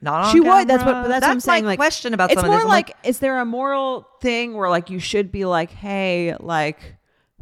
not 0.00 0.24
on 0.24 0.32
She 0.32 0.40
would. 0.40 0.66
That's 0.68 0.82
what. 0.84 0.92
camera? 0.92 1.02
But 1.02 1.08
that's, 1.08 1.26
what 1.26 1.30
I'm 1.32 1.40
saying. 1.40 1.64
my 1.64 1.72
like 1.72 1.78
question 1.78 2.14
about 2.14 2.30
it's 2.32 2.42
more. 2.42 2.54
I'm 2.54 2.66
like, 2.66 2.96
is 3.04 3.18
there 3.18 3.38
a 3.40 3.44
moral 3.44 4.08
thing 4.22 4.54
where 4.54 4.70
like 4.70 4.88
you 4.88 4.98
should 4.98 5.30
be 5.30 5.44
like, 5.44 5.70
hey, 5.70 6.34
like 6.40 6.96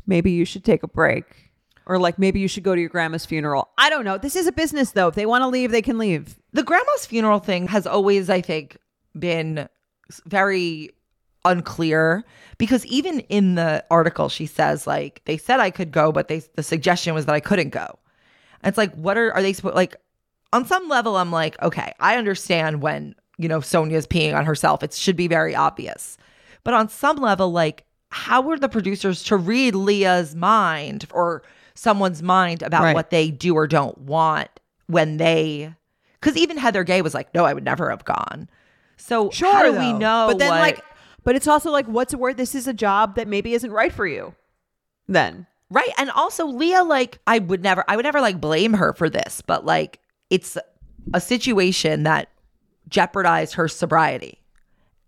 maybe 0.07 0.33
you 0.33 0.45
should 0.45 0.65
take 0.65 0.83
a 0.83 0.89
break, 0.89 1.53
or 1.87 1.97
like 1.99 2.19
maybe 2.19 2.41
you 2.41 2.49
should 2.49 2.65
go 2.65 2.75
to 2.75 2.81
your 2.81 2.91
grandma's 2.91 3.25
funeral. 3.25 3.69
I 3.79 3.89
don't 3.89 4.05
know. 4.05 4.19
This 4.19 4.35
is 4.35 4.49
a 4.49 4.53
business 4.53 4.91
though. 4.91 5.07
If 5.07 5.15
they 5.15 5.27
want 5.27 5.43
to 5.43 5.49
leave, 5.49 5.71
they 5.71 5.81
can 5.83 5.97
leave. 5.97 6.41
the 6.53 6.65
grandma's 6.65 7.07
funeral 7.07 7.39
thing 7.39 7.69
has 7.69 7.87
always, 7.87 8.29
I 8.29 8.41
think, 8.41 8.79
been 9.17 9.69
very 10.25 10.91
unclear 11.45 12.25
because 12.59 12.85
even 12.87 13.21
in 13.21 13.55
the 13.55 13.85
article 13.91 14.29
she 14.29 14.47
says 14.47 14.85
like 14.87 15.23
they 15.27 15.37
said 15.37 15.61
I 15.61 15.71
could 15.71 15.93
go 15.93 16.11
but 16.11 16.27
they 16.29 16.43
the 16.57 16.63
suggestion 16.63 17.15
was 17.15 17.27
that 17.27 17.35
I 17.35 17.41
couldn't 17.41 17.71
go. 17.71 17.99
And 18.63 18.69
it's 18.71 18.79
like 18.79 18.95
what 18.95 19.17
are 19.17 19.33
are 19.33 19.43
they 19.43 19.53
supposed 19.53 19.77
like 19.77 19.97
on 20.53 20.65
some 20.67 20.89
level 20.89 21.17
I'm 21.17 21.31
like 21.31 21.61
okay, 21.63 21.93
I 22.01 22.17
understand 22.17 22.83
when, 22.83 23.15
you 23.39 23.49
know, 23.49 23.61
Sonja's 23.61 24.07
peeing 24.07 24.37
on 24.37 24.45
herself. 24.45 24.83
It 24.83 24.93
should 24.93 25.17
be 25.17 25.29
very 25.29 25.55
obvious. 25.55 26.19
But 26.65 26.75
on 26.75 26.89
some 26.89 27.19
level 27.19 27.53
like 27.53 27.85
how 28.11 28.41
were 28.41 28.59
the 28.59 28.69
producers 28.69 29.23
to 29.25 29.37
read 29.37 29.75
Leah's 29.75 30.35
mind 30.35 31.07
or 31.13 31.43
someone's 31.75 32.23
mind 32.23 32.63
about 32.63 32.83
Right. 32.83 32.95
what 32.95 33.11
they 33.11 33.31
do 33.31 33.55
or 33.55 33.67
don't 33.67 33.99
want 33.99 34.49
when 34.87 35.19
they 35.19 35.75
because 36.21 36.37
even 36.37 36.57
Heather 36.57 36.83
Gay 36.83 37.03
was 37.03 37.15
like, 37.15 37.33
no, 37.35 37.45
I 37.45 37.53
would 37.53 37.65
never 37.65 37.91
have 37.91 38.05
gone. 38.05 38.49
So 38.97 39.31
how 39.31 39.63
do 39.63 39.73
we 39.79 39.93
know? 39.93 40.27
But 40.29 40.39
then 40.39 40.51
what- 40.51 40.61
like, 40.61 40.81
but 41.25 41.35
it's 41.37 41.49
also 41.49 41.71
like, 41.71 41.87
what's 41.87 42.13
a 42.13 42.19
word? 42.19 42.37
This 42.37 42.55
is 42.55 42.67
a 42.69 42.73
job 42.73 43.17
that 43.17 43.27
maybe 43.29 43.53
isn't 43.55 43.71
right 43.71 43.93
for 43.93 44.07
you. 44.07 44.35
Then 45.09 45.47
right, 45.71 45.89
and 45.99 46.11
also 46.11 46.47
Leah, 46.47 46.83
like, 46.85 47.19
I 47.27 47.39
would 47.41 47.63
never, 47.63 47.85
I 47.89 47.97
would 47.97 48.05
never 48.05 48.21
like 48.21 48.41
blame 48.41 48.75
her 48.75 48.93
for 48.93 49.09
this, 49.11 49.43
but 49.43 49.65
like, 49.65 50.01
it's 50.31 50.57
a 51.15 51.21
situation 51.21 52.03
that 52.05 52.29
jeopardized 52.89 53.55
her 53.55 53.69
sobriety, 53.69 54.41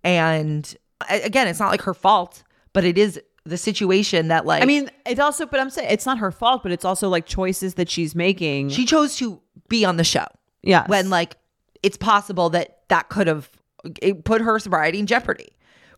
and 0.05 0.77
again, 1.09 1.48
it's 1.48 1.61
not 1.61 1.70
like 1.70 1.83
her 1.83 1.94
fault, 1.94 2.42
but 2.72 2.85
it 2.85 2.98
is 2.98 3.20
the 3.44 3.57
situation 3.57 4.29
that 4.29 4.44
like, 4.46 4.62
I 4.62 4.66
mean, 4.66 4.90
it's 5.07 5.20
also, 5.20 5.46
but 5.46 5.59
I'm 5.61 5.70
saying 5.70 5.88
it's 5.90 6.07
not 6.07 6.18
her 6.18 6.31
fault, 6.31 6.62
but 6.62 6.70
it's 6.72 6.85
also 6.85 7.09
like 7.09 7.27
choices 7.27 7.74
that 7.74 7.88
she's 7.88 8.14
making. 8.14 8.68
she 8.70 8.85
chose 8.85 9.16
to 9.16 9.40
be 9.68 9.85
on 9.85 9.96
the 9.96 10.05
show. 10.05 10.27
yeah, 10.62 10.87
when 10.87 11.11
like 11.11 11.37
it's 11.83 11.96
possible 11.96 12.51
that 12.51 12.81
that 12.88 13.09
could 13.09 13.27
have 13.27 13.48
it 14.02 14.24
put 14.24 14.40
her 14.40 14.58
sobriety 14.58 14.98
in 14.98 15.06
jeopardy. 15.06 15.48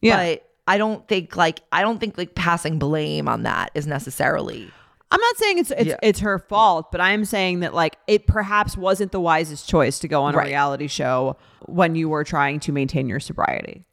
Yeah. 0.02 0.16
But 0.16 0.46
I 0.66 0.78
don't 0.78 1.06
think 1.08 1.36
like 1.36 1.60
I 1.72 1.82
don't 1.82 1.98
think 1.98 2.16
like 2.18 2.34
passing 2.34 2.78
blame 2.78 3.28
on 3.28 3.42
that 3.44 3.70
is 3.74 3.86
necessarily 3.86 4.70
I'm 5.12 5.20
not 5.20 5.36
saying 5.38 5.58
it's 5.58 5.70
it's, 5.72 5.84
Yeah. 5.86 5.96
it's 6.02 6.20
her 6.20 6.38
fault, 6.38 6.92
but 6.92 7.00
I 7.00 7.10
am 7.12 7.24
saying 7.24 7.60
that 7.60 7.74
like 7.74 7.96
it 8.06 8.26
perhaps 8.26 8.76
wasn't 8.76 9.10
the 9.12 9.20
wisest 9.20 9.68
choice 9.68 9.98
to 10.00 10.08
go 10.08 10.22
on 10.22 10.34
a 10.34 10.38
Right. 10.38 10.46
reality 10.48 10.86
show 10.86 11.36
when 11.66 11.94
you 11.96 12.08
were 12.08 12.22
trying 12.24 12.60
to 12.60 12.72
maintain 12.72 13.08
your 13.08 13.20
sobriety. 13.20 13.84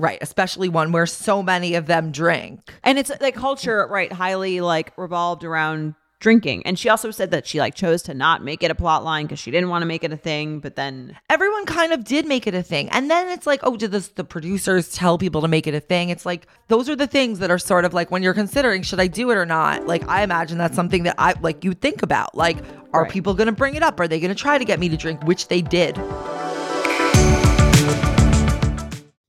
right, 0.00 0.18
especially 0.22 0.68
one 0.68 0.92
where 0.92 1.06
so 1.06 1.42
many 1.42 1.74
of 1.74 1.86
them 1.86 2.12
drink. 2.12 2.60
And 2.84 3.00
it's 3.00 3.10
like 3.20 3.34
culture, 3.34 3.84
right, 3.90 4.12
highly 4.12 4.60
like 4.60 4.92
revolved 4.96 5.42
around 5.42 5.96
drinking. 6.20 6.62
And 6.66 6.78
she 6.78 6.88
also 6.88 7.10
said 7.10 7.30
that 7.30 7.46
she 7.46 7.60
like 7.60 7.74
chose 7.74 8.02
to 8.02 8.14
not 8.14 8.42
make 8.42 8.62
it 8.62 8.70
a 8.70 8.74
plot 8.74 9.04
line 9.04 9.26
because 9.26 9.38
she 9.38 9.50
didn't 9.50 9.68
want 9.68 9.82
to 9.82 9.86
make 9.86 10.02
it 10.02 10.12
a 10.12 10.16
thing, 10.16 10.58
but 10.60 10.74
then 10.76 11.16
Everyone 11.30 11.64
kind 11.66 11.92
of 11.92 12.04
did 12.04 12.26
make 12.26 12.46
it 12.46 12.54
a 12.54 12.62
thing. 12.62 12.88
And 12.90 13.10
then 13.10 13.28
it's 13.28 13.46
like, 13.46 13.60
oh, 13.62 13.76
did 13.76 13.92
this, 13.92 14.08
the 14.08 14.24
producers 14.24 14.92
tell 14.92 15.18
people 15.18 15.40
to 15.42 15.48
make 15.48 15.66
it 15.66 15.74
a 15.74 15.80
thing? 15.80 16.08
It's 16.10 16.26
like 16.26 16.46
those 16.68 16.88
are 16.88 16.96
the 16.96 17.06
things 17.06 17.38
that 17.38 17.50
are 17.50 17.58
sort 17.58 17.84
of 17.84 17.94
like 17.94 18.10
when 18.10 18.22
you're 18.22 18.34
considering 18.34 18.82
should 18.82 19.00
I 19.00 19.06
do 19.06 19.30
it 19.30 19.36
or 19.36 19.46
not? 19.46 19.86
Like 19.86 20.06
I 20.08 20.22
imagine 20.22 20.58
that's 20.58 20.74
something 20.76 21.04
that 21.04 21.14
I 21.18 21.34
like 21.40 21.64
you 21.64 21.72
think 21.74 22.02
about. 22.02 22.34
Like, 22.34 22.58
are 22.92 23.02
Right. 23.02 23.12
people 23.12 23.34
gonna 23.34 23.52
bring 23.52 23.74
it 23.74 23.82
up? 23.82 24.00
Are 24.00 24.08
they 24.08 24.18
gonna 24.18 24.34
try 24.34 24.58
to 24.58 24.64
get 24.64 24.80
me 24.80 24.88
to 24.88 24.96
drink? 24.96 25.22
Which 25.24 25.48
they 25.48 25.62
did. 25.62 25.94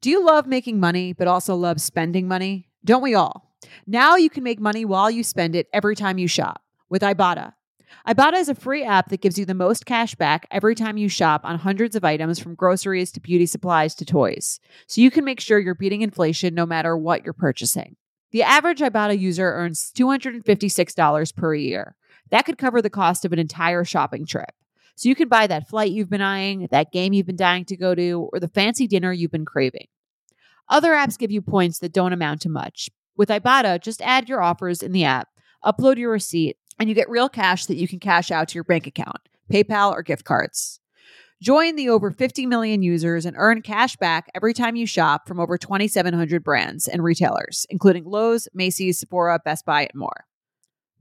Do 0.02 0.10
you 0.10 0.26
love 0.26 0.48
making 0.48 0.80
money, 0.80 1.12
but 1.14 1.28
also 1.28 1.56
love 1.56 1.82
spending 1.82 2.28
money? 2.28 2.70
Don't 2.86 3.02
we 3.04 3.14
all? 3.16 3.54
Now 3.86 4.16
you 4.16 4.30
can 4.30 4.44
make 4.44 4.60
money 4.60 4.86
while 4.86 5.12
you 5.12 5.24
spend 5.26 5.56
it 5.56 5.68
every 5.74 5.96
time 5.96 6.18
you 6.18 6.28
shop 6.28 6.62
with 6.90 7.02
Ibotta. 7.02 7.54
Ibotta 8.08 8.36
is 8.36 8.50
a 8.50 8.56
free 8.56 8.84
app 8.84 9.10
that 9.10 9.22
gives 9.22 9.38
you 9.38 9.46
the 9.46 9.54
most 9.54 9.86
cash 9.86 10.16
back 10.16 10.48
every 10.52 10.76
time 10.76 10.98
you 10.98 11.10
shop 11.10 11.42
on 11.44 11.58
hundreds 11.60 11.96
of 11.96 12.04
items 12.04 12.40
from 12.40 12.56
groceries 12.56 13.12
to 13.12 13.20
beauty 13.20 13.46
supplies 13.46 13.96
to 13.96 14.06
toys. 14.06 14.60
So 14.88 15.02
you 15.02 15.12
can 15.12 15.26
make 15.26 15.40
sure 15.40 15.60
you're 15.60 15.76
beating 15.76 16.02
inflation 16.02 16.54
no 16.54 16.66
matter 16.66 16.96
what 16.98 17.24
you're 17.24 17.34
purchasing. 17.34 17.96
The 18.32 18.44
average 18.44 18.80
Ibotta 18.80 19.18
user 19.18 19.52
earns 19.52 19.92
$256 19.98 21.36
per 21.36 21.56
year. 21.56 21.96
That 22.30 22.46
could 22.46 22.60
cover 22.60 22.82
the 22.82 22.90
cost 22.90 23.26
of 23.26 23.34
an 23.34 23.40
entire 23.40 23.84
shopping 23.84 24.26
trip. 24.26 24.52
So 24.96 25.10
you 25.10 25.16
can 25.16 25.30
buy 25.30 25.48
that 25.48 25.68
flight 25.68 25.92
you've 25.92 26.10
been 26.10 26.22
eyeing, 26.22 26.68
that 26.72 26.92
game 26.92 27.14
you've 27.14 27.26
been 27.26 27.36
dying 27.36 27.66
to 27.66 27.78
go 27.78 27.96
to, 27.96 28.30
or 28.34 28.40
the 28.40 28.48
fancy 28.48 28.86
dinner 28.86 29.12
you've 29.12 29.32
been 29.32 29.46
craving. 29.46 29.88
Other 30.68 30.92
apps 30.92 31.18
give 31.18 31.32
you 31.32 31.42
points 31.42 31.80
that 31.80 31.94
don't 31.94 32.14
amount 32.14 32.42
to 32.42 32.50
much. 32.50 32.90
With 33.16 33.30
Ibotta, 33.30 33.82
just 33.82 34.02
add 34.02 34.30
your 34.30 34.42
offers 34.42 34.84
in 34.84 34.92
the 34.92 35.06
app, 35.06 35.30
upload 35.66 35.98
your 35.98 36.12
receipt, 36.12 36.58
and 36.80 36.90
you 36.90 36.96
get 36.96 37.10
real 37.10 37.30
cash 37.30 37.66
that 37.66 37.76
you 37.76 37.88
can 37.88 38.00
cash 38.00 38.32
out 38.32 38.48
to 38.50 38.56
your 38.56 38.64
bank 38.64 38.88
account, 38.88 39.18
PayPal, 39.52 39.92
or 39.92 40.02
gift 40.02 40.24
cards. 40.24 40.80
Join 41.42 41.78
the 41.78 41.90
over 41.90 42.12
50 42.12 42.46
million 42.48 42.82
users 42.82 43.26
and 43.26 43.36
earn 43.38 43.62
cash 43.62 43.96
back 43.96 44.30
every 44.36 44.54
time 44.54 44.76
you 44.76 44.86
shop 44.86 45.26
from 45.26 45.40
over 45.40 45.58
2,700 45.58 46.44
brands 46.44 46.88
and 46.88 47.02
retailers, 47.02 47.66
including 47.70 48.04
Lowe's, 48.04 48.50
Macy's, 48.54 49.00
Sephora, 49.00 49.40
Best 49.44 49.66
Buy, 49.66 49.84
and 49.84 49.96
more. 49.96 50.26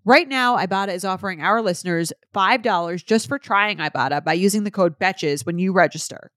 Right 0.05 0.29
now, 0.29 0.57
Ibotta 0.57 0.95
is 0.95 1.05
offering 1.05 1.43
our 1.43 1.61
listeners 1.61 2.13
$5 2.35 3.05
just 3.05 3.27
for 3.27 3.39
trying 3.39 3.79
Ibotta 3.79 4.25
by 4.25 4.35
using 4.35 4.63
the 4.63 4.71
code 4.71 4.99
BETCHES 4.99 5.45
when 5.45 5.59
you 5.59 5.73
register. 5.73 6.31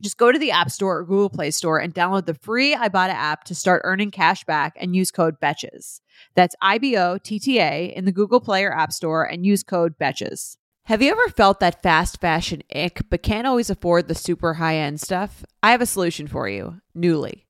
Just 0.00 0.16
go 0.16 0.32
to 0.32 0.38
the 0.38 0.50
App 0.50 0.70
Store 0.70 0.98
or 0.98 1.04
Google 1.04 1.28
Play 1.28 1.50
Store 1.50 1.78
and 1.78 1.94
download 1.94 2.24
the 2.24 2.34
free 2.34 2.74
Ibotta 2.74 3.10
app 3.10 3.44
to 3.44 3.54
start 3.54 3.82
earning 3.84 4.10
cash 4.10 4.44
back 4.44 4.74
and 4.80 4.96
use 4.96 5.10
code 5.10 5.38
BETCHES. 5.40 6.00
That's 6.34 6.56
I 6.62 6.78
B 6.78 6.96
O 6.96 7.18
T 7.18 7.38
T 7.38 7.60
A 7.60 7.92
in 7.94 8.06
the 8.06 8.12
Google 8.12 8.40
Play 8.40 8.64
or 8.64 8.72
App 8.72 8.92
Store 8.92 9.24
and 9.24 9.44
use 9.44 9.62
code 9.62 9.98
BETCHES. 9.98 10.56
Have 10.84 11.02
you 11.02 11.10
ever 11.10 11.28
felt 11.28 11.60
that 11.60 11.82
fast 11.82 12.20
fashion 12.20 12.62
ick 12.74 13.02
but 13.10 13.22
can't 13.22 13.46
always 13.46 13.68
afford 13.68 14.08
the 14.08 14.14
super 14.14 14.54
high 14.54 14.76
end 14.76 15.00
stuff? 15.00 15.44
I 15.62 15.72
have 15.72 15.82
a 15.82 15.86
solution 15.86 16.26
for 16.26 16.48
you 16.48 16.80
Nuuly. 16.96 17.44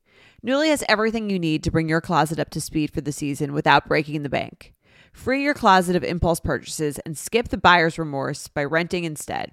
Nuuly 0.44 0.68
has 0.68 0.82
everything 0.88 1.30
you 1.30 1.38
need 1.38 1.62
to 1.64 1.70
bring 1.70 1.88
your 1.88 2.00
closet 2.00 2.40
up 2.40 2.50
to 2.50 2.60
speed 2.60 2.90
for 2.92 3.00
the 3.00 3.12
season 3.12 3.52
without 3.52 3.86
breaking 3.86 4.24
the 4.24 4.28
bank. 4.28 4.74
Free 5.12 5.42
your 5.42 5.54
closet 5.54 5.96
of 5.96 6.02
impulse 6.02 6.40
purchases 6.40 6.98
and 7.00 7.16
skip 7.16 7.48
the 7.48 7.58
buyer's 7.58 7.98
remorse 7.98 8.48
by 8.48 8.64
renting 8.64 9.04
instead. 9.04 9.52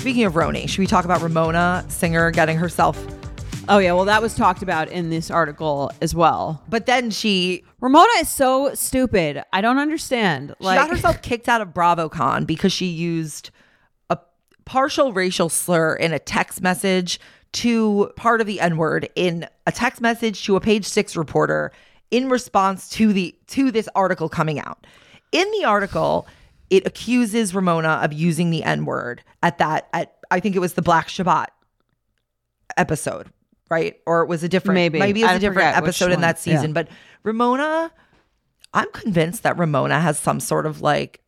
Speaking 0.00 0.24
of 0.24 0.32
Eboni, 0.32 0.66
should 0.66 0.78
we 0.78 0.86
talk 0.86 1.04
about 1.04 1.20
Ramona 1.20 1.84
Singer 1.88 2.30
getting 2.30 2.56
herself? 2.56 2.98
Oh, 3.68 3.76
yeah. 3.76 3.92
Well, 3.92 4.06
that 4.06 4.22
was 4.22 4.34
talked 4.34 4.62
about 4.62 4.88
in 4.88 5.10
this 5.10 5.30
article 5.30 5.92
as 6.00 6.14
well. 6.14 6.62
But 6.70 6.86
then 6.86 7.10
she 7.10 7.64
Ramona 7.80 8.08
is 8.18 8.30
so 8.30 8.72
stupid. 8.72 9.42
I 9.52 9.60
don't 9.60 9.76
understand. 9.76 10.54
She 10.58 10.64
got 10.64 10.88
herself 10.88 11.20
kicked 11.20 11.50
out 11.50 11.60
of 11.60 11.74
BravoCon 11.74 12.46
because 12.46 12.72
she 12.72 12.86
used 12.86 13.50
a 14.08 14.18
partial 14.64 15.12
racial 15.12 15.50
slur 15.50 15.96
in 15.96 16.14
a 16.14 16.18
text 16.18 16.62
message 16.62 17.20
to 17.52 18.10
part 18.16 18.40
of 18.40 18.46
the 18.46 18.58
N-word 18.58 19.10
in 19.16 19.46
a 19.66 19.72
text 19.72 20.00
message 20.00 20.46
to 20.46 20.56
a 20.56 20.60
page 20.60 20.86
six 20.86 21.14
reporter 21.14 21.72
in 22.10 22.30
response 22.30 22.88
to 22.88 23.12
the 23.12 23.36
to 23.48 23.70
this 23.70 23.88
article 23.94 24.30
coming 24.30 24.58
out. 24.58 24.86
In 25.30 25.48
the 25.50 25.66
article, 25.66 26.26
it 26.70 26.86
accuses 26.86 27.54
Ramona 27.54 28.00
of 28.02 28.12
using 28.12 28.50
the 28.50 28.62
N-word 28.62 29.22
at 29.42 29.58
that 29.58 29.88
at 29.92 30.16
I 30.30 30.40
think 30.40 30.56
it 30.56 30.60
was 30.60 30.74
the 30.74 30.82
Black 30.82 31.08
Shabbat 31.08 31.46
episode, 32.76 33.28
right? 33.68 33.96
Or 34.06 34.22
it 34.22 34.28
was 34.28 34.42
a 34.44 34.48
different 34.48 34.76
Maybe. 34.76 34.98
maybe 34.98 35.20
it 35.20 35.24
was 35.24 35.32
I 35.32 35.34
a 35.34 35.40
different 35.40 35.76
episode 35.76 36.12
in 36.12 36.20
that 36.20 36.38
season. 36.38 36.70
Yeah. 36.70 36.74
But 36.74 36.88
Ramona, 37.24 37.90
I'm 38.72 38.90
convinced 38.92 39.42
that 39.42 39.58
Ramona 39.58 40.00
has 40.00 40.18
some 40.18 40.38
sort 40.38 40.66
of 40.66 40.80
like 40.80 41.20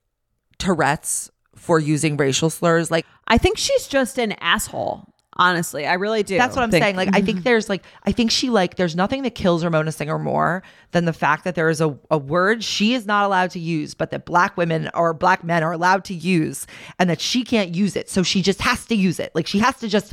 Tourette's 0.59 1.31
for 1.57 1.79
using 1.81 2.17
racial 2.17 2.51
slurs. 2.51 2.91
Like 2.91 3.05
I 3.27 3.39
think 3.39 3.59
she's 3.59 3.89
just 3.89 4.19
an 4.19 4.33
asshole. 4.41 5.12
Honestly, 5.37 5.87
I 5.87 5.95
really 5.95 6.23
do. 6.23 6.37
that's 6.37 6.55
what 6.55 6.63
I'm 6.63 6.71
think- 6.71 6.85
saying. 6.85 6.97
Like 6.97 7.09
I 7.15 7.23
think 7.23 7.43
there's 7.43 7.69
like 7.71 7.83
I 8.05 8.13
think 8.13 8.31
she 8.31 8.51
like 8.51 8.77
there's 8.77 8.95
nothing 8.95 9.23
that 9.23 9.35
kills 9.35 9.65
Ramona 9.65 9.91
Singer 9.91 10.19
more 10.19 10.63
than 10.91 11.07
the 11.07 11.13
fact 11.15 11.45
that 11.45 11.55
there 11.55 11.71
is 11.71 11.81
a, 11.81 11.99
a 12.11 12.19
word 12.19 12.63
she 12.63 12.93
is 12.93 13.07
not 13.07 13.25
allowed 13.25 13.51
to 13.53 13.59
use, 13.59 13.95
but 13.95 14.11
that 14.11 14.27
black 14.27 14.57
women 14.59 14.91
or 14.95 15.15
black 15.15 15.43
men 15.43 15.63
are 15.63 15.73
allowed 15.73 16.05
to 16.05 16.15
use 16.15 16.67
and 16.99 17.09
that 17.09 17.21
she 17.21 17.45
can't 17.45 17.75
use 17.75 17.97
it. 17.97 18.11
So 18.11 18.23
she 18.23 18.43
just 18.43 18.61
has 18.61 18.85
to 18.87 18.95
use 18.95 19.19
it. 19.19 19.35
Like 19.35 19.47
she 19.47 19.59
has 19.61 19.77
to 19.79 19.89
just 19.89 20.13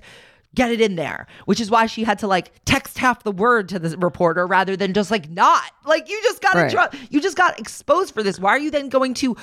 get 0.56 0.72
it 0.72 0.80
in 0.82 0.96
there, 0.96 1.28
which 1.46 1.60
is 1.60 1.70
why 1.70 1.86
she 1.86 2.04
had 2.06 2.18
to 2.20 2.26
like 2.28 2.52
text 2.66 2.98
half 2.98 3.22
the 3.24 3.32
word 3.32 3.70
to 3.70 3.78
the 3.78 3.96
reporter 3.98 4.48
rather 4.48 4.76
than 4.78 4.94
just 4.94 5.12
like 5.12 5.30
not. 5.30 5.70
Like 5.86 6.10
you 6.10 6.20
just 6.24 6.42
got 6.42 6.56
Right. 6.56 6.72
in 6.74 6.78
tr- 6.78 6.98
you 7.12 7.20
just 7.22 7.36
got 7.38 7.60
exposed 7.60 8.14
for 8.14 8.24
this. 8.24 8.40
Why 8.40 8.52
are 8.52 8.58
you 8.60 8.72
then 8.72 8.88
going 8.90 9.14
to 9.16 9.36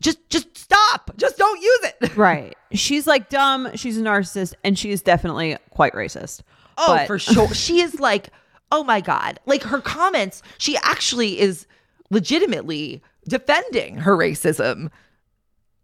just 0.00 0.28
just 0.28 0.56
stop? 0.56 1.10
Just 1.16 1.36
don't 1.38 1.60
use 1.60 1.80
it. 1.84 2.16
right. 2.16 2.54
She's 2.72 3.06
like 3.06 3.28
dumb. 3.28 3.70
She's 3.74 3.98
a 3.98 4.02
narcissist, 4.02 4.54
and 4.62 4.78
she 4.78 4.90
is 4.90 5.02
definitely 5.02 5.56
quite 5.70 5.92
racist. 5.92 6.42
Oh, 6.78 6.94
But- 6.96 7.06
for 7.06 7.18
sure. 7.18 7.48
she 7.54 7.80
is 7.80 8.00
like, 8.00 8.30
oh 8.70 8.84
my 8.84 9.00
God. 9.00 9.38
Like 9.46 9.62
her 9.62 9.80
comments, 9.80 10.42
she 10.58 10.76
actually 10.78 11.40
is 11.40 11.66
legitimately 12.10 13.02
defending 13.28 13.98
her 13.98 14.16
racism 14.16 14.90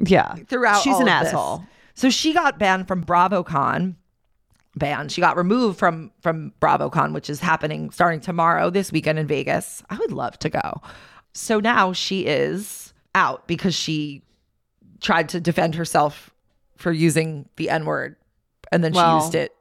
yeah. 0.00 0.34
throughout. 0.48 0.82
She's 0.82 0.96
an 0.96 1.02
of 1.02 1.20
this. 1.20 1.28
asshole. 1.28 1.64
So 1.94 2.10
she 2.10 2.32
got 2.32 2.58
banned 2.58 2.88
from 2.88 3.04
BravoCon. 3.04 3.96
Banned. 4.76 5.10
She 5.10 5.20
got 5.20 5.36
removed 5.36 5.78
from 5.78 6.12
from 6.22 6.52
BravoCon, 6.60 7.12
which 7.12 7.28
is 7.28 7.40
happening 7.40 7.90
starting 7.90 8.20
tomorrow, 8.20 8.70
this 8.70 8.92
weekend 8.92 9.18
in 9.18 9.26
Vegas. 9.26 9.82
I 9.90 9.96
would 9.96 10.12
love 10.12 10.38
to 10.40 10.48
go. 10.48 10.80
So 11.34 11.58
now 11.58 11.92
she 11.92 12.26
is 12.26 12.89
out 13.14 13.46
because 13.46 13.74
she 13.74 14.22
tried 15.00 15.28
to 15.30 15.40
defend 15.40 15.74
herself 15.74 16.30
for 16.76 16.92
using 16.92 17.48
the 17.56 17.70
N 17.70 17.84
word, 17.84 18.16
and 18.72 18.82
then 18.82 18.92
Well- 18.92 19.20
she 19.20 19.24
used 19.24 19.34
it 19.34 19.54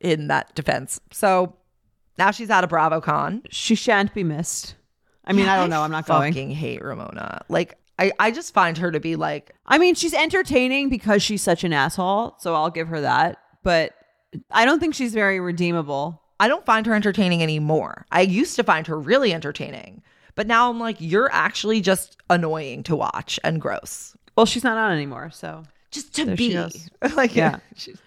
in 0.00 0.28
that 0.28 0.54
defense. 0.54 1.00
So 1.12 1.54
now 2.18 2.30
she's 2.30 2.50
out 2.50 2.64
of 2.64 2.70
BravoCon. 2.70 3.42
She 3.50 3.74
shan't 3.74 4.12
be 4.14 4.24
missed. 4.24 4.74
I 5.24 5.32
mean, 5.32 5.46
I 5.46 5.56
don't 5.56 5.70
know. 5.70 5.82
I'm 5.82 5.90
not 5.92 6.06
going. 6.06 6.32
Fucking 6.32 6.50
hate 6.50 6.82
Ramona. 6.82 7.42
Like 7.48 7.78
I, 7.98 8.10
I 8.18 8.30
just 8.32 8.52
find 8.52 8.76
her 8.78 8.90
to 8.90 8.98
be 8.98 9.14
like 9.14 9.54
I 9.66 9.78
mean, 9.78 9.94
she's 9.94 10.14
entertaining 10.14 10.88
because 10.88 11.22
she's 11.22 11.42
such 11.42 11.62
an 11.62 11.72
asshole. 11.72 12.36
So 12.40 12.54
I'll 12.54 12.70
give 12.70 12.88
her 12.88 13.00
that. 13.02 13.38
But 13.62 13.92
I 14.50 14.64
don't 14.64 14.80
think 14.80 14.94
she's 14.94 15.14
very 15.14 15.38
redeemable. 15.38 16.20
I 16.40 16.48
don't 16.48 16.66
find 16.66 16.84
her 16.86 16.94
entertaining 16.94 17.42
anymore. 17.42 18.06
I 18.10 18.22
used 18.22 18.56
to 18.56 18.64
find 18.64 18.86
her 18.88 18.98
really 18.98 19.32
entertaining, 19.32 20.02
but 20.34 20.46
now 20.46 20.70
I'm 20.70 20.78
like, 20.80 20.96
you're 20.98 21.30
actually 21.32 21.80
just 21.80 22.16
annoying 22.30 22.82
to 22.84 22.96
watch 22.96 23.38
and 23.44 23.60
gross. 23.60 24.16
Well, 24.36 24.46
she's 24.46 24.64
not 24.64 24.78
on 24.78 24.92
anymore. 24.92 25.30
So 25.32 25.62
Just 25.90 26.14
to 26.16 26.24
There 26.24 26.36
be 26.36 26.56
like, 27.14 27.34
Yeah. 27.36 27.58
she's- 27.76 27.98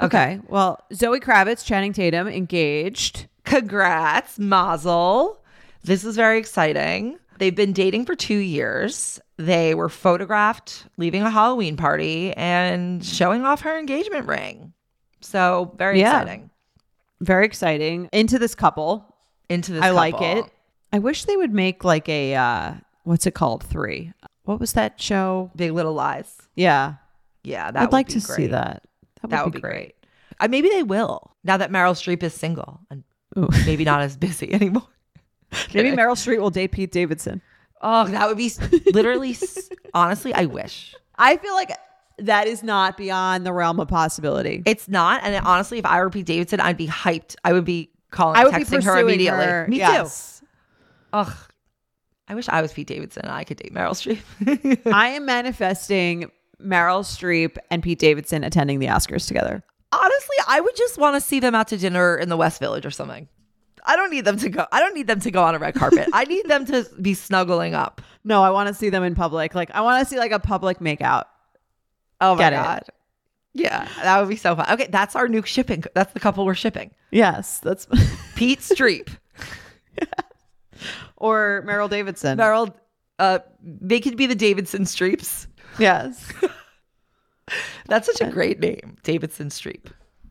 okay. 0.00 0.40
Well, 0.48 0.80
Zoe 0.94 1.20
Kravitz, 1.20 1.64
Channing 1.64 1.92
Tatum, 1.92 2.26
engaged. 2.28 3.26
Congrats, 3.44 4.38
Mazel. 4.38 5.42
This 5.82 6.04
is 6.04 6.16
very 6.16 6.38
exciting. 6.38 7.18
They've 7.38 7.54
been 7.54 7.72
dating 7.72 8.04
for 8.04 8.14
two 8.14 8.36
years. 8.36 9.18
They 9.38 9.74
were 9.74 9.88
photographed 9.88 10.84
leaving 10.98 11.22
a 11.22 11.30
Halloween 11.30 11.76
party 11.76 12.34
and 12.34 13.02
showing 13.04 13.44
off 13.44 13.62
her 13.62 13.78
engagement 13.78 14.26
ring. 14.26 14.74
So 15.22 15.74
very 15.78 16.00
Yeah. 16.00 16.20
exciting. 16.20 16.50
Very 17.20 17.46
exciting. 17.46 18.08
Into 18.12 18.38
this 18.38 18.54
couple. 18.54 19.16
Into 19.48 19.72
this, 19.72 19.82
I 19.82 19.90
like 19.90 20.20
it. 20.20 20.44
I 20.92 20.98
wish 20.98 21.24
they 21.24 21.36
would 21.36 21.52
make 21.52 21.84
like 21.84 22.08
a 22.08 22.34
uh 22.34 22.74
what's 23.04 23.26
it 23.26 23.34
called? 23.34 23.62
Three. 23.64 24.12
What 24.44 24.58
was 24.60 24.72
that 24.72 25.00
show? 25.00 25.50
Big 25.54 25.72
Little 25.72 25.94
Lies. 25.94 26.36
Yeah. 26.56 26.94
Yeah, 27.44 27.70
that 27.70 27.82
I'd 27.84 27.92
like 27.92 28.08
be 28.08 28.14
to 28.14 28.20
see 28.20 28.34
great. 28.34 28.50
that. 28.50 28.82
That 29.16 29.22
would, 29.22 29.30
That 29.30 29.44
would 29.44 29.54
be 29.54 29.60
great. 29.60 29.94
Uh, 30.38 30.48
maybe 30.48 30.68
they 30.68 30.82
will 30.82 31.30
now 31.44 31.56
that 31.56 31.70
Meryl 31.70 31.94
Streep 31.94 32.22
is 32.22 32.34
single 32.34 32.80
and 32.90 33.04
Ooh. 33.38 33.48
maybe 33.66 33.84
not 33.84 34.00
as 34.02 34.16
busy 34.16 34.52
anymore. 34.60 34.86
Maybe 35.74 35.90
Meryl 35.90 36.14
Streep 36.14 36.38
will 36.38 36.50
date 36.50 36.70
Pete 36.70 36.92
Davidson. 36.92 37.42
Oh, 37.82 38.06
that 38.06 38.28
would 38.28 38.36
be 38.36 38.52
literally, 38.92 39.36
honestly, 39.92 40.32
I 40.32 40.44
wish. 40.44 40.94
I 41.16 41.38
feel 41.38 41.54
like 41.54 41.72
that 42.18 42.46
is 42.46 42.62
not 42.62 42.96
beyond 42.96 43.44
the 43.44 43.52
realm 43.52 43.80
of 43.80 43.88
possibility. 43.88 44.62
It's 44.64 44.86
not. 44.88 45.24
And 45.24 45.44
honestly, 45.44 45.78
if 45.78 45.86
I 45.86 45.98
were 46.02 46.08
Pete 46.10 46.26
Davidson, 46.26 46.60
I'd 46.60 46.76
be 46.76 46.86
hyped. 46.86 47.34
I 47.42 47.52
would 47.52 47.64
be 47.64 47.90
calling, 48.12 48.36
I 48.36 48.44
would 48.44 48.54
be 48.54 48.60
texting 48.60 48.76
pursuing 48.76 48.82
her 48.84 49.00
immediately. 49.00 49.44
her. 49.44 49.66
Me 49.68 49.78
Yes. 49.78 50.28
too. 50.28 50.29
Ugh. 51.12 51.32
I 52.28 52.34
wish 52.34 52.48
I 52.48 52.62
was 52.62 52.72
Pete 52.72 52.86
Davidson 52.86 53.22
and 53.24 53.32
I 53.32 53.44
could 53.44 53.56
date 53.56 53.74
Meryl 53.74 53.90
Streep. 53.90 54.80
I 54.92 55.08
am 55.08 55.26
manifesting 55.26 56.30
Meryl 56.62 57.02
Streep 57.02 57.56
and 57.70 57.82
Pete 57.82 57.98
Davidson 57.98 58.44
attending 58.44 58.78
the 58.78 58.86
Oscars 58.86 59.26
together. 59.26 59.62
honestly, 59.92 60.36
I 60.46 60.60
would 60.60 60.76
just 60.76 60.96
want 60.98 61.16
to 61.16 61.20
see 61.20 61.40
them 61.40 61.54
out 61.54 61.68
to 61.68 61.76
dinner 61.76 62.16
in 62.16 62.28
the 62.28 62.36
West 62.36 62.60
Village 62.60 62.86
or 62.86 62.90
something. 62.92 63.28
I 63.84 63.96
don't 63.96 64.10
need 64.10 64.24
them 64.26 64.36
to 64.38 64.48
go. 64.50 64.66
I 64.70 64.78
don't 64.80 64.94
need 64.94 65.06
them 65.06 65.20
to 65.20 65.30
go 65.30 65.42
on 65.42 65.54
a 65.54 65.58
red 65.58 65.74
carpet. 65.74 66.08
I 66.12 66.24
need 66.24 66.46
them 66.46 66.66
to 66.66 66.86
be 67.00 67.14
snuggling 67.14 67.74
up. 67.74 68.02
No, 68.24 68.42
I 68.42 68.50
want 68.50 68.68
to 68.68 68.74
see 68.74 68.90
them 68.90 69.02
in 69.02 69.14
public. 69.14 69.54
Like 69.54 69.70
I 69.72 69.80
want 69.80 70.06
to 70.06 70.08
see 70.08 70.18
like 70.18 70.32
a 70.32 70.38
public 70.38 70.78
makeout. 70.80 71.24
Oh 72.20 72.34
my 72.34 72.38
Get 72.38 72.52
it. 72.52 72.56
god. 72.56 72.82
Yeah, 73.54 73.88
that 74.02 74.20
would 74.20 74.28
be 74.28 74.36
so 74.36 74.54
fun. 74.54 74.66
Okay, 74.70 74.86
that's 74.90 75.16
our 75.16 75.26
new 75.26 75.42
shipping. 75.42 75.82
That's 75.94 76.12
the 76.12 76.20
couple 76.20 76.44
we're 76.46 76.54
shipping. 76.54 76.92
Yes, 77.10 77.58
that's 77.58 77.86
Pete 78.36 78.60
Streep, 78.60 79.08
or 81.16 81.64
Meryl 81.66 81.88
Davidson. 81.88 82.38
Meryl. 82.38 82.74
Uh, 83.18 83.40
they 83.62 84.00
could 84.00 84.16
be 84.16 84.26
the 84.26 84.34
Davidson 84.34 84.84
Streeps. 84.84 85.46
Yes. 85.78 86.32
That's 87.86 88.06
such 88.06 88.20
a 88.26 88.30
great 88.30 88.60
name, 88.60 88.96
Davidson 89.02 89.48
Streep. 89.48 89.86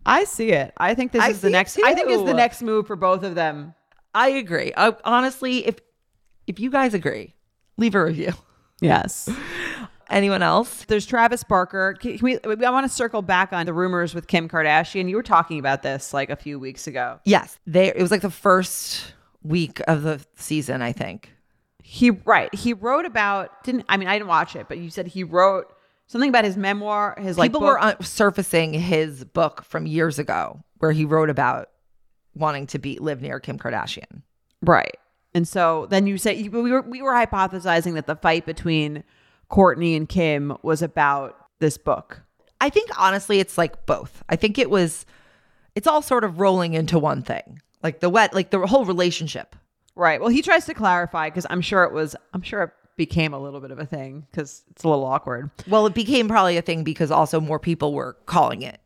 I 0.05 0.23
see 0.23 0.51
it. 0.51 0.73
I 0.77 0.95
think 0.95 1.11
this 1.11 1.21
I 1.21 1.29
is 1.29 1.41
the 1.41 1.49
next 1.49 1.77
I 1.83 1.93
think 1.93 2.09
is 2.09 2.23
the 2.23 2.33
next 2.33 2.61
move 2.61 2.87
for 2.87 2.95
both 2.95 3.23
of 3.23 3.35
them. 3.35 3.75
I 4.15 4.29
agree. 4.29 4.71
I, 4.75 4.95
honestly, 5.03 5.67
if 5.67 5.79
if 6.47 6.59
you 6.59 6.71
guys 6.71 6.93
agree, 6.93 7.35
leave 7.77 7.95
a 7.95 8.03
review. 8.03 8.33
Yes. 8.81 9.29
Anyone 10.09 10.41
else? 10.41 10.85
There's 10.85 11.05
Travis 11.05 11.43
Barker. 11.43 11.97
Can 11.99 12.17
we, 12.21 12.39
I 12.39 12.71
want 12.71 12.89
to 12.89 12.93
circle 12.93 13.21
back 13.21 13.51
on 13.51 13.65
the 13.65 13.73
rumors 13.73 14.15
with 14.15 14.27
Kim 14.27 14.47
Kardashian. 14.47 15.09
You 15.09 15.17
were 15.17 15.21
talking 15.21 15.59
about 15.59 15.83
this 15.83 16.13
like 16.13 16.29
a 16.29 16.37
few 16.37 16.57
weeks 16.57 16.87
ago. 16.87 17.19
Yes, 17.25 17.59
they. 17.67 17.87
It 17.89 18.01
was 18.01 18.09
like 18.09 18.21
the 18.21 18.31
first 18.31 19.13
week 19.43 19.81
of 19.87 20.03
the 20.03 20.23
season, 20.35 20.81
I 20.81 20.91
think. 20.91 21.33
He 21.83 22.11
right. 22.11 22.53
He 22.53 22.73
wrote 22.73 23.05
about 23.05 23.63
didn't 23.63 23.85
I 23.89 23.97
mean 23.97 24.07
I 24.07 24.13
didn't 24.17 24.27
watch 24.27 24.55
it, 24.55 24.67
but 24.67 24.77
you 24.77 24.89
said 24.89 25.07
he 25.07 25.23
wrote 25.23 25.73
something 26.07 26.29
about 26.29 26.45
his 26.45 26.57
memoir, 26.57 27.15
his 27.17 27.37
like 27.37 27.51
People 27.51 27.61
book. 27.61 27.69
were 27.69 27.79
uh, 27.79 27.95
surfacing 28.01 28.73
his 28.73 29.23
book 29.25 29.63
from 29.63 29.85
years 29.87 30.19
ago, 30.19 30.61
where 30.77 30.91
he 30.91 31.05
wrote 31.05 31.29
about 31.29 31.69
wanting 32.35 32.67
to 32.67 32.79
be 32.79 32.99
live 32.99 33.21
near 33.21 33.39
Kim 33.39 33.57
Kardashian. 33.57 34.21
right. 34.61 34.97
And 35.35 35.47
so 35.47 35.85
then 35.89 36.07
you 36.07 36.17
say 36.17 36.47
we 36.49 36.71
were 36.71 36.81
we 36.81 37.01
were 37.01 37.13
hypothesizing 37.13 37.93
that 37.93 38.07
the 38.07 38.15
fight 38.15 38.45
between 38.45 39.03
Kourtney 39.51 39.95
and 39.95 40.09
Kim 40.09 40.57
was 40.63 40.81
about 40.81 41.37
this 41.59 41.77
book. 41.77 42.21
I 42.61 42.69
think 42.69 42.89
honestly, 42.99 43.39
it's 43.39 43.57
like 43.57 43.85
both. 43.85 44.23
I 44.27 44.35
think 44.35 44.57
it 44.57 44.69
was. 44.69 45.05
It's 45.75 45.87
all 45.87 46.01
sort 46.01 46.23
of 46.23 46.39
rolling 46.39 46.73
into 46.73 46.97
one 46.97 47.21
thing, 47.21 47.61
like 47.83 47.99
the 47.99 48.09
wet, 48.09 48.33
like 48.33 48.49
the 48.49 48.65
whole 48.65 48.85
relationship. 48.85 49.55
Right. 49.95 50.19
Well, 50.19 50.29
he 50.29 50.41
tries 50.41 50.65
to 50.65 50.73
clarify 50.73 51.29
because 51.29 51.45
I'm 51.49 51.61
sure 51.61 51.83
it 51.83 51.91
was 51.93 52.15
I'm 52.33 52.41
sure 52.41 52.63
it 52.63 52.71
became 52.95 53.33
a 53.33 53.39
little 53.39 53.59
bit 53.61 53.71
of 53.71 53.79
a 53.79 53.85
thing 53.85 54.25
because 54.31 54.63
it's 54.71 54.83
a 54.83 54.89
little 54.89 55.05
awkward. 55.05 55.49
Well, 55.67 55.85
it 55.85 55.93
became 55.93 56.27
probably 56.27 56.57
a 56.57 56.61
thing 56.61 56.83
because 56.83 57.11
also 57.11 57.39
more 57.39 57.59
people 57.59 57.93
were 57.93 58.17
calling 58.25 58.61
it 58.61 58.79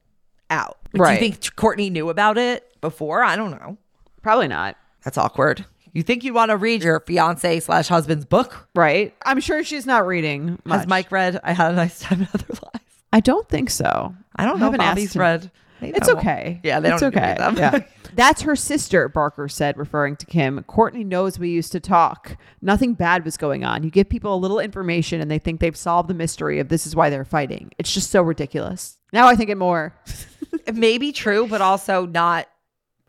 out. 0.50 0.78
Right. 0.94 1.20
Do 1.20 1.26
you 1.26 1.32
think 1.32 1.56
Kourtney 1.56 1.92
knew 1.92 2.10
about 2.10 2.38
it 2.38 2.80
before? 2.82 3.24
I 3.24 3.36
don't 3.36 3.52
know. 3.52 3.78
Probably 4.22 4.48
not. 4.48 4.78
That's 5.04 5.18
awkward. 5.18 5.66
You 5.94 6.02
think 6.02 6.24
you 6.24 6.34
want 6.34 6.50
to 6.50 6.58
read 6.58 6.84
your 6.84 7.00
fiance 7.02 7.60
slash 7.60 7.88
husband's 7.88 8.26
book? 8.26 8.68
Right? 8.74 9.14
I'm 9.26 9.40
sure 9.40 9.64
she's 9.64 9.86
not 9.86 10.08
reading. 10.08 10.60
Has. 10.68 10.88
Mike 10.88 11.12
read? 11.12 11.40
I 11.44 11.54
had 11.54 11.72
a 11.72 11.76
nice 11.76 12.00
time 12.00 12.22
in 12.22 12.28
other 12.34 12.46
lives. 12.50 12.86
I 13.12 13.20
don't 13.20 13.48
think 13.48 13.70
so. 13.70 14.16
I 14.36 14.46
don't 14.46 14.60
know 14.60 14.72
if 14.72 14.78
Bobby's 14.78 15.16
read. 15.16 15.52
Maybe 15.82 15.98
It's 15.98 16.10
okay. 16.10 16.60
Yeah, 16.64 16.80
they 16.80 16.92
it's 16.92 17.02
don't 17.02 17.16
okay. 17.16 17.36
Yeah. 17.40 17.80
That's 18.16 18.44
her 18.44 18.56
sister, 18.56 19.10
Barker 19.10 19.48
said, 19.48 19.78
referring 19.78 20.16
to 20.18 20.26
Kim. 20.26 20.64
Kourtney 20.64 21.06
knows 21.06 21.40
we 21.40 21.50
used 21.50 21.72
to 21.72 21.80
talk. 21.80 22.38
Nothing 22.62 22.94
bad 22.94 23.26
was 23.26 23.38
going 23.38 23.64
on. 23.64 23.84
You 23.84 23.90
give 23.90 24.10
people 24.10 24.34
a 24.34 24.38
little 24.38 24.60
information 24.60 25.22
and 25.22 25.30
they 25.30 25.40
think 25.40 25.60
they've 25.60 25.76
solved 25.76 26.10
the 26.10 26.14
mystery 26.14 26.60
of 26.60 26.70
this 26.70 26.86
is 26.86 26.96
why 26.96 27.10
they're 27.10 27.26
fighting. 27.26 27.72
It's 27.78 27.94
just 27.94 28.12
so 28.12 28.22
ridiculous. 28.22 28.98
Now 29.12 29.28
I 29.28 29.36
think 29.36 29.50
it 29.50 29.58
more. 29.58 29.96
It 30.66 30.76
may 30.76 30.98
be 30.98 31.12
true, 31.12 31.48
but 31.48 31.62
also 31.62 32.06
not 32.06 32.48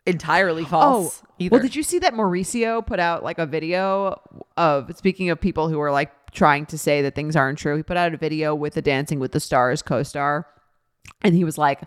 entirely 0.07 0.63
oh, 0.63 0.67
false. 0.67 1.23
either. 1.39 1.55
Oh, 1.55 1.59
well, 1.59 1.63
did 1.63 1.77
you 1.77 1.83
see 1.83 1.99
that 2.01 2.15
Mauricio 2.15 2.85
put 2.85 2.99
out 2.99 3.23
like 3.23 3.39
a 3.39 3.47
video 3.47 4.21
of 4.57 4.97
speaking 4.97 5.31
of 5.31 5.41
people 5.41 5.69
who 5.69 5.81
are 5.81 5.93
like 5.93 6.11
trying 6.33 6.67
to 6.67 6.79
say 6.79 7.03
that 7.03 7.15
things 7.15 7.37
aren't 7.37 7.59
true? 7.59 7.77
He 7.77 7.83
put 7.83 7.97
out 7.97 8.15
a 8.15 8.17
video 8.17 8.55
with 8.55 8.75
the 8.75 8.83
Dancing 8.83 9.21
with 9.21 9.33
the 9.33 9.41
Stars 9.41 9.83
co-star, 9.83 10.47
and 11.23 11.35
he 11.35 11.45
was 11.45 11.59
like, 11.59 11.83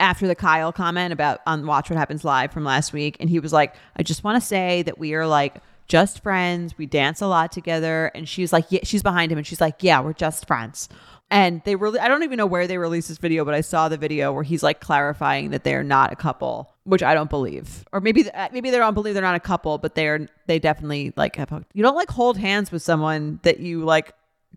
after 0.00 0.26
the 0.26 0.34
Kyle 0.34 0.72
comment 0.72 1.12
about 1.12 1.40
on 1.46 1.66
Watch 1.66 1.90
What 1.90 1.98
Happens 1.98 2.24
Live 2.24 2.52
from 2.52 2.64
last 2.64 2.92
week, 2.92 3.16
and 3.20 3.30
he 3.30 3.38
was 3.38 3.52
like, 3.52 3.74
I 3.96 4.02
just 4.02 4.24
want 4.24 4.40
to 4.40 4.46
say 4.46 4.82
that 4.82 4.98
we 4.98 5.14
are 5.14 5.26
like 5.26 5.56
just 5.86 6.22
friends. 6.22 6.76
We 6.78 6.86
dance 6.86 7.20
a 7.20 7.26
lot 7.26 7.52
together, 7.52 8.10
and 8.14 8.28
she's 8.28 8.52
like, 8.52 8.64
yeah, 8.70 8.80
she's 8.82 9.02
behind 9.02 9.30
him, 9.30 9.38
and 9.38 9.46
she's 9.46 9.60
like, 9.60 9.82
yeah, 9.82 10.00
we're 10.00 10.12
just 10.14 10.46
friends. 10.46 10.88
And 11.32 11.62
they 11.64 11.76
really, 11.76 12.00
I 12.00 12.08
don't 12.08 12.24
even 12.24 12.38
know 12.38 12.46
where 12.46 12.66
they 12.66 12.76
released 12.76 13.06
this 13.08 13.18
video, 13.18 13.44
but 13.44 13.54
I 13.54 13.60
saw 13.60 13.88
the 13.88 13.96
video 13.96 14.32
where 14.32 14.42
he's 14.42 14.64
like 14.64 14.80
clarifying 14.80 15.50
that 15.50 15.62
they're 15.62 15.84
not 15.84 16.12
a 16.12 16.16
couple, 16.16 16.74
which 16.82 17.04
I 17.04 17.14
don't 17.14 17.30
believe, 17.30 17.84
or 17.92 18.00
maybe 18.00 18.28
uh, 18.32 18.48
maybe 18.52 18.70
they 18.70 18.78
don't 18.78 18.94
believe 18.94 19.14
they're 19.14 19.22
not 19.22 19.36
a 19.36 19.40
couple, 19.40 19.78
but 19.78 19.94
they're 19.94 20.26
they 20.48 20.58
definitely 20.58 21.12
like 21.16 21.36
have. 21.36 21.48
hooked- 21.50 21.70
You 21.72 21.84
don't 21.84 21.94
like 21.94 22.10
hold 22.10 22.36
hands 22.36 22.72
with 22.72 22.82
someone 22.82 23.38
that 23.44 23.60
you 23.60 23.84
like 23.84 24.12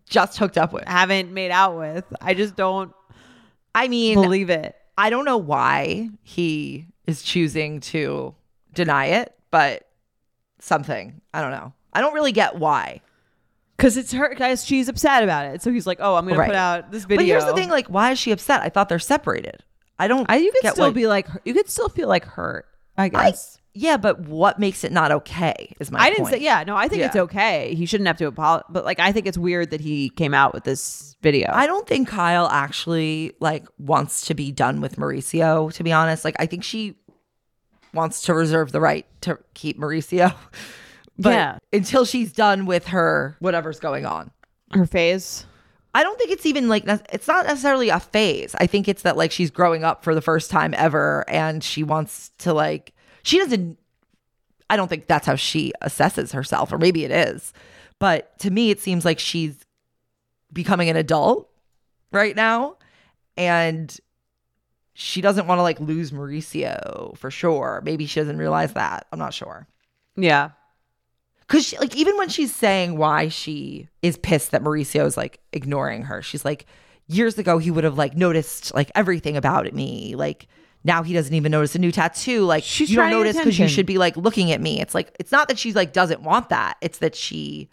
just 0.08 0.36
hooked 0.36 0.58
up 0.58 0.72
with? 0.72 0.82
haven't 0.88 1.32
made 1.32 1.52
out 1.52 1.78
with. 1.78 2.04
I 2.20 2.34
just 2.34 2.56
don't 2.56 2.92
I 3.72 3.86
mean, 3.86 4.20
believe 4.20 4.50
it. 4.50 4.74
I 4.96 5.10
don't 5.10 5.24
know 5.24 5.38
why 5.38 6.10
he 6.22 6.86
is 7.06 7.22
choosing 7.22 7.80
to 7.80 8.34
deny 8.72 9.06
it, 9.06 9.34
but 9.50 9.88
something. 10.60 11.20
I 11.32 11.40
don't 11.40 11.50
know. 11.50 11.72
I 11.92 12.00
don't 12.00 12.14
really 12.14 12.32
get 12.32 12.56
why. 12.56 13.00
Because 13.76 13.96
it's 13.96 14.12
her, 14.12 14.32
guys. 14.34 14.64
She's 14.64 14.88
upset 14.88 15.24
about 15.24 15.46
it, 15.46 15.62
so 15.62 15.72
he's 15.72 15.86
like, 15.86 15.98
"Oh, 16.00 16.14
I'm 16.14 16.26
gonna 16.26 16.38
Right. 16.38 16.46
put 16.46 16.54
out 16.56 16.92
this 16.92 17.04
video." 17.04 17.18
But 17.18 17.26
here's 17.26 17.44
the 17.44 17.54
thing: 17.54 17.70
like, 17.70 17.88
why 17.88 18.12
is 18.12 18.18
she 18.18 18.30
upset? 18.30 18.62
I 18.62 18.68
thought 18.68 18.88
they're 18.88 18.98
separated. 19.00 19.64
I 19.98 20.06
don't. 20.08 20.26
I, 20.28 20.36
you 20.36 20.52
could 20.52 20.62
get 20.62 20.74
still 20.74 20.92
be 20.92 21.06
like, 21.06 21.26
you 21.44 21.54
could 21.54 21.68
still 21.68 21.88
feel 21.88 22.08
like 22.08 22.24
hurt. 22.24 22.66
I, 22.96 23.08
guess. 23.08 23.58
Yeah, 23.74 23.96
but 23.96 24.20
what 24.20 24.58
makes 24.58 24.84
it 24.84 24.92
not 24.92 25.10
okay? 25.10 25.74
Is 25.80 25.90
my. 25.90 25.98
I, 25.98 26.08
didn't 26.08 26.24
point. 26.26 26.34
say, 26.36 26.40
yeah, 26.40 26.62
no, 26.64 26.76
I 26.76 26.88
think 26.88 27.02
it's 27.02 27.16
okay. 27.16 27.74
He 27.74 27.86
shouldn't 27.86 28.06
have 28.06 28.16
to 28.18 28.26
apologize, 28.26 28.66
but 28.70 28.84
like, 28.84 29.00
I 29.00 29.10
think 29.10 29.26
it's 29.26 29.36
weird 29.36 29.70
that 29.70 29.80
he 29.80 30.10
came 30.10 30.32
out 30.32 30.54
with 30.54 30.62
this 30.64 31.16
video. 31.22 31.50
I 31.52 31.66
don't 31.66 31.86
think 31.86 32.08
Kyle 32.08 32.46
actually 32.46 33.32
like 33.40 33.66
wants 33.78 34.26
to 34.26 34.34
be 34.34 34.52
done 34.52 34.80
with 34.80 34.96
Mauricio. 34.96 35.72
To 35.72 35.82
be 35.84 35.90
honest, 35.92 36.24
like 36.24 36.36
I 36.38 36.46
think 36.46 36.62
she 36.64 36.96
wants 37.92 38.22
to 38.22 38.34
reserve 38.34 38.72
the 38.72 38.80
right 38.80 39.06
to 39.22 39.38
keep 39.54 39.78
Mauricio. 39.78 40.34
But 41.16 41.30
Yeah. 41.34 41.58
until 41.72 42.04
she's 42.04 42.32
done 42.32 42.66
with 42.66 42.88
her 42.88 43.36
whatever's 43.38 43.78
going 43.78 44.04
on. 44.04 44.32
Her 44.72 44.84
phase. 44.84 45.46
I 45.94 46.02
don't 46.02 46.18
think 46.18 46.32
it's 46.32 46.44
even 46.44 46.68
like 46.68 46.82
it's 47.12 47.28
not 47.28 47.46
necessarily 47.46 47.88
a 47.88 48.00
phase. 48.00 48.56
I 48.58 48.66
think 48.66 48.88
it's 48.88 49.02
that 49.02 49.16
like 49.16 49.30
she's 49.30 49.52
growing 49.52 49.84
up 49.84 50.02
for 50.02 50.12
the 50.12 50.20
first 50.20 50.50
time 50.50 50.74
ever 50.76 51.24
and 51.28 51.62
she 51.62 51.84
wants 51.84 52.30
to 52.38 52.52
like 52.52 52.93
she 53.24 53.38
doesn't 53.38 53.78
I 54.70 54.76
don't 54.76 54.88
think 54.88 55.06
that's 55.06 55.26
how 55.26 55.34
she 55.34 55.72
assesses 55.82 56.32
herself 56.32 56.72
or 56.72 56.78
maybe 56.78 57.04
it 57.04 57.10
is. 57.10 57.52
But 57.98 58.38
to 58.40 58.50
me 58.50 58.70
it 58.70 58.80
seems 58.80 59.04
like 59.04 59.18
she's 59.18 59.64
becoming 60.52 60.88
an 60.88 60.96
adult 60.96 61.50
right 62.12 62.36
now 62.36 62.76
and 63.36 63.94
she 64.94 65.20
doesn't 65.20 65.48
want 65.48 65.58
to 65.58 65.62
like 65.62 65.80
lose 65.80 66.12
Mauricio 66.12 67.16
for 67.18 67.30
sure. 67.30 67.82
Maybe 67.84 68.06
she 68.06 68.20
doesn't 68.20 68.38
realize 68.38 68.74
that. 68.74 69.06
I'm 69.10 69.18
not 69.18 69.34
sure. 69.34 69.66
Yeah. 70.16 70.50
Cause 71.48 71.66
she, 71.66 71.78
like 71.78 71.94
even 71.96 72.16
when 72.16 72.28
she's 72.28 72.54
saying 72.54 72.96
why 72.96 73.28
she 73.28 73.88
is 74.02 74.16
pissed 74.16 74.52
that 74.52 74.62
Mauricio 74.62 75.04
is 75.04 75.16
like 75.16 75.40
ignoring 75.52 76.02
her, 76.02 76.22
she's 76.22 76.44
like, 76.44 76.66
years 77.06 77.36
ago 77.36 77.58
he 77.58 77.70
would 77.70 77.84
have 77.84 77.98
like 77.98 78.16
noticed 78.16 78.72
like 78.74 78.90
everything 78.94 79.36
about 79.36 79.70
me. 79.74 80.14
Like 80.14 80.46
now 80.84 81.02
he 81.02 81.14
doesn't 81.14 81.34
even 81.34 81.50
notice 81.50 81.74
a 81.74 81.78
new 81.78 81.90
tattoo. 81.90 82.44
Like 82.44 82.62
She's 82.62 82.90
you 82.90 82.96
don't 82.96 83.10
trying 83.10 83.12
to 83.12 83.16
get 83.16 83.34
notice 83.34 83.36
because 83.38 83.58
you 83.58 83.68
should 83.68 83.86
be 83.86 83.98
like 83.98 84.16
looking 84.16 84.52
at 84.52 84.60
me. 84.60 84.80
It's 84.80 84.94
like 84.94 85.14
it's 85.18 85.32
not 85.32 85.48
that 85.48 85.58
she's 85.58 85.74
like 85.74 85.92
doesn't 85.92 86.22
want 86.22 86.50
that. 86.50 86.76
It's 86.80 86.98
that 86.98 87.14
she 87.16 87.70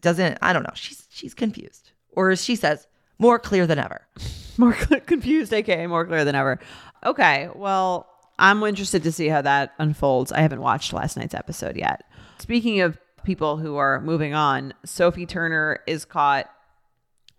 doesn't. 0.00 0.38
I 0.42 0.52
don't 0.52 0.62
know. 0.62 0.74
She's 0.74 1.08
she's 1.10 1.34
confused, 1.34 1.92
or 2.12 2.30
as 2.30 2.44
she 2.44 2.56
says, 2.56 2.86
more 3.18 3.38
clear 3.38 3.66
than 3.66 3.78
ever. 3.78 4.06
More 4.56 4.72
confused, 4.72 5.52
aka 5.52 5.84
more 5.88 6.06
clear 6.06 6.24
than 6.24 6.36
ever. 6.36 6.60
Okay, 7.04 7.48
well, 7.56 8.06
I'm 8.38 8.62
interested 8.62 9.02
to 9.02 9.10
see 9.10 9.26
how 9.26 9.42
that 9.42 9.72
unfolds. 9.80 10.30
I 10.30 10.42
haven't 10.42 10.60
watched 10.60 10.92
last 10.92 11.16
night's 11.16 11.34
episode 11.34 11.76
yet. 11.76 12.04
Speaking 12.38 12.80
of 12.80 12.96
people 13.24 13.56
who 13.56 13.74
are 13.74 14.00
moving 14.00 14.32
on, 14.32 14.72
Sophie 14.84 15.26
Turner 15.26 15.80
is 15.88 16.04
caught, 16.04 16.48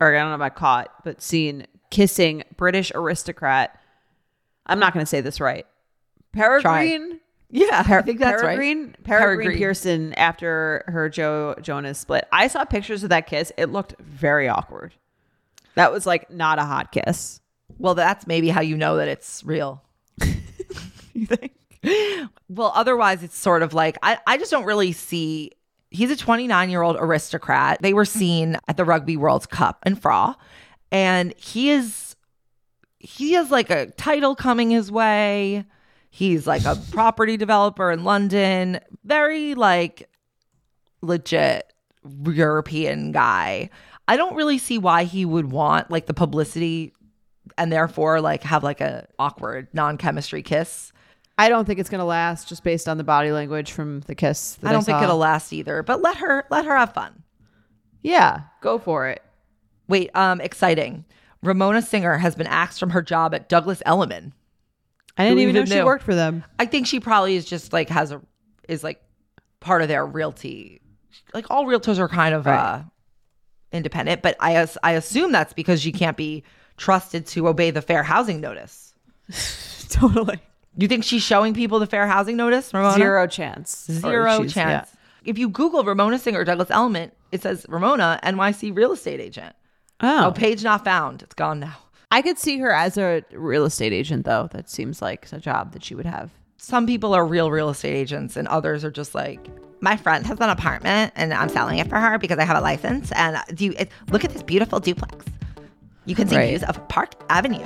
or 0.01 0.13
I 0.13 0.19
don't 0.19 0.27
know 0.27 0.35
about 0.35 0.55
caught, 0.55 0.89
but 1.05 1.21
seen 1.21 1.67
kissing 1.89 2.43
British 2.57 2.91
aristocrat. 2.93 3.79
I'm 4.65 4.79
not 4.79 4.93
going 4.93 5.03
to 5.03 5.09
say 5.09 5.21
this 5.21 5.39
right. 5.39 5.65
Peregrine. 6.31 7.19
Yeah, 7.51 7.83
I 7.85 8.01
think 8.01 8.19
that's 8.19 8.41
right. 8.41 8.57
Peregrine, 8.57 8.95
Peregrine, 9.03 9.37
Peregrine. 9.37 9.57
Pearson 9.57 10.13
after 10.15 10.83
her 10.87 11.09
Joe 11.09 11.55
Jonas 11.61 11.99
split. 11.99 12.27
I 12.31 12.47
saw 12.47 12.65
pictures 12.65 13.03
of 13.03 13.09
that 13.09 13.27
kiss. 13.27 13.51
It 13.57 13.67
looked 13.67 13.99
very 14.01 14.49
awkward. 14.49 14.93
That 15.75 15.91
was 15.91 16.05
like 16.05 16.29
not 16.31 16.59
a 16.59 16.63
hot 16.63 16.91
kiss. 16.91 17.39
Well, 17.77 17.95
that's 17.95 18.27
maybe 18.27 18.49
how 18.49 18.61
you 18.61 18.75
know 18.75 18.97
that 18.97 19.07
it's 19.07 19.43
real. 19.43 19.83
You 21.15 21.27
think? 21.27 21.53
Well, 22.49 22.73
otherwise, 22.75 23.23
it's 23.23 23.37
sort 23.37 23.63
of 23.63 23.73
like 23.73 23.97
I, 24.03 24.19
I 24.27 24.37
just 24.37 24.51
don't 24.51 24.65
really 24.65 24.91
see. 24.91 25.51
He's 25.89 26.11
a 26.11 26.15
29 26.15 26.69
year 26.69 26.81
old 26.81 26.97
aristocrat. 26.99 27.81
They 27.81 27.93
were 27.93 28.05
seen 28.05 28.57
at 28.67 28.75
the 28.75 28.83
Rugby 28.83 29.15
World 29.15 29.49
Cup 29.49 29.81
in 29.85 29.95
Fra, 29.95 30.35
and 30.91 31.33
he 31.37 31.69
is 31.69 32.14
he 32.99 33.33
has 33.33 33.51
like 33.51 33.69
a 33.69 33.87
title 33.91 34.35
coming 34.35 34.69
his 34.69 34.91
way. 34.91 35.65
He's 36.09 36.47
like 36.47 36.65
a 36.65 36.75
property 36.91 37.37
developer 37.37 37.91
in 37.91 38.03
London. 38.03 38.79
Very 39.03 39.55
like 39.55 40.09
legit 41.01 41.71
European 42.25 43.11
guy. 43.11 43.69
I 44.07 44.17
don't 44.17 44.35
really 44.35 44.57
see 44.57 44.77
why 44.77 45.03
he 45.03 45.25
would 45.25 45.51
want 45.51 45.89
like 45.89 46.05
the 46.05 46.13
publicity 46.13 46.93
and 47.57 47.71
therefore 47.71 48.21
like 48.21 48.43
have 48.43 48.63
like 48.63 48.81
a 48.81 49.07
awkward 49.19 49.67
non-chemistry 49.73 50.43
kiss. 50.43 50.91
I 51.37 51.49
don't 51.49 51.65
think 51.65 51.79
it's 51.79 51.89
gonna 51.89 52.05
last 52.05 52.47
just 52.47 52.63
based 52.63 52.87
on 52.87 52.97
the 52.97 53.03
body 53.03 53.31
language 53.31 53.71
from 53.71 54.01
the 54.01 54.15
kiss. 54.15 54.57
I 54.63 54.71
don't 54.71 54.85
think 54.85 54.97
saw. 54.97 55.03
it'll 55.03 55.17
last 55.17 55.51
either, 55.51 55.83
but 55.83 56.01
let 56.01 56.17
her 56.17 56.45
let 56.49 56.65
her 56.65 56.77
have 56.77 56.93
fun. 56.93 57.23
Yeah, 58.01 58.41
go 58.61 58.77
for 58.77 59.07
it. 59.07 59.21
Wait, 59.87 60.15
um 60.15 60.39
exciting. 60.39 61.05
Ramona 61.45 61.81
Singer 61.81 62.17
has 62.17 62.35
been 62.35 62.47
axed 62.47 62.79
from 62.79 62.89
her 62.91 63.01
job 63.01 63.33
at 63.33 63.49
Douglas 63.49 63.81
Elliman. 63.85 64.33
I 65.17 65.23
didn't 65.23 65.37
Who 65.37 65.43
even 65.43 65.55
know 65.55 65.61
even 65.61 65.77
she 65.77 65.83
worked 65.83 66.03
for 66.03 66.15
them. 66.15 66.43
I 66.59 66.65
think 66.65 66.87
she 66.87 66.99
probably 66.99 67.35
is 67.35 67.45
just 67.45 67.71
like 67.71 67.89
has 67.89 68.11
a 68.11 68.21
is 68.67 68.83
like 68.83 69.01
part 69.59 69.81
of 69.81 69.87
their 69.87 70.05
realty. 70.05 70.81
Like 71.33 71.49
all 71.49 71.65
realtors 71.65 71.99
are 71.99 72.09
kind 72.09 72.35
of 72.35 72.47
uh 72.47 72.83
independent, 73.71 74.21
but 74.21 74.35
I 74.39 74.67
I 74.83 74.91
assume 74.93 75.31
that's 75.31 75.53
because 75.53 75.81
she 75.81 75.91
can't 75.91 76.17
be 76.17 76.43
trusted 76.77 77.25
to 77.27 77.47
obey 77.47 77.71
the 77.71 77.81
fair 77.81 78.03
housing 78.03 78.41
notice. 78.41 78.93
totally. 79.89 80.39
You 80.77 80.87
think 80.87 81.05
she's 81.05 81.23
showing 81.23 81.53
people 81.53 81.79
the 81.79 81.87
fair 81.87 82.05
housing 82.07 82.35
notice, 82.35 82.73
Ramona? 82.73 82.95
Zero 82.95 83.27
chance. 83.27 83.85
Zero 83.89 84.39
chance. 84.39 84.55
yeah. 84.55 84.85
If 85.23 85.37
you 85.37 85.49
Google 85.49 85.83
Ramona 85.83 86.19
Singer 86.19 86.43
Douglas 86.43 86.69
Elliman, 86.69 87.11
it 87.31 87.41
says 87.41 87.65
Ramona 87.69 88.19
NYC 88.23 88.75
real 88.75 88.91
estate 88.91 89.21
agent. 89.21 89.55
Oh, 90.01 90.27
Oh, 90.27 90.31
page 90.31 90.63
not 90.63 90.83
found. 90.83 91.21
It's 91.21 91.33
gone 91.35 91.59
now. 91.59 91.77
I 92.11 92.21
could 92.21 92.37
see 92.37 92.57
her 92.59 92.71
as 92.71 92.97
a 92.97 93.23
real 93.31 93.65
estate 93.65 93.91
agent 93.93 94.25
though. 94.25 94.47
That 94.51 94.69
seems 94.69 95.01
like 95.01 95.27
a 95.31 95.39
job 95.39 95.73
that 95.73 95.83
she 95.83 95.95
would 95.95 96.05
have. 96.05 96.31
Some 96.57 96.85
people 96.87 97.13
are 97.13 97.25
real 97.25 97.51
real 97.51 97.69
estate 97.69 97.93
agents, 97.95 98.37
and 98.37 98.47
others 98.47 98.83
are 98.85 98.91
just 98.91 99.13
like, 99.13 99.39
my 99.81 99.97
friend 99.97 100.25
has 100.25 100.39
an 100.39 100.49
apartment, 100.49 101.11
and 101.15 101.33
I'm 101.33 101.49
selling 101.49 101.79
it 101.79 101.87
for 101.89 101.97
her 101.99 102.17
because 102.17 102.39
I 102.39 102.43
have 102.43 102.57
a 102.57 102.61
license. 102.61 103.11
And 103.11 103.37
do 103.53 103.65
you 103.65 103.73
it, 103.77 103.89
look 104.09 104.23
at 104.23 104.31
this 104.31 104.41
beautiful 104.43 104.79
duplex? 104.79 105.25
You 106.05 106.15
can 106.15 106.27
see 106.27 106.37
Right. 106.37 106.49
views 106.49 106.63
of 106.63 106.87
Park 106.87 107.13
Avenue. 107.29 107.65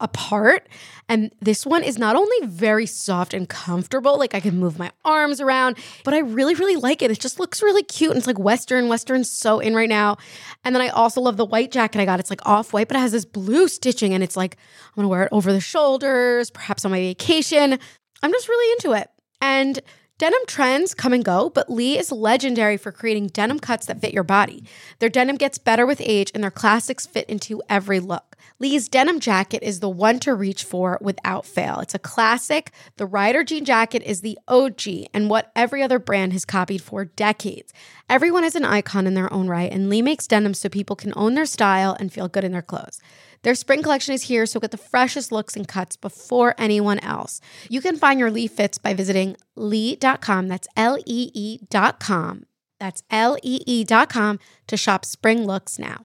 apart. 0.00 0.68
And 1.08 1.32
this 1.40 1.66
one 1.66 1.82
is 1.82 1.98
not 1.98 2.16
only 2.16 2.46
very 2.46 2.86
soft 2.86 3.34
and 3.34 3.48
comfortable, 3.48 4.18
like 4.18 4.34
I 4.34 4.40
can 4.40 4.58
move 4.58 4.78
my 4.78 4.90
arms 5.04 5.40
around, 5.40 5.76
but 6.04 6.14
I 6.14 6.18
really, 6.18 6.54
really 6.54 6.76
like 6.76 7.02
it. 7.02 7.10
It 7.10 7.20
just 7.20 7.38
looks 7.38 7.62
really 7.62 7.82
cute. 7.82 8.10
And 8.10 8.18
it's 8.18 8.26
like 8.26 8.38
Western. 8.38 8.88
Western's 8.88 9.30
so 9.30 9.60
in 9.60 9.74
right 9.74 9.88
now. 9.88 10.16
And 10.64 10.74
then 10.74 10.82
I 10.82 10.88
also 10.88 11.20
love 11.20 11.36
the 11.36 11.44
white 11.44 11.70
jacket 11.70 12.00
I 12.00 12.04
got. 12.04 12.20
It's 12.20 12.30
like 12.30 12.46
off 12.46 12.72
white, 12.72 12.88
but 12.88 12.96
it 12.96 13.00
has 13.00 13.12
this 13.12 13.24
blue 13.24 13.68
stitching. 13.68 14.14
And 14.14 14.22
it's 14.22 14.36
like, 14.36 14.56
I'm 14.88 14.96
gonna 14.96 15.08
wear 15.08 15.24
it 15.24 15.30
over 15.32 15.52
the 15.52 15.60
shoulders, 15.60 16.50
perhaps 16.50 16.84
on 16.84 16.90
my 16.90 17.00
vacation. 17.00 17.78
I'm 18.22 18.32
just 18.32 18.48
really 18.48 18.72
into 18.72 18.92
it. 18.92 19.10
And 19.40 19.80
Denim 20.20 20.42
trends 20.46 20.92
come 20.92 21.14
and 21.14 21.24
go, 21.24 21.48
but 21.48 21.70
Lee 21.70 21.96
is 21.96 22.12
legendary 22.12 22.76
for 22.76 22.92
creating 22.92 23.28
denim 23.28 23.58
cuts 23.58 23.86
that 23.86 24.02
fit 24.02 24.12
your 24.12 24.22
body. 24.22 24.62
Their 24.98 25.08
denim 25.08 25.36
gets 25.36 25.56
better 25.56 25.86
with 25.86 25.98
age, 26.04 26.30
and 26.34 26.44
their 26.44 26.50
classics 26.50 27.06
fit 27.06 27.26
into 27.30 27.62
every 27.70 28.00
look. 28.00 28.29
Lee's 28.58 28.88
denim 28.88 29.20
jacket 29.20 29.62
is 29.62 29.80
the 29.80 29.88
one 29.88 30.18
to 30.20 30.34
reach 30.34 30.64
for 30.64 30.98
without 31.00 31.46
fail. 31.46 31.80
It's 31.80 31.94
a 31.94 31.98
classic. 31.98 32.72
The 32.96 33.06
Rider 33.06 33.44
jean 33.44 33.64
jacket 33.64 34.02
is 34.02 34.20
the 34.20 34.38
OG 34.48 35.08
and 35.14 35.30
what 35.30 35.50
every 35.56 35.82
other 35.82 35.98
brand 35.98 36.32
has 36.32 36.44
copied 36.44 36.82
for 36.82 37.04
decades. 37.04 37.72
Everyone 38.08 38.44
is 38.44 38.56
an 38.56 38.64
icon 38.64 39.06
in 39.06 39.14
their 39.14 39.32
own 39.32 39.48
right, 39.48 39.70
and 39.70 39.88
Lee 39.88 40.02
makes 40.02 40.26
denim 40.26 40.54
so 40.54 40.68
people 40.68 40.96
can 40.96 41.12
own 41.16 41.34
their 41.34 41.46
style 41.46 41.96
and 41.98 42.12
feel 42.12 42.28
good 42.28 42.44
in 42.44 42.52
their 42.52 42.62
clothes. 42.62 43.00
Their 43.42 43.54
spring 43.54 43.82
collection 43.82 44.14
is 44.14 44.24
here, 44.24 44.44
so 44.44 44.60
get 44.60 44.70
the 44.70 44.76
freshest 44.76 45.32
looks 45.32 45.56
and 45.56 45.66
cuts 45.66 45.96
before 45.96 46.54
anyone 46.58 46.98
else. 46.98 47.40
You 47.68 47.80
can 47.80 47.96
find 47.96 48.20
your 48.20 48.30
Lee 48.30 48.46
fits 48.46 48.76
by 48.76 48.92
visiting 48.92 49.36
lee.com. 49.56 50.48
That's 50.48 50.68
L 50.76 50.98
E 51.06 51.30
E.com. 51.32 52.44
That's 52.78 53.02
L 53.10 53.36
E 53.42 53.60
E.com 53.66 54.38
to 54.66 54.76
shop 54.76 55.04
spring 55.04 55.46
looks 55.46 55.78
now. 55.78 56.04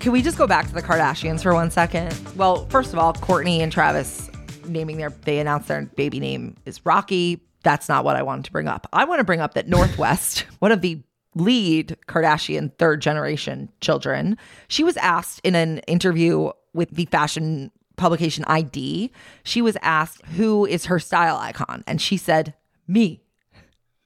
Can 0.00 0.12
we 0.12 0.22
just 0.22 0.38
go 0.38 0.46
back 0.46 0.66
to 0.66 0.72
the 0.72 0.80
Kardashians 0.80 1.42
for 1.42 1.52
one 1.52 1.70
second? 1.70 2.18
Well, 2.34 2.66
first 2.70 2.94
of 2.94 2.98
all, 2.98 3.12
Kourtney 3.12 3.58
and 3.58 3.70
Travis 3.70 4.30
naming 4.66 4.96
their 4.96 5.10
they 5.10 5.38
announced 5.40 5.68
their 5.68 5.82
baby 5.82 6.18
name 6.18 6.56
is 6.64 6.86
Rocky. 6.86 7.42
That's 7.64 7.86
not 7.86 8.02
what 8.02 8.16
I 8.16 8.22
wanted 8.22 8.46
to 8.46 8.52
bring 8.52 8.66
up. 8.66 8.86
I 8.94 9.04
want 9.04 9.18
to 9.18 9.24
bring 9.24 9.40
up 9.40 9.52
that 9.54 9.68
North 9.68 9.98
West, 9.98 10.46
one 10.60 10.72
of 10.72 10.80
the 10.80 11.02
lead 11.34 11.98
Kardashian 12.08 12.74
third 12.78 13.02
generation 13.02 13.70
children, 13.82 14.38
she 14.68 14.82
was 14.82 14.96
asked 14.96 15.38
in 15.44 15.54
an 15.54 15.80
interview 15.80 16.50
with 16.72 16.90
the 16.92 17.04
fashion 17.04 17.70
publication 17.96 18.44
ID, 18.46 19.12
she 19.44 19.60
was 19.60 19.76
asked 19.82 20.24
who 20.28 20.64
is 20.64 20.86
her 20.86 20.98
style 20.98 21.36
icon 21.36 21.84
and 21.86 22.00
she 22.00 22.16
said, 22.16 22.54
"Me." 22.88 23.20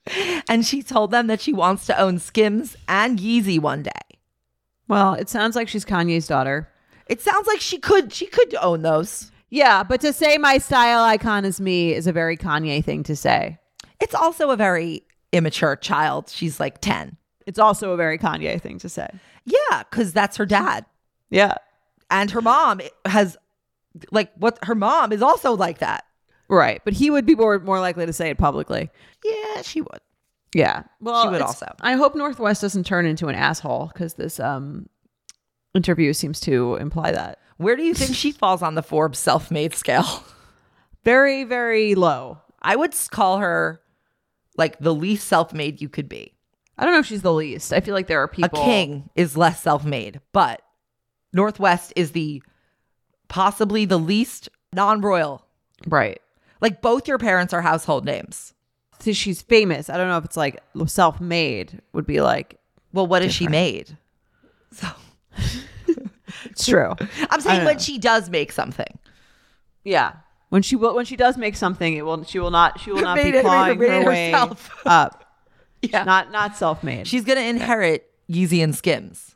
And 0.48 0.66
she 0.66 0.82
told 0.82 1.12
them 1.12 1.28
that 1.28 1.40
she 1.40 1.52
wants 1.52 1.86
to 1.86 1.98
own 1.98 2.18
Skims 2.18 2.76
and 2.88 3.18
Yeezy 3.18 3.58
one 3.60 3.84
day. 3.84 4.13
Well, 4.88 5.14
it 5.14 5.28
sounds 5.28 5.56
like 5.56 5.68
she's 5.68 5.84
Kanye's 5.84 6.26
daughter. 6.26 6.68
It 7.06 7.20
sounds 7.20 7.46
like 7.46 7.60
she 7.60 7.78
could 7.78 8.12
she 8.12 8.26
could 8.26 8.54
own 8.56 8.82
those. 8.82 9.30
Yeah, 9.50 9.82
but 9.82 10.00
to 10.00 10.12
say 10.12 10.38
my 10.38 10.58
style 10.58 11.04
icon 11.04 11.44
is 11.44 11.60
me 11.60 11.92
is 11.92 12.06
a 12.06 12.12
very 12.12 12.36
Kanye 12.36 12.84
thing 12.84 13.02
to 13.04 13.14
say. 13.14 13.58
It's 14.00 14.14
also 14.14 14.50
a 14.50 14.56
very 14.56 15.02
immature 15.32 15.76
child. 15.76 16.28
She's 16.28 16.58
like 16.58 16.80
10. 16.80 17.16
It's 17.46 17.58
also 17.58 17.92
a 17.92 17.96
very 17.96 18.18
Kanye 18.18 18.60
thing 18.60 18.78
to 18.78 18.88
say. 18.88 19.08
Yeah, 19.44 19.82
cuz 19.90 20.12
that's 20.12 20.36
her 20.38 20.46
dad. 20.46 20.86
Yeah. 21.30 21.54
And 22.10 22.30
her 22.30 22.42
mom 22.42 22.80
has 23.04 23.36
like 24.10 24.32
what 24.36 24.58
her 24.64 24.74
mom 24.74 25.12
is 25.12 25.22
also 25.22 25.54
like 25.54 25.78
that. 25.78 26.04
Right. 26.48 26.80
But 26.84 26.94
he 26.94 27.10
would 27.10 27.26
be 27.26 27.34
more 27.34 27.58
more 27.58 27.80
likely 27.80 28.06
to 28.06 28.12
say 28.12 28.30
it 28.30 28.38
publicly. 28.38 28.90
Yeah, 29.24 29.62
she 29.62 29.80
would. 29.80 30.00
Yeah. 30.54 30.84
Well, 31.00 31.24
She 31.24 31.28
would 31.30 31.42
also. 31.42 31.74
I 31.80 31.94
hope 31.94 32.14
North 32.14 32.38
West 32.38 32.62
doesn't 32.62 32.86
turn 32.86 33.06
into 33.06 33.28
an 33.28 33.34
asshole 33.34 33.90
because 33.92 34.14
this 34.14 34.38
um 34.40 34.88
interview 35.74 36.12
seems 36.12 36.40
to 36.40 36.76
imply 36.76 37.10
that. 37.12 37.40
Where 37.56 37.76
do 37.76 37.82
you 37.82 37.94
think 37.94 38.14
she 38.14 38.32
falls 38.32 38.62
on 38.62 38.74
the 38.74 38.82
Forbes 38.82 39.18
self-made 39.18 39.74
scale? 39.74 40.24
Very, 41.04 41.44
very 41.44 41.94
low. 41.94 42.38
I 42.62 42.76
would 42.76 42.94
call 43.10 43.38
her 43.38 43.80
like 44.56 44.78
the 44.78 44.94
least 44.94 45.26
self-made 45.28 45.82
you 45.82 45.88
could 45.90 46.08
be. 46.08 46.32
I 46.78 46.84
don't 46.84 46.94
know 46.94 47.00
if 47.00 47.06
she's 47.06 47.20
the 47.22 47.32
least. 47.32 47.72
I 47.74 47.80
feel 47.80 47.92
like 47.94 48.06
there 48.06 48.20
are 48.22 48.28
people. 48.28 48.58
A 48.58 48.64
king 48.64 49.10
is 49.14 49.36
less 49.36 49.60
self-made, 49.62 50.20
but 50.32 50.62
North 51.32 51.60
West 51.60 51.92
is 51.94 52.12
the 52.12 52.42
possibly 53.28 53.84
the 53.84 53.98
least 53.98 54.48
non-royal. 54.72 55.44
Right. 55.86 56.20
Like 56.60 56.80
both 56.80 57.06
your 57.06 57.18
parents 57.18 57.52
are 57.52 57.60
household 57.60 58.06
names. 58.06 58.53
So 59.04 59.12
she's 59.12 59.42
famous. 59.42 59.90
I 59.90 59.96
don't 59.96 60.08
know 60.08 60.16
if 60.18 60.24
it's 60.24 60.36
like 60.36 60.62
self 60.86 61.20
made 61.20 61.80
would 61.92 62.06
be 62.06 62.20
like, 62.20 62.58
Well, 62.92 63.06
what 63.06 63.22
has 63.22 63.34
she 63.34 63.46
made? 63.48 63.96
So 64.72 64.88
it's 66.46 66.66
true. 66.66 66.94
I'm 67.30 67.40
saying 67.40 67.58
don't 67.58 67.64
when 67.66 67.76
know. 67.76 67.82
she 67.82 67.98
does 67.98 68.30
make 68.30 68.52
something. 68.52 68.98
yeah. 69.84 70.14
When 70.50 70.62
she 70.62 70.76
will, 70.76 70.94
when 70.94 71.04
she 71.04 71.16
does 71.16 71.36
make 71.36 71.56
something, 71.56 71.94
it 71.94 72.02
will. 72.06 72.22
She 72.24 72.38
will 72.38 72.52
not. 72.52 72.78
She 72.80 72.92
will 72.92 73.00
not 73.02 73.16
Made 73.16 73.32
be 73.32 73.38
it- 73.38 73.42
clawing 73.42 73.78
made 73.78 73.88
her 73.90 74.00
it 74.02 74.06
way 74.06 74.30
herself. 74.30 74.70
up. 74.86 75.24
Yeah. 75.82 76.04
Not 76.04 76.30
not 76.30 76.56
self 76.56 76.84
made. 76.84 77.08
She's 77.08 77.24
gonna 77.24 77.40
inherit 77.40 78.08
Yeezy 78.30 78.62
and 78.62 78.74
Skims. 78.74 79.34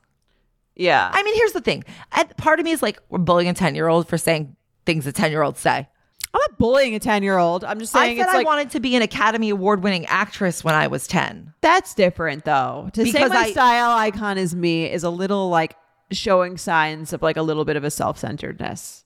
yeah. 0.76 1.10
I 1.12 1.22
mean, 1.24 1.34
here's 1.34 1.52
the 1.52 1.60
thing. 1.60 1.82
And 2.12 2.34
part 2.36 2.60
of 2.60 2.64
me 2.64 2.70
is 2.70 2.82
like, 2.82 3.00
we're 3.08 3.18
bullying 3.18 3.50
a 3.50 3.54
10 3.54 3.74
year 3.74 3.88
old 3.88 4.06
for 4.08 4.16
saying 4.16 4.54
things 4.86 5.06
a 5.08 5.12
10 5.12 5.30
year 5.32 5.42
olds 5.42 5.58
say. 5.60 5.88
I'm 6.34 6.40
not 6.50 6.58
bullying 6.58 6.94
a 6.94 6.98
ten 6.98 7.22
year 7.22 7.38
old. 7.38 7.64
I'm 7.64 7.78
just 7.78 7.92
saying 7.92 8.20
I 8.20 8.24
said 8.24 8.30
I 8.34 8.36
like 8.38 8.46
wanted 8.46 8.70
to 8.70 8.80
be 8.80 8.94
an 8.96 9.02
Academy 9.02 9.48
Award 9.50 9.82
winning 9.82 10.04
actress 10.06 10.62
when 10.62 10.74
I 10.74 10.86
was 10.88 11.06
10. 11.06 11.54
that's 11.62 11.94
different 11.94 12.44
though. 12.44 12.90
To 12.92 13.04
say 13.06 13.12
Because 13.12 13.30
my 13.30 13.36
I- 13.36 13.50
style 13.52 13.90
icon 13.98 14.36
is 14.38 14.54
me 14.54 14.84
is 14.90 15.02
a 15.04 15.10
little 15.10 15.48
like 15.48 15.74
showing 16.10 16.56
signs 16.58 17.12
of 17.12 17.22
like 17.22 17.36
a 17.36 17.42
little 17.42 17.64
bit 17.64 17.76
of 17.76 17.84
a 17.84 17.90
self 17.90 18.18
centeredness. 18.18 19.04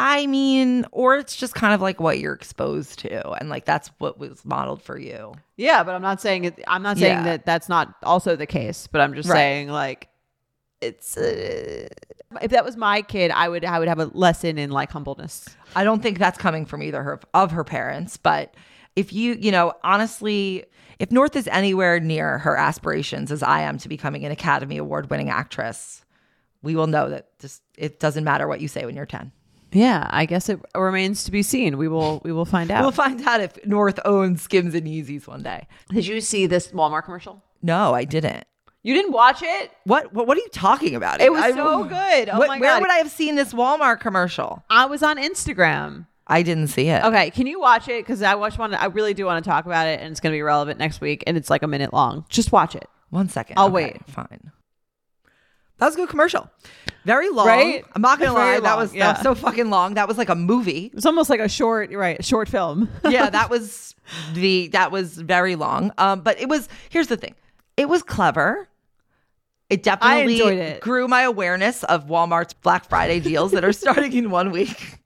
I 0.00 0.26
mean, 0.28 0.86
or 0.92 1.16
it's 1.16 1.34
just 1.34 1.54
kind 1.56 1.74
of 1.74 1.80
like 1.80 1.98
what 1.98 2.20
you're 2.20 2.32
exposed 2.34 3.00
to. 3.00 3.30
And 3.32 3.48
like 3.48 3.64
that's 3.64 3.88
what 3.98 4.16
was 4.18 4.44
modeled 4.44 4.80
for 4.80 4.96
you. 4.96 5.34
Yeah, 5.56 5.82
but 5.82 5.94
I'm 5.94 6.02
not 6.02 6.20
saying 6.20 6.44
it. 6.44 6.62
I'm 6.68 6.82
not 6.82 6.98
saying 6.98 7.16
Yeah. 7.18 7.22
that 7.24 7.46
that's 7.46 7.68
not 7.68 7.94
also 8.04 8.36
the 8.36 8.46
case. 8.46 8.86
But 8.86 9.00
I'm 9.00 9.14
just 9.14 9.28
Right. 9.28 9.36
saying 9.36 9.68
like 9.70 10.08
it's. 10.80 11.16
Uh, 11.16 11.88
if 12.42 12.50
that 12.50 12.64
was 12.64 12.76
my 12.76 13.02
kid, 13.02 13.30
I 13.30 13.48
would 13.48 13.64
I 13.64 13.78
would 13.78 13.88
have 13.88 13.98
a 13.98 14.06
lesson 14.06 14.58
in 14.58 14.70
like 14.70 14.90
humbleness. 14.90 15.48
I 15.74 15.84
don't 15.84 16.02
think 16.02 16.18
that's 16.18 16.38
coming 16.38 16.66
from 16.66 16.82
either 16.82 17.02
her 17.02 17.20
of 17.34 17.52
her 17.52 17.64
parents, 17.64 18.16
but 18.16 18.54
if 18.96 19.12
you, 19.12 19.34
you 19.34 19.52
know, 19.52 19.74
honestly, 19.84 20.64
if 20.98 21.12
North 21.12 21.36
is 21.36 21.46
anywhere 21.48 22.00
near 22.00 22.38
her 22.38 22.56
aspirations 22.56 23.30
as 23.30 23.42
I 23.42 23.60
am 23.62 23.78
to 23.78 23.88
becoming 23.88 24.24
an 24.24 24.32
Academy 24.32 24.76
Award 24.76 25.08
winning 25.08 25.30
actress, 25.30 26.04
we 26.62 26.74
will 26.74 26.88
know 26.88 27.08
that 27.10 27.38
just 27.38 27.62
it 27.76 28.00
doesn't 28.00 28.24
matter 28.24 28.48
what 28.48 28.60
you 28.60 28.68
say 28.68 28.84
when 28.84 28.96
you're 28.96 29.06
10. 29.06 29.32
Yeah, 29.70 30.06
I 30.10 30.24
guess 30.24 30.48
it 30.48 30.58
remains 30.74 31.24
to 31.24 31.30
be 31.30 31.42
seen. 31.42 31.76
We 31.76 31.88
will 31.88 32.20
we 32.24 32.32
will 32.32 32.46
find 32.46 32.70
out. 32.70 32.82
We'll 32.82 32.90
find 32.90 33.20
out 33.22 33.40
if 33.40 33.64
North 33.66 34.00
owns 34.04 34.42
Skims 34.42 34.74
and 34.74 34.86
Yeezys 34.86 35.26
one 35.26 35.42
day. 35.42 35.68
Did 35.90 36.06
you 36.06 36.20
see 36.20 36.46
this 36.46 36.68
Walmart 36.68 37.04
commercial? 37.04 37.44
No, 37.62 37.94
I 37.94 38.04
didn't. 38.04 38.44
You 38.84 38.94
didn't 38.94 39.12
watch 39.12 39.42
it? 39.42 39.72
What 39.84 40.12
what, 40.14 40.26
what 40.26 40.36
are 40.36 40.40
you 40.40 40.48
talking 40.52 40.94
about? 40.94 41.20
It 41.20 41.32
was 41.32 41.42
I- 41.42 41.52
so 41.52 41.84
good. 41.84 42.28
Oh 42.30 42.38
What- 42.38 42.48
my 42.48 42.58
god! 42.58 42.60
Where 42.60 42.80
would 42.80 42.90
I 42.90 42.96
have 42.98 43.10
seen 43.10 43.34
this 43.34 43.52
Walmart 43.52 44.00
commercial? 44.00 44.62
I 44.70 44.86
was 44.86 45.02
on 45.02 45.16
Instagram. 45.18 46.06
I 46.30 46.42
didn't 46.42 46.68
see 46.68 46.88
it. 46.88 47.02
Okay, 47.04 47.30
can 47.30 47.46
you 47.46 47.58
watch 47.58 47.88
it? 47.88 48.04
Because 48.04 48.22
I 48.22 48.34
watch 48.34 48.58
one. 48.58 48.74
I 48.74 48.84
really 48.86 49.14
do 49.14 49.24
want 49.24 49.42
to 49.42 49.48
talk 49.50 49.64
about 49.64 49.86
it, 49.86 50.00
and 50.00 50.10
it's 50.10 50.20
going 50.20 50.32
to 50.32 50.36
be 50.36 50.42
relevant 50.42 50.78
next 50.78 51.00
week. 51.00 51.24
And 51.26 51.38
it's 51.38 51.48
like 51.48 51.62
a 51.62 51.66
minute 51.66 51.92
long. 51.94 52.26
Just 52.28 52.52
watch 52.52 52.76
it. 52.76 52.86
One 53.08 53.30
second. 53.30 53.58
I'll 53.58 53.66
Okay, 53.68 53.72
wait. 53.74 54.06
Fine. 54.08 54.52
That 55.78 55.86
was 55.86 55.94
a 55.94 55.98
good 55.98 56.08
commercial. 56.10 56.50
Very 57.04 57.30
long. 57.30 57.46
Right? 57.46 57.84
I'm 57.94 58.02
not 58.02 58.18
gonna 58.18 58.34
lie. 58.34 58.60
That 58.60 58.76
was 58.76 58.92
that 58.92 59.14
was 59.14 59.22
so 59.22 59.34
fucking 59.34 59.70
long. 59.70 59.94
That 59.94 60.06
was 60.06 60.18
like 60.18 60.28
a 60.28 60.34
movie. 60.34 60.86
It 60.86 60.94
was 60.94 61.06
almost 61.06 61.30
like 61.30 61.40
a 61.40 61.48
short. 61.48 61.90
Right, 61.92 62.18
a 62.18 62.22
short 62.22 62.48
film. 62.48 62.90
yeah, 63.08 63.30
that 63.30 63.48
was 63.54 63.94
the 64.34 64.68
that 64.68 64.90
was 64.92 65.16
very 65.16 65.56
long. 65.56 65.92
Um, 65.96 66.20
but 66.20 66.38
it 66.40 66.48
was 66.48 66.68
here's 66.90 67.06
the 67.06 67.16
thing. 67.16 67.34
It 67.78 67.88
was 67.88 68.02
clever. 68.02 68.68
It 69.70 69.82
definitely 69.82 70.38
it. 70.40 70.80
grew 70.80 71.08
my 71.08 71.22
awareness 71.22 71.84
of 71.84 72.06
Walmart's 72.06 72.54
Black 72.54 72.88
Friday 72.88 73.20
deals 73.20 73.52
that 73.52 73.64
are 73.64 73.72
starting 73.84 74.12
in 74.14 74.30
one 74.30 74.50
week, 74.50 74.98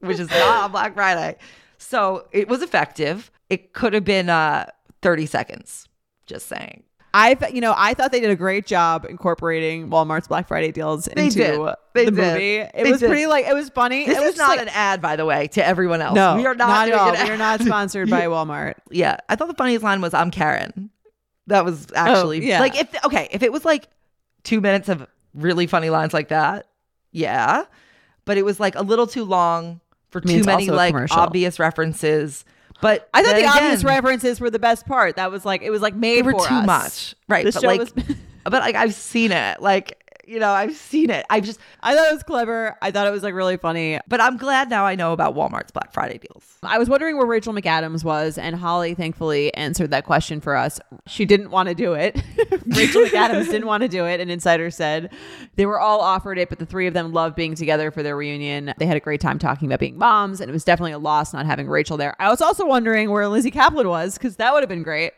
which 0.00 0.18
is 0.18 0.28
not 0.30 0.64
on 0.64 0.72
Black 0.72 0.94
Friday. 0.94 1.36
So 1.78 2.26
it 2.32 2.48
was 2.48 2.62
effective. 2.62 3.30
It 3.50 3.72
could 3.74 3.92
have 3.92 4.04
been 4.04 4.28
uh 4.28 4.66
30 5.02 5.26
seconds. 5.26 5.88
Just 6.26 6.46
saying. 6.48 6.82
I, 7.14 7.36
you 7.52 7.62
know, 7.62 7.72
I 7.76 7.94
thought 7.94 8.12
they 8.12 8.20
did 8.20 8.28
a 8.30 8.36
great 8.36 8.66
job 8.66 9.06
incorporating 9.08 9.88
Walmart's 9.88 10.28
Black 10.28 10.48
Friday 10.48 10.70
deals 10.72 11.06
They 11.06 11.24
into. 11.26 11.74
They 11.94 12.04
the 12.06 12.10
did. 12.10 12.14
movie. 12.32 12.56
It 12.56 12.70
They 12.74 12.90
was 12.90 13.00
did. 13.00 13.08
pretty 13.08 13.26
like 13.26 13.46
it 13.46 13.54
was 13.54 13.70
funny. 13.70 14.04
This 14.06 14.18
it 14.18 14.20
was 14.20 14.32
is 14.32 14.36
not 14.38 14.48
like, 14.50 14.60
an 14.60 14.68
ad, 14.68 15.00
by 15.00 15.16
the 15.16 15.24
way, 15.24 15.46
to 15.48 15.64
everyone 15.64 16.02
else. 16.02 16.14
no, 16.14 16.36
we 16.36 16.44
are 16.44 16.54
not, 16.54 16.88
at 16.88 16.94
all. 16.94 17.12
We 17.12 17.30
are 17.30 17.38
not 17.38 17.60
sponsored 17.62 18.10
by 18.10 18.22
Walmart. 18.26 18.74
Yeah, 18.90 19.16
I 19.30 19.36
thought 19.36 19.48
the 19.48 19.54
funniest 19.54 19.82
line 19.84 20.00
was 20.02 20.12
"I'm 20.12 20.30
Karen." 20.30 20.90
That 21.48 21.64
was 21.64 21.86
oh, 21.90 21.96
actually 21.96 22.46
yeah. 22.46 22.60
like 22.60 22.76
if 22.76 23.04
okay 23.04 23.28
if 23.30 23.42
it 23.42 23.52
was 23.52 23.64
like 23.64 23.88
two 24.42 24.60
minutes 24.60 24.88
of 24.88 25.06
really 25.34 25.66
funny 25.66 25.90
lines 25.90 26.12
like 26.12 26.28
that, 26.28 26.66
yeah, 27.12 27.64
but 28.24 28.36
it 28.36 28.44
was 28.44 28.58
like 28.58 28.74
a 28.74 28.82
little 28.82 29.06
too 29.06 29.24
long 29.24 29.80
for 30.10 30.20
mean, 30.22 30.38
too 30.38 30.44
many 30.44 30.70
like 30.70 30.94
commercial. 30.94 31.18
obvious 31.18 31.58
references. 31.58 32.44
But 32.82 33.08
I 33.14 33.22
thought 33.22 33.36
the 33.36 33.46
obvious 33.46 33.84
references 33.84 34.40
were 34.40 34.50
the 34.50 34.58
best 34.58 34.86
part. 34.86 35.16
That 35.16 35.30
was 35.30 35.44
like 35.44 35.62
it 35.62 35.70
was 35.70 35.82
like 35.82 35.94
made 35.94 36.18
they 36.18 36.22
were 36.22 36.32
for 36.32 36.46
too 36.46 36.54
us. 36.54 36.66
much, 36.66 37.14
right? 37.28 37.44
This 37.44 37.54
but 37.54 37.62
show 37.62 37.68
like, 37.68 37.80
was- 37.80 37.92
but 38.44 38.52
like 38.52 38.74
I've 38.74 38.94
seen 38.94 39.32
it, 39.32 39.62
like 39.62 40.02
you 40.26 40.40
know, 40.40 40.50
I've 40.50 40.74
seen 40.74 41.10
it. 41.10 41.24
I've 41.30 41.44
just, 41.44 41.60
I 41.82 41.94
thought 41.94 42.10
it 42.10 42.14
was 42.14 42.22
clever. 42.22 42.76
I 42.82 42.90
thought 42.90 43.06
it 43.06 43.10
was 43.10 43.22
like 43.22 43.34
really 43.34 43.56
funny. 43.56 43.98
but 44.08 44.20
I'm 44.20 44.36
glad 44.36 44.68
now 44.68 44.84
I 44.84 44.94
know 44.94 45.12
about 45.12 45.34
Walmart's 45.34 45.70
Black 45.70 45.92
Friday 45.92 46.18
deals. 46.18 46.44
I 46.62 46.78
was 46.78 46.88
wondering 46.88 47.16
where 47.16 47.26
Rachel 47.26 47.52
McAdams 47.52 48.04
was, 48.04 48.38
and 48.38 48.56
Holly 48.56 48.94
thankfully 48.94 49.54
answered 49.54 49.90
that 49.90 50.04
question 50.04 50.40
for 50.40 50.56
us. 50.56 50.80
She 51.06 51.24
didn't 51.24 51.50
want 51.50 51.68
to 51.68 51.74
do 51.74 51.94
it. 51.94 52.16
Rachel 52.66 53.04
McAdams 53.04 53.46
didn't 53.46 53.66
want 53.66 53.82
to 53.82 53.88
do 53.88 54.04
it. 54.04 54.20
An 54.20 54.30
insider 54.30 54.70
said 54.70 55.12
they 55.54 55.66
were 55.66 55.78
all 55.78 56.00
offered 56.00 56.38
it, 56.38 56.48
but 56.48 56.58
the 56.58 56.66
three 56.66 56.86
of 56.86 56.94
them 56.94 57.12
loved 57.12 57.36
being 57.36 57.54
together 57.54 57.90
for 57.90 58.02
their 58.02 58.16
reunion. 58.16 58.74
They 58.78 58.86
had 58.86 58.96
a 58.96 59.00
great 59.00 59.20
time 59.20 59.38
talking 59.38 59.68
about 59.68 59.80
being 59.80 59.96
moms, 59.96 60.40
and 60.40 60.50
it 60.50 60.52
was 60.52 60.64
definitely 60.64 60.92
a 60.92 60.98
loss 60.98 61.32
not 61.32 61.46
having 61.46 61.68
Rachel 61.68 61.96
there. 61.96 62.16
I 62.20 62.28
was 62.30 62.40
also 62.40 62.66
wondering 62.66 63.10
where 63.10 63.28
Lizzy 63.28 63.50
Caplan 63.50 63.88
was 63.88 64.14
because 64.14 64.36
that 64.36 64.52
would 64.52 64.62
have 64.62 64.68
been 64.68 64.82
great. 64.82 65.12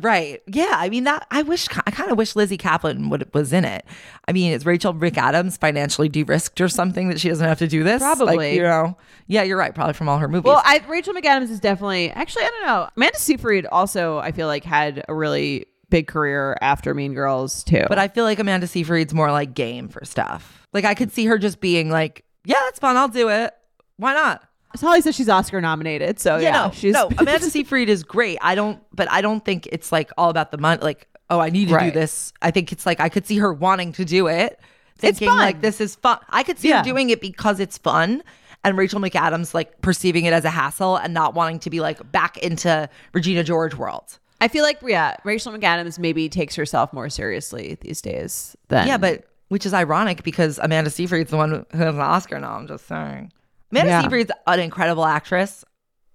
Right. 0.00 0.42
Yeah. 0.46 0.72
I 0.74 0.88
mean, 0.88 1.04
that 1.04 1.26
I 1.30 1.42
wish, 1.42 1.68
I 1.86 1.90
kind 1.90 2.10
of 2.10 2.18
wish 2.18 2.34
Lizzy 2.36 2.58
Caplan 2.58 3.10
would, 3.10 3.32
was 3.34 3.52
in 3.52 3.64
it. 3.64 3.84
I 4.26 4.32
mean, 4.32 4.52
is 4.52 4.64
Rachel 4.64 4.94
McAdams 4.94 5.58
financially 5.58 6.08
de 6.08 6.22
risked 6.22 6.60
or 6.60 6.68
something 6.68 7.08
that 7.08 7.20
she 7.20 7.28
doesn't 7.28 7.46
have 7.46 7.58
to 7.58 7.68
do 7.68 7.82
this? 7.82 8.00
Like, 8.02 8.16
Probably. 8.16 8.54
you 8.56 8.62
know, 8.62 8.96
yeah, 9.26 9.42
you're 9.42 9.58
right. 9.58 9.74
Probably 9.74 9.94
from 9.94 10.08
all 10.08 10.18
her 10.18 10.28
movies. 10.28 10.44
Well, 10.44 10.62
I, 10.64 10.82
Rachel 10.88 11.14
McAdams 11.14 11.50
is 11.50 11.60
definitely 11.60 12.10
actually 12.10 12.44
I 12.44 12.48
don't 12.48 12.66
know. 12.66 12.88
Amanda 12.96 13.18
Seyfried 13.18 13.66
also 13.66 14.18
I 14.18 14.32
feel 14.32 14.46
like 14.46 14.64
had 14.64 15.04
a 15.08 15.14
really 15.14 15.66
big 15.90 16.06
career 16.06 16.56
after 16.62 16.94
Mean 16.94 17.12
Girls 17.14 17.62
too. 17.64 17.84
but 17.88 17.98
I 17.98 18.08
feel 18.08 18.24
like 18.24 18.38
Amanda 18.38 18.66
Seyfried's 18.66 19.12
more 19.12 19.30
like 19.30 19.54
game 19.54 19.88
for 19.88 20.04
stuff. 20.04 20.66
Like, 20.72 20.84
I 20.86 20.94
could 20.94 21.12
see 21.12 21.26
her 21.26 21.36
just 21.36 21.60
being 21.60 21.90
like, 21.90 22.24
yeah, 22.44 22.56
that's 22.64 22.78
fun. 22.78 22.96
I'll 22.96 23.08
do 23.08 23.28
it. 23.28 23.52
Why 23.98 24.14
not? 24.14 24.42
Holly 24.80 25.00
says 25.00 25.14
she's 25.14 25.28
Oscar 25.28 25.60
nominated, 25.60 26.18
so 26.18 26.36
yeah, 26.38 26.52
no, 26.66 26.70
she's 26.72 26.92
no. 26.94 27.08
Amanda 27.18 27.50
Seyfried 27.50 27.88
is 27.88 28.02
great. 28.02 28.38
I 28.40 28.54
don't, 28.54 28.80
but 28.94 29.10
I 29.10 29.20
don't 29.20 29.44
think 29.44 29.66
it's 29.72 29.92
like 29.92 30.10
all 30.16 30.30
about 30.30 30.50
the 30.50 30.58
money. 30.58 30.80
Like, 30.82 31.08
oh, 31.30 31.38
I 31.40 31.50
need 31.50 31.68
to 31.68 31.78
do 31.78 31.90
this. 31.90 32.32
I 32.42 32.50
think 32.50 32.72
it's 32.72 32.86
like 32.86 33.00
I 33.00 33.08
could 33.08 33.26
see 33.26 33.38
her 33.38 33.52
wanting 33.52 33.92
to 33.92 34.04
do 34.04 34.26
it, 34.28 34.58
It's 34.94 35.00
thinking 35.00 35.28
fun. 35.28 35.38
like 35.38 35.60
this 35.60 35.80
is 35.80 35.94
fun. 35.96 36.18
I 36.30 36.42
could 36.42 36.58
see 36.58 36.68
Yeah. 36.70 36.78
her 36.78 36.84
doing 36.84 37.10
it 37.10 37.20
because 37.20 37.60
it's 37.60 37.78
fun, 37.78 38.22
and 38.64 38.76
Rachel 38.76 39.00
McAdams 39.00 39.54
like 39.54 39.80
perceiving 39.82 40.24
it 40.24 40.32
as 40.32 40.44
a 40.44 40.50
hassle 40.50 40.96
and 40.96 41.12
not 41.12 41.34
wanting 41.34 41.58
to 41.60 41.70
be 41.70 41.80
like 41.80 42.10
back 42.12 42.38
into 42.38 42.88
Regina 43.12 43.44
George 43.44 43.74
world. 43.74 44.18
I 44.40 44.48
feel 44.48 44.64
like 44.64 44.78
yeah, 44.82 45.16
Rachel 45.24 45.52
McAdams 45.52 45.98
maybe 45.98 46.28
takes 46.28 46.56
herself 46.56 46.92
more 46.92 47.08
seriously 47.08 47.76
these 47.80 48.00
days 48.02 48.56
than 48.68 48.86
Yeah, 48.88 48.96
but 48.98 49.24
which 49.48 49.66
is 49.66 49.74
ironic 49.74 50.22
because 50.22 50.58
Amanda 50.58 50.88
Seyfried's 50.90 51.30
the 51.30 51.36
one 51.36 51.66
who 51.72 51.78
has 51.78 51.94
an 51.94 52.00
Oscar 52.00 52.40
now. 52.40 52.54
I'm 52.54 52.66
just 52.66 52.86
saying. 52.88 53.32
Amanda 53.72 53.90
Yeah. 53.90 54.02
Seyfried's 54.02 54.30
an 54.46 54.60
incredible 54.60 55.04
actress, 55.04 55.64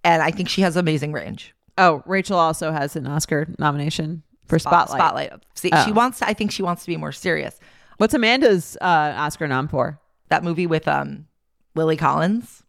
and 0.04 0.22
I 0.24 0.32
think 0.32 0.48
she 0.50 0.62
has 0.62 0.76
amazing 0.78 1.12
range. 1.12 1.54
oh, 1.80 2.02
Rachel 2.08 2.38
also 2.40 2.72
has 2.72 2.96
an 2.96 3.06
Oscar 3.06 3.48
nomination 3.60 4.24
for 4.48 4.58
Spotlight. 4.58 5.00
Spotlight. 5.00 5.34
See, 5.56 5.70
Oh. 5.74 5.86
she 5.86 5.92
wants 5.92 6.20
to. 6.20 6.28
I 6.28 6.34
think 6.34 6.52
she 6.52 6.64
wants 6.64 6.84
to 6.84 6.88
be 6.88 6.98
more 6.98 7.12
serious. 7.12 7.60
What's 7.98 8.14
Amanda's 8.14 8.78
uh, 8.82 9.14
Oscar 9.18 9.48
nom 9.48 9.68
for? 9.68 10.00
That 10.30 10.44
movie 10.44 10.66
with 10.68 10.88
um 10.88 11.28
Lily 11.76 11.98
Collins. 11.98 12.64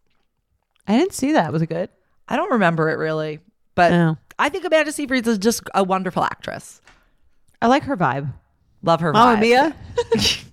I 0.87 0.97
didn't 0.97 1.13
see 1.13 1.31
that. 1.33 1.51
Was 1.53 1.61
it 1.61 1.67
good? 1.67 1.89
I 2.27 2.35
don't 2.35 2.51
remember 2.51 2.89
it 2.89 2.95
really, 2.97 3.39
but 3.75 3.91
No. 3.91 4.17
I 4.37 4.49
think 4.49 4.63
Amanda 4.65 4.91
Seyfried 4.91 5.25
is 5.27 5.37
just 5.37 5.61
a 5.73 5.83
wonderful 5.83 6.23
actress. 6.23 6.81
I 7.61 7.67
like 7.67 7.83
her 7.83 7.97
vibe. 7.97 8.31
Love 8.83 8.99
her. 9.01 9.11
Mamma 9.11 9.37
vibe. 9.37 9.41
Mia. 9.41 9.75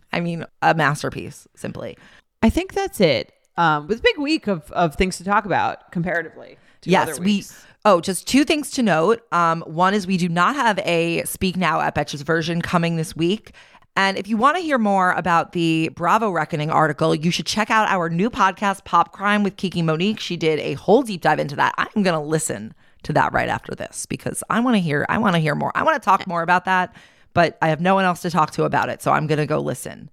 I 0.12 0.20
mean, 0.20 0.44
a 0.62 0.74
masterpiece. 0.74 1.46
Simply. 1.54 1.96
I 2.42 2.50
think 2.50 2.72
that's 2.72 3.00
it. 3.00 3.32
Um, 3.56 3.84
it 3.84 3.88
was 3.88 3.98
a 4.00 4.02
big 4.02 4.18
week 4.18 4.46
of, 4.46 4.70
of 4.72 4.94
things 4.94 5.16
to 5.18 5.24
talk 5.24 5.44
about 5.44 5.90
comparatively. 5.92 6.58
To 6.82 6.90
yes, 6.90 7.18
we. 7.18 7.44
Oh, 7.84 8.00
just 8.00 8.26
two 8.26 8.44
things 8.44 8.72
to 8.72 8.82
note. 8.82 9.22
Um, 9.30 9.62
one 9.62 9.94
is 9.94 10.08
we 10.08 10.16
do 10.16 10.28
not 10.28 10.56
have 10.56 10.80
a 10.80 11.22
Speak 11.22 11.56
Now 11.56 11.80
at 11.80 11.94
Betches 11.94 12.24
version 12.24 12.60
coming 12.60 12.96
this 12.96 13.14
week. 13.14 13.52
And 13.96 14.18
if 14.18 14.28
you 14.28 14.36
want 14.36 14.58
to 14.58 14.62
hear 14.62 14.76
more 14.76 15.12
about 15.12 15.52
the 15.52 15.88
Bravo 15.94 16.30
Reckoning 16.30 16.68
article, 16.68 17.14
you 17.14 17.30
should 17.30 17.46
check 17.46 17.70
out 17.70 17.88
our 17.88 18.10
new 18.10 18.28
podcast, 18.28 18.84
Pop 18.84 19.12
Crime 19.12 19.42
with 19.42 19.56
Kiki 19.56 19.80
Monique. 19.80 20.20
She 20.20 20.36
did 20.36 20.58
a 20.58 20.74
whole 20.74 21.02
deep 21.02 21.22
dive 21.22 21.38
into 21.38 21.56
that. 21.56 21.74
I'm 21.78 22.02
going 22.02 22.18
to 22.18 22.20
listen 22.20 22.74
to 23.04 23.12
that 23.14 23.32
right 23.32 23.48
after 23.48 23.74
this 23.74 24.04
because 24.04 24.42
I 24.50 24.60
want 24.60 24.74
to 24.74 24.80
hear. 24.80 25.06
I 25.08 25.16
want 25.16 25.34
to 25.34 25.38
hear 25.38 25.54
more. 25.54 25.72
I 25.74 25.82
want 25.82 26.00
to 26.00 26.04
talk 26.04 26.26
more 26.26 26.42
about 26.42 26.66
that, 26.66 26.94
but 27.32 27.56
I 27.62 27.68
have 27.68 27.80
no 27.80 27.94
one 27.94 28.04
else 28.04 28.20
to 28.22 28.30
talk 28.30 28.50
to 28.52 28.64
about 28.64 28.90
it, 28.90 29.00
so 29.00 29.12
I'm 29.12 29.26
going 29.26 29.38
to 29.38 29.46
go 29.46 29.60
listen. 29.60 30.10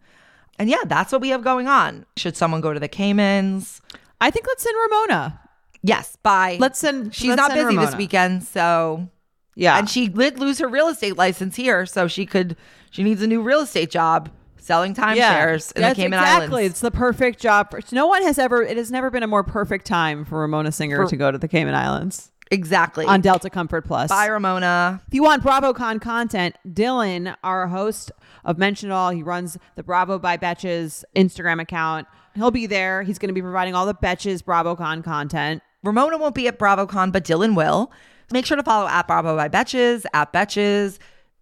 And 0.60 0.70
yeah, 0.70 0.84
that's 0.86 1.12
what 1.12 1.22
we 1.22 1.30
have 1.30 1.44
going 1.44 1.68
on. 1.68 2.06
Should 2.18 2.38
someone 2.38 2.62
go 2.62 2.74
to 2.74 2.80
the 2.80 2.88
Caymans? 2.88 3.82
I 4.22 4.30
think 4.32 4.46
let's 4.48 4.64
send 4.64 4.76
Ramona. 4.90 5.40
Yes, 5.82 6.16
bye. 6.24 6.58
Let's 6.60 6.80
send. 6.80 7.14
She's 7.14 7.30
let's 7.30 7.38
not 7.38 7.52
send 7.52 7.68
busy 7.70 7.78
this 7.86 7.96
weekend, 7.96 8.44
so 8.44 9.10
Yeah, 9.56 9.78
and 9.78 9.90
she 9.90 10.08
did 10.08 10.40
lose 10.40 10.60
her 10.60 10.68
real 10.68 10.88
estate 10.88 11.18
license 11.18 11.56
here, 11.56 11.86
so 11.86 12.08
she 12.08 12.26
could. 12.26 12.56
She 12.92 13.04
needs 13.04 13.22
a 13.22 13.28
new 13.28 13.42
real 13.42 13.62
estate 13.62 13.90
job 13.90 14.30
selling 14.58 14.94
timeshares 14.96 15.74
in 15.74 15.82
the 15.82 15.88
That's 15.88 15.98
Cayman 15.98 16.20
exactly. 16.20 16.58
Islands. 16.60 16.72
It's 16.72 16.80
the 16.80 16.92
perfect 16.92 17.40
job. 17.42 17.72
For, 17.72 17.82
no 17.92 18.08
one 18.08 18.24
has 18.24 18.40
ever. 18.40 18.64
It 18.64 18.78
has 18.78 18.92
never 18.92 19.10
been 19.10 19.24
a 19.24 19.28
more 19.28 19.44
perfect 19.44 19.86
time 19.86 20.24
for 20.24 20.40
Ramona 20.40 20.72
Singer 20.72 21.04
For- 21.04 21.10
to 21.10 21.18
go 21.18 21.32
to 21.32 21.38
the 21.38 21.50
Cayman 21.50 21.76
Islands 21.76 22.32
Exactly. 22.52 23.06
on 23.06 23.20
Delta 23.20 23.50
Comfort 23.50 23.86
Plus. 23.86 24.10
Bye, 24.10 24.28
Ramona. 24.28 25.02
If 25.08 25.14
you 25.14 25.24
want 25.24 25.44
BravoCon 25.44 26.00
content, 26.02 26.56
Dylan, 26.66 27.36
our 27.44 27.68
host 27.68 28.12
of 28.46 28.58
Mention 28.58 28.90
It 28.90 28.94
All, 28.94 29.10
he 29.10 29.24
runs 29.24 29.58
the 29.76 29.84
Bravo 29.84 30.20
by 30.20 30.38
Betches 30.38 31.04
Instagram 31.16 31.62
account. 31.62 32.08
He'll 32.36 32.52
be 32.52 32.66
there. 32.66 33.04
He's 33.04 33.20
going 33.20 33.30
to 33.30 33.34
be 33.34 33.42
providing 33.42 33.76
all 33.76 33.86
the 33.86 33.94
Betches 33.94 34.42
BravoCon 34.42 35.04
content. 35.04 35.62
Ramona 35.84 36.18
won't 36.18 36.36
be 36.36 36.48
at 36.48 36.58
BravoCon, 36.58 37.12
but 37.12 37.24
Dylan 37.24 37.56
will. 37.56 37.92
Make 38.32 38.46
sure 38.46 38.58
to 38.58 38.64
follow 38.64 38.88
at 38.88 39.08
Bravo 39.08 39.36
by 39.36 39.50
Betches, 39.50 40.06
at 40.14 40.34
Betches, 40.34 40.98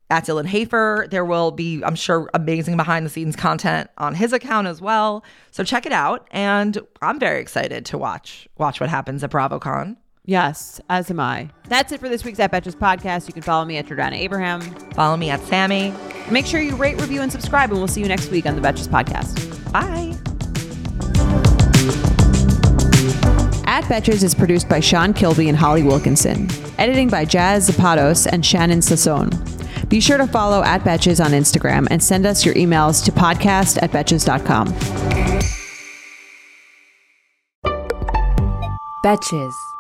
at 0.10 0.26
Dylan 0.26 0.46
Hafer. 0.46 1.08
There 1.10 1.24
will 1.24 1.52
be, 1.52 1.82
I'm 1.84 1.96
sure, 1.96 2.30
amazing 2.34 2.76
behind 2.76 3.06
the 3.06 3.10
scenes 3.10 3.36
content 3.36 3.90
on 3.98 4.16
his 4.16 4.34
account 4.34 4.68
as 4.68 4.82
well. 4.82 5.24
So 5.52 5.64
check 5.64 5.86
it 5.86 5.94
out. 5.94 6.28
And 6.32 6.80
I'm 7.02 7.20
very 7.20 7.40
excited 7.40 7.86
to 7.86 7.98
watch 7.98 8.48
watch 8.58 8.80
what 8.80 8.90
happens 8.90 9.24
at 9.24 9.32
BravoCon. 9.32 9.96
Yes, 10.24 10.80
as 10.90 11.10
am 11.10 11.20
I. 11.20 11.50
That's 11.68 11.92
it 11.92 12.00
for 12.00 12.08
this 12.08 12.24
week's 12.24 12.38
Sup 12.38 12.52
Betches 12.52 12.76
podcast. 12.76 13.28
You 13.28 13.34
can 13.34 13.42
follow 13.42 13.66
me 13.66 13.78
at 13.78 13.88
Jordana 13.88 14.18
Abraham. 14.18 14.62
Follow 14.94 15.18
me 15.18 15.30
at 15.30 15.42
Sami. 15.42 15.94
Make 16.30 16.46
sure 16.46 16.62
you 16.62 16.76
rate, 16.76 17.02
review, 17.02 17.22
and 17.22 17.32
subscribe, 17.32 17.72
and 17.72 17.80
we'll 17.80 17.88
see 17.88 18.02
you 18.02 18.08
next 18.08 18.30
week 18.30 18.46
on 18.46 18.56
the 18.56 18.62
Betches 18.62 18.88
podcast. 18.88 19.36
Bye. 19.72 20.16
Sup 23.82 23.86
Betches 23.86 24.24
is 24.24 24.36
produced 24.36 24.70
by 24.70 24.80
Sean 24.80 25.12
Kilby 25.14 25.50
and 25.50 25.58
Holly 25.58 25.82
Wilkinson. 25.82 26.48
Editing 26.78 27.10
by 27.10 27.26
Jazz 27.26 27.70
Zapatos 27.70 28.28
and 28.32 28.46
Shannon 28.46 28.80
Sassone. 28.80 29.32
Be 29.90 30.00
sure 30.00 30.18
to 30.18 30.28
follow 30.28 30.62
at 30.64 30.82
Betches 30.82 31.24
on 31.24 31.32
Instagram 31.32 31.88
and 31.90 32.02
send 32.02 32.26
us 32.26 32.46
your 32.46 32.54
emails 32.56 33.04
to 33.06 33.12
podcast 33.12 33.82
at 33.82 33.92
betches.com. 33.92 34.68
Betches. 39.04 39.71